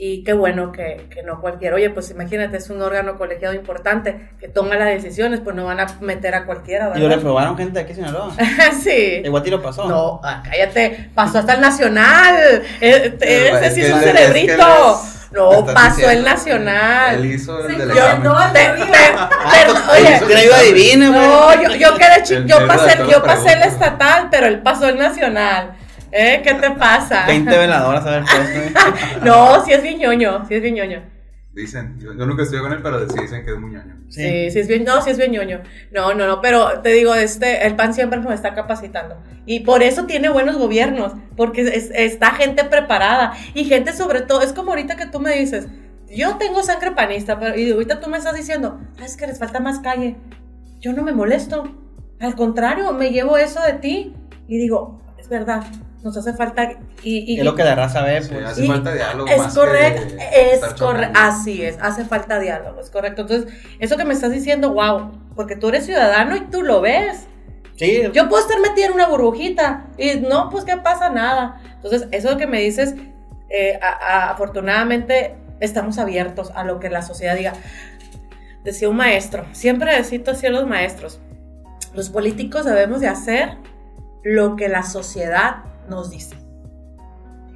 Y 0.00 0.22
qué 0.22 0.32
bueno 0.32 0.70
que, 0.70 1.08
que 1.10 1.24
no 1.24 1.40
cualquiera. 1.40 1.74
Oye, 1.74 1.90
pues 1.90 2.10
imagínate, 2.12 2.56
es 2.56 2.70
un 2.70 2.80
órgano 2.80 3.18
colegiado 3.18 3.52
importante 3.52 4.28
que 4.38 4.46
toma 4.46 4.76
las 4.76 4.86
decisiones, 4.88 5.40
pues 5.40 5.56
no 5.56 5.64
van 5.64 5.80
a 5.80 5.86
meter 6.00 6.36
a 6.36 6.44
cualquiera, 6.46 6.84
Y 6.94 6.98
lo 7.00 7.04
¿verdad? 7.06 7.16
reprobaron 7.16 7.56
gente 7.56 7.72
de 7.80 7.80
aquí 7.84 7.94
Sinaloa. 7.94 8.32
sí. 8.80 9.22
El 9.24 9.30
Guati 9.30 9.50
lo 9.50 9.60
pasó. 9.60 9.88
No, 9.88 10.20
ah, 10.22 10.40
cállate, 10.48 11.10
pasó 11.16 11.38
hasta 11.40 11.54
el 11.54 11.60
nacional. 11.60 12.62
Eh, 12.80 13.16
Pero 13.18 13.56
Ese 13.58 13.66
es 13.66 13.74
sí 13.74 13.80
es 13.80 13.92
un 13.92 13.98
él- 14.02 14.04
es 14.08 14.12
que 14.12 14.18
cerebrito. 14.18 15.00
No, 15.32 15.66
pasó 15.66 15.88
diciendo, 15.96 16.10
el 16.12 16.24
nacional. 16.24 17.14
Él 17.16 17.26
hizo 17.26 17.60
el 17.66 17.72
Sí, 17.74 17.78
del 17.80 17.88
yo 17.88 17.94
examen. 17.94 18.22
no, 18.22 18.52
Te- 18.52 18.60
te- 18.60 19.56
perdón, 19.58 19.82
oye, 19.90 20.96
no, 20.96 21.62
yo, 21.62 21.74
yo 21.76 21.98
quedé 21.98 22.46
yo 22.46 22.66
pasé, 22.66 22.96
yo 22.98 23.06
de 23.06 23.20
pasé 23.20 23.52
el 23.52 23.62
estatal, 23.62 24.28
pero 24.30 24.46
él 24.46 24.60
pasó 24.60 24.88
el 24.88 24.96
nacional. 24.96 25.72
¿Eh? 26.12 26.40
¿Qué 26.42 26.54
te 26.54 26.70
pasa? 26.72 27.26
20 27.26 27.58
veladoras 27.58 28.04
a 28.06 28.10
ver 28.10 28.22
puesto. 28.24 28.80
No, 29.24 29.64
sí 29.64 29.72
es 29.72 29.82
bien 29.82 29.98
ñoño, 29.98 30.44
sí 30.46 30.54
es 30.54 30.62
bien 30.62 30.74
ñoño. 30.74 31.02
Dicen, 31.54 31.98
yo, 31.98 32.12
yo 32.14 32.24
nunca 32.26 32.44
estuve 32.44 32.60
con 32.60 32.72
él, 32.72 32.80
pero 32.82 33.08
sí 33.08 33.16
dicen 33.20 33.44
que 33.44 33.50
es 33.52 33.58
muy 33.58 33.70
ñoño. 33.72 33.96
Sí. 34.08 34.50
sí, 34.50 34.60
es 34.60 34.68
bien, 34.68 34.84
no, 34.84 35.00
sí 35.02 35.10
es 35.10 35.18
bien 35.18 35.32
ñoño. 35.32 35.60
No, 35.90 36.14
no, 36.14 36.26
no, 36.26 36.40
pero 36.40 36.80
te 36.82 36.90
digo, 36.90 37.14
este, 37.14 37.66
el 37.66 37.74
PAN 37.74 37.94
siempre 37.94 38.20
nos 38.20 38.32
está 38.32 38.54
capacitando. 38.54 39.16
Y 39.44 39.60
por 39.60 39.82
eso 39.82 40.06
tiene 40.06 40.28
buenos 40.28 40.56
gobiernos, 40.56 41.12
porque 41.36 41.62
es- 41.62 41.90
está 41.94 42.30
gente 42.32 42.64
preparada. 42.64 43.32
Y 43.54 43.64
gente 43.64 43.92
sobre 43.92 44.20
todo, 44.22 44.40
es 44.42 44.52
como 44.52 44.70
ahorita 44.70 44.96
que 44.96 45.06
tú 45.06 45.18
me 45.20 45.32
dices, 45.34 45.66
yo 46.08 46.36
tengo 46.36 46.62
sangre 46.62 46.92
panista, 46.92 47.38
pero 47.40 47.58
y 47.58 47.70
ahorita 47.72 48.00
tú 48.00 48.08
me 48.08 48.18
estás 48.18 48.34
diciendo, 48.36 48.80
"Ah, 49.00 49.04
es 49.04 49.16
que 49.16 49.26
les 49.26 49.38
falta 49.38 49.58
más 49.58 49.80
calle. 49.80 50.16
Yo 50.80 50.92
no 50.92 51.02
me 51.02 51.12
molesto. 51.12 51.64
Al 52.20 52.34
contrario, 52.36 52.92
me 52.92 53.10
llevo 53.10 53.36
eso 53.36 53.60
de 53.62 53.72
ti 53.74 54.14
y 54.46 54.58
digo, 54.58 55.02
es 55.18 55.28
verdad, 55.28 55.64
nos 56.02 56.16
hace 56.16 56.32
falta. 56.32 56.70
Y, 57.02 57.34
y- 57.34 57.38
Es 57.38 57.44
lo 57.44 57.54
que 57.54 57.64
ve, 58.02 58.22
Sí, 58.22 58.30
pues. 58.34 58.44
hace 58.46 58.64
y- 58.64 58.68
falta 58.68 58.92
diálogo. 58.94 59.28
es 59.28 59.54
correcto, 59.54 60.14
es 60.32 60.60
correcto, 60.74 61.18
así 61.20 61.62
es, 61.64 61.76
hace 61.80 62.04
falta 62.04 62.38
diálogo, 62.38 62.80
es 62.80 62.90
correcto. 62.90 63.22
Entonces, 63.22 63.52
eso 63.78 63.96
que 63.96 64.04
me 64.04 64.14
estás 64.14 64.30
diciendo, 64.30 64.72
wow, 64.72 65.12
porque 65.34 65.56
tú 65.56 65.68
eres 65.68 65.86
ciudadano 65.86 66.36
y 66.36 66.40
tú 66.42 66.62
lo 66.62 66.80
ves. 66.80 67.26
Sí, 67.76 68.02
Yo 68.12 68.28
puedo 68.28 68.42
estar 68.42 68.58
metida 68.60 68.86
en 68.86 68.92
una 68.92 69.06
burbujita 69.06 69.86
y 69.96 70.16
no, 70.20 70.50
pues 70.50 70.64
que 70.64 70.76
pasa 70.78 71.10
nada. 71.10 71.60
Entonces, 71.76 72.08
eso 72.10 72.36
que 72.36 72.48
me 72.48 72.60
dices, 72.60 72.94
eh, 73.50 73.78
a- 73.80 74.26
a- 74.26 74.30
afortunadamente 74.30 75.36
estamos 75.60 75.98
abiertos 75.98 76.50
a 76.56 76.64
lo 76.64 76.80
que 76.80 76.90
la 76.90 77.02
sociedad 77.02 77.36
diga. 77.36 77.52
Decía 78.64 78.88
un 78.88 78.96
maestro, 78.96 79.46
siempre 79.52 80.02
cito 80.04 80.32
así 80.32 80.46
a 80.46 80.50
los 80.50 80.66
maestros, 80.66 81.20
los 81.94 82.10
políticos 82.10 82.64
debemos 82.64 83.00
de 83.00 83.06
hacer 83.08 83.56
lo 84.24 84.56
que 84.56 84.68
la 84.68 84.82
sociedad 84.82 85.58
nos 85.88 86.10
dice. 86.10 86.36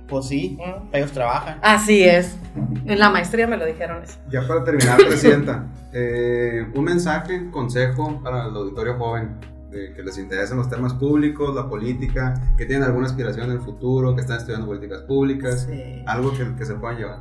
Pues 0.09 0.26
sí, 0.26 0.59
Mm. 0.61 0.95
ellos 0.95 1.12
trabajan. 1.12 1.59
Así 1.62 2.05
es. 2.05 2.37
En 2.85 2.99
la 2.99 3.09
maestría 3.11 3.47
me 3.47 3.57
lo 3.57 3.64
dijeron 3.64 4.03
eso. 4.03 4.18
Ya 4.30 4.47
para 4.47 4.62
terminar, 4.64 4.97
Presidenta, 5.09 5.64
eh, 5.93 6.66
un 6.74 6.85
mensaje, 6.85 7.51
consejo 7.51 8.20
para 8.22 8.47
el 8.47 8.57
auditorio 8.57 8.97
joven 8.99 9.39
que 9.70 10.03
les 10.03 10.18
interesan 10.18 10.59
los 10.59 10.68
temas 10.68 10.93
públicos, 10.93 11.55
la 11.55 11.66
política, 11.66 12.35
que 12.59 12.66
tienen 12.66 12.85
alguna 12.85 13.07
aspiración 13.07 13.47
en 13.47 13.53
el 13.53 13.61
futuro, 13.62 14.14
que 14.14 14.20
están 14.20 14.37
estudiando 14.37 14.66
políticas 14.66 15.01
públicas, 15.05 15.66
Sí. 15.66 16.03
algo 16.07 16.30
que, 16.37 16.55
que 16.57 16.66
se 16.66 16.74
puedan 16.74 16.99
llevar. 16.99 17.20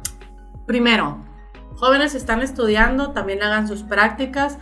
Primero, 0.67 1.23
jóvenes 1.75 2.13
están 2.13 2.41
estudiando, 2.41 3.11
también 3.11 3.41
hagan 3.41 3.69
sus 3.69 3.83
prácticas. 3.83 4.57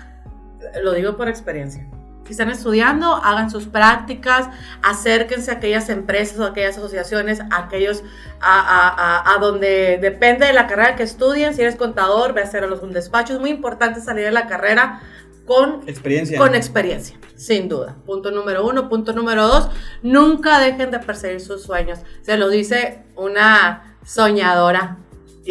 Lo 0.84 0.94
digo 0.94 1.18
por 1.18 1.30
experiencia. 1.30 1.88
Si 2.30 2.34
están 2.34 2.52
estudiando, 2.52 3.16
hagan 3.16 3.50
sus 3.50 3.66
prácticas, 3.66 4.50
acérquense 4.84 5.50
a 5.50 5.56
aquellas 5.56 5.90
empresas 5.90 6.38
o 6.40 6.46
aquellas 6.46 6.78
asociaciones, 6.78 7.40
a 7.50 7.58
aquellos 7.58 8.04
a, 8.40 8.60
a- 8.60 8.90
a- 9.32 9.34
a 9.34 9.40
donde 9.40 9.98
depende 10.00 10.46
de 10.46 10.54
la 10.54 10.68
carrera 10.68 10.96
que 10.96 11.02
estudien. 11.02 11.56
Si 11.56 11.64
eres 11.64 11.76
contador, 11.76 12.34
ve 12.34 12.42
a 12.42 12.44
hacer 12.44 12.64
a 12.64 12.68
los 12.68 12.84
un 12.84 12.94
despacho. 12.94 13.34
Es 13.34 13.40
muy 13.40 13.50
importante 13.50 14.00
salir 14.00 14.26
de 14.26 14.32
la 14.32 14.46
carrera 14.46 15.02
con 15.48 15.82
Experiencia. 15.88 16.38
con 16.38 16.54
experiencia, 16.54 17.18
sin 17.36 17.68
duda. 17.68 17.96
Punto 18.06 18.30
número 18.30 18.64
uno. 18.64 18.90
Punto 18.90 19.12
número 19.14 19.48
dos, 19.48 19.68
nunca 20.04 20.60
dejen 20.60 20.92
de 20.92 21.00
perseguir 21.00 21.42
sus 21.42 21.64
sueños. 21.64 21.98
Se 22.22 22.38
los 22.38 22.52
dice 22.52 23.06
una 23.16 23.96
soñadora. 24.06 24.98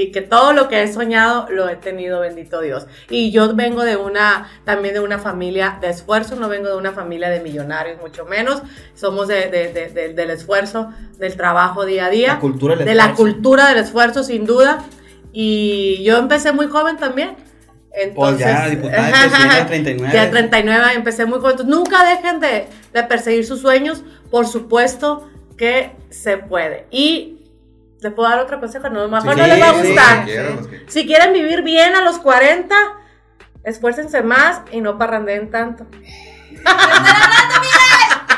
Y 0.01 0.13
que 0.13 0.21
todo 0.23 0.53
lo 0.53 0.69
que 0.69 0.83
he 0.83 0.93
soñado 0.93 1.47
lo 1.51 1.69
he 1.69 1.77
tenido, 1.77 2.21
bendito 2.21 2.61
Dios. 2.61 2.87
Y 3.11 3.31
yo 3.33 3.55
vengo 3.55 3.83
de 3.83 3.97
una, 3.97 4.49
también 4.65 4.95
de 4.95 5.01
una 5.01 5.19
familia 5.19 5.79
de 5.81 5.89
esfuerzo, 5.91 6.37
no 6.37 6.49
vengo 6.49 6.69
de 6.69 6.77
una 6.77 6.93
familia 6.93 7.29
de 7.31 7.41
millonarios, 7.41 8.01
mucho 8.01 8.25
menos. 8.25 8.63
Somos 8.95 9.27
de- 9.29 9.49
de- 9.51 9.73
de- 9.73 9.89
de- 9.89 10.15
del 10.15 10.31
esfuerzo, 10.31 10.93
del 11.19 11.37
trabajo 11.37 11.85
día 11.85 12.07
a 12.07 12.11
día. 12.11 12.29
La 12.35 12.39
cultura 12.41 12.77
del 12.77 12.87
de 12.87 12.95
la 12.95 13.07
esfuerzo. 13.07 13.23
cultura 13.35 13.69
del 13.69 13.79
esfuerzo, 13.79 14.23
sin 14.23 14.47
duda. 14.47 14.85
Y 15.33 16.03
yo 16.05 16.17
empecé 16.19 16.53
muy 16.53 16.67
joven 16.69 16.97
también. 16.97 17.37
Entonces, 17.93 18.15
Pues 18.15 18.39
ya, 18.39 18.69
diputada 18.69 19.59
de 19.59 19.65
39. 19.65 20.15
Ya 20.15 20.31
39, 20.31 20.87
empecé 20.95 21.27
muy 21.27 21.39
joven. 21.41 21.53
Entonces, 21.59 21.75
nunca 21.75 22.05
dejen 22.09 22.39
de, 22.39 22.67
de 22.93 23.03
perseguir 23.05 23.45
sus 23.45 23.61
sueños. 23.61 24.03
Por 24.31 24.47
supuesto 24.47 25.29
que 25.57 25.91
se 26.11 26.37
puede. 26.39 26.87
Y 26.93 27.38
le 28.01 28.11
puedo 28.11 28.29
dar 28.29 28.39
otro 28.39 28.61
consejo, 28.61 28.89
no, 28.89 29.09
mejor 29.09 29.35
Sí, 29.35 29.41
no 29.41 29.47
les 29.47 29.63
va 29.63 29.71
a 29.71 29.75
sí, 29.75 29.89
gustar. 29.89 30.25
Quiero 30.25 30.69
Si 30.87 31.07
quieren 31.07 31.33
vivir 31.33 31.63
bien 31.63 31.95
a 31.97 32.03
los 32.03 32.19
40, 32.19 32.75
esfuércense 33.65 34.23
más 34.23 34.63
y 34.71 34.81
no 34.81 34.99
parrandeen 34.99 35.51
tanto. 35.51 35.87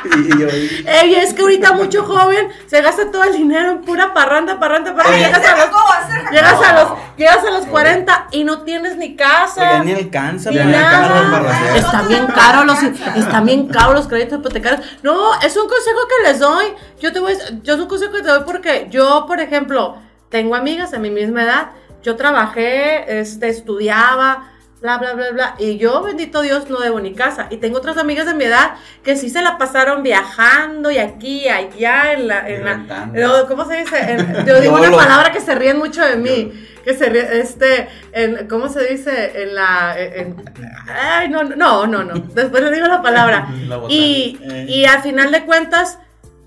Y 0.11 0.39
yo, 0.41 0.47
Ey, 0.49 1.15
es 1.15 1.35
que 1.35 1.43
ahorita 1.43 1.73
mucho 1.73 2.05
joven 2.05 2.49
se 2.67 2.81
gasta 2.83 3.11
todo 3.11 3.25
el 3.25 3.33
dinero 3.33 3.71
en 3.71 3.81
pura 3.83 4.13
parranda, 4.15 4.59
parranda, 4.59 4.95
parranda. 4.95 5.17
Oye. 5.19 5.27
Llegas 5.27 5.47
a 5.47 5.57
los, 5.57 5.65
¿Cómo 5.67 5.85
va 5.85 6.29
a 6.29 6.31
llegas 6.31 6.63
a 6.69 6.73
los, 6.75 6.93
llegas 7.17 7.45
a 7.45 7.51
los 7.51 7.67
40 7.67 8.27
y 8.33 8.45
no 8.45 8.63
tienes 8.63 8.97
ni 8.97 9.17
casa. 9.17 9.61
ya 9.79 9.85
ni 9.85 9.93
alcanza. 9.93 10.51
Ni 10.51 10.57
nada. 10.59 11.77
Están 11.77 12.09
bien 12.09 12.27
caros 12.27 12.65
los, 12.67 12.83
están 12.83 13.45
bien 13.45 13.69
caros 13.69 13.95
los 13.95 14.07
créditos 14.09 14.39
hipotecarios. 14.39 14.81
No, 15.03 15.35
es 15.41 15.57
un 15.57 15.69
consejo 15.69 15.99
que 16.09 16.29
les 16.29 16.39
doy. 16.39 16.67
Yo 17.01 17.13
te 17.13 17.21
voy, 17.21 17.33
a- 17.35 17.63
yo 17.63 17.75
es 17.75 17.81
un 17.81 17.89
consejo 17.89 18.13
que 18.13 18.23
te 18.23 18.29
doy 18.29 18.43
porque 18.47 18.87
yo, 18.91 19.25
por 19.27 19.41
ejemplo, 19.41 19.97
tengo 20.29 20.55
amigas 20.55 20.91
de 20.91 20.99
mi 20.99 21.11
misma 21.11 21.43
edad. 21.45 21.71
Yo 22.03 22.17
trabajé, 22.17 23.21
este, 23.21 23.49
estudiaba, 23.49 24.45
bla, 24.81 24.99
bla, 24.99 25.13
bla, 25.15 25.31
bla. 25.33 25.55
Y 25.59 25.77
yo, 25.79 26.03
bendito 26.03 26.41
Dios, 26.43 26.69
no 26.71 26.81
debo 26.81 27.01
ni 27.01 27.15
casa. 27.15 27.47
Y 27.51 27.59
tengo 27.59 27.79
otras 27.79 27.97
amigas 27.99 28.27
de 28.27 28.35
mi 28.35 28.45
edad 28.45 28.73
que 29.03 29.17
sí 29.17 29.29
se 29.31 29.43
la 29.43 29.59
pasaron 29.59 30.03
viajando 30.03 30.91
y 30.91 30.99
aquí 30.99 31.49
allá 31.49 32.13
en 32.15 32.29
la, 32.29 32.49
en 32.49 32.65
la- 32.65 33.47
¿cómo 33.49 33.65
se 33.67 33.77
dice? 33.79 33.99
En- 33.99 34.45
yo 34.47 34.61
digo 34.61 34.75
una 34.77 34.91
palabra 34.91 35.33
que 35.33 35.41
se 35.41 35.55
ríen 35.55 35.79
mucho 35.79 36.05
de 36.05 36.17
mí. 36.17 36.67
Que 36.85 36.95
se 36.95 37.11
ríen, 37.11 37.27
este, 37.33 37.89
en, 38.13 38.49
¿cómo 38.49 38.69
se 38.71 38.85
dice? 38.87 39.43
En 39.43 39.55
la, 39.55 39.95
en- 39.99 40.37
ay, 40.89 41.29
no, 41.29 41.43
no, 41.45 41.87
no, 41.87 42.03
no. 42.05 42.15
Después 42.35 42.63
le 42.63 42.71
digo 42.73 42.87
la 42.87 43.03
palabra. 43.03 43.49
La. 43.69 43.81
Y, 43.89 44.39
Eh. 44.43 44.65
y 44.67 44.85
al 44.87 45.03
final 45.03 45.31
de 45.31 45.45
cuentas, 45.45 45.99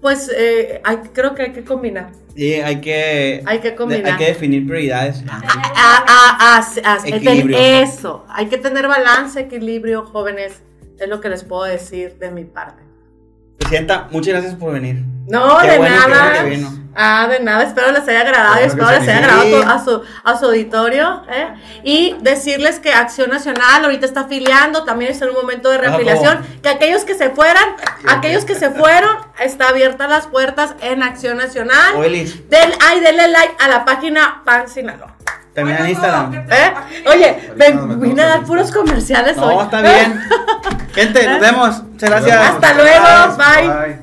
pues 0.01 0.31
eh, 0.35 0.81
hay- 0.83 0.97
creo 1.13 1.35
que 1.35 1.43
hay 1.43 1.53
que 1.53 1.63
combinar. 1.63 2.09
Sí, 2.35 2.53
hay 2.55 2.81
que, 2.81 3.43
Hay 3.45 3.59
que 3.59 3.75
combinar. 3.75 4.13
hay 4.13 4.17
que 4.17 4.25
definir 4.25 4.65
prioridades. 4.65 5.23
A- 5.29 5.37
a- 5.37 6.57
a- 6.57 6.57
a- 6.57 6.93
a- 6.95 7.07
Equilibrio. 7.07 7.57
Eso, 7.59 8.25
hay 8.29 8.47
que 8.47 8.57
tener 8.57 8.87
balance, 8.87 9.39
equilibrio, 9.39 10.03
jóvenes. 10.05 10.61
Es 10.99 11.07
lo 11.07 11.21
que 11.21 11.29
les 11.29 11.43
puedo 11.43 11.63
decir 11.63 12.17
de 12.19 12.31
mi 12.31 12.43
parte. 12.43 12.81
Presidenta, 13.59 14.07
muchas 14.11 14.33
gracias 14.33 14.55
por 14.55 14.73
venir. 14.73 15.03
No, 15.27 15.57
Qué 15.61 15.71
de 15.71 15.77
bueno, 15.77 15.95
nada. 15.95 16.29
bueno 16.31 16.43
que 16.43 16.55
vino. 16.55 16.82
Ah, 16.95 17.27
de 17.27 17.39
nada. 17.39 17.63
Espero 17.63 17.91
les 17.91 18.07
haya 18.07 18.21
agradado 18.21 18.55
y 18.55 18.69
Claro 18.69 18.75
que 18.75 18.81
espero 18.81 18.99
les 18.99 19.09
haya 19.09 19.17
agradado 19.17 19.71
a 19.71 19.83
su, 19.83 20.03
a 20.23 20.37
su 20.37 20.45
auditorio. 20.45 21.23
¿eh? 21.29 21.47
Y 21.83 22.15
decirles 22.21 22.79
que 22.79 22.93
Acción 22.93 23.29
Nacional 23.29 23.83
ahorita 23.83 24.05
está 24.05 24.21
afiliando, 24.21 24.83
también 24.83 25.11
está 25.11 25.25
en 25.25 25.31
un 25.31 25.37
momento 25.37 25.69
de 25.69 25.77
reafiliación. 25.79 26.45
Que 26.61 26.69
aquellos 26.69 27.03
que 27.03 27.15
se 27.15 27.29
fueran, 27.29 27.63
aquellos 28.07 28.45
que 28.45 28.55
se 28.55 28.69
fueron, 28.69 29.15
está 29.39 29.69
abiertas 29.69 30.09
las 30.09 30.27
puertas 30.27 30.75
en 30.81 31.01
Acción 31.03 31.37
Nacional. 31.37 31.95
Oelis, 31.95 32.49
Del, 32.49 32.73
ay, 32.85 32.99
denle 32.99 33.27
like 33.29 33.55
a 33.59 33.67
la 33.67 33.85
página 33.85 34.41
Pan 34.45 34.67
Sinaloa. 34.67 35.15
también 35.55 35.77
en 35.79 35.89
Instagram. 35.89 36.31
¿cómo? 36.31 36.47
¿Qué 36.47 36.55
¿eh? 36.55 36.73
Oye, 37.07 37.53
metemos 37.55 37.99
vine 37.99 38.21
a 38.21 38.27
dar 38.27 38.43
puros 38.43 38.71
comerciales 38.71 39.37
hoy. 39.37 39.55
No, 39.55 39.63
está 39.63 39.81
bien. 39.81 40.21
Gente, 40.93 41.27
nos 41.27 41.39
vemos. 41.39 41.83
Muchas 41.83 42.09
gracias. 42.09 42.49
Hasta 42.49 42.73
luego. 42.73 43.37
Bye. 43.37 43.67
Bye. 43.67 43.99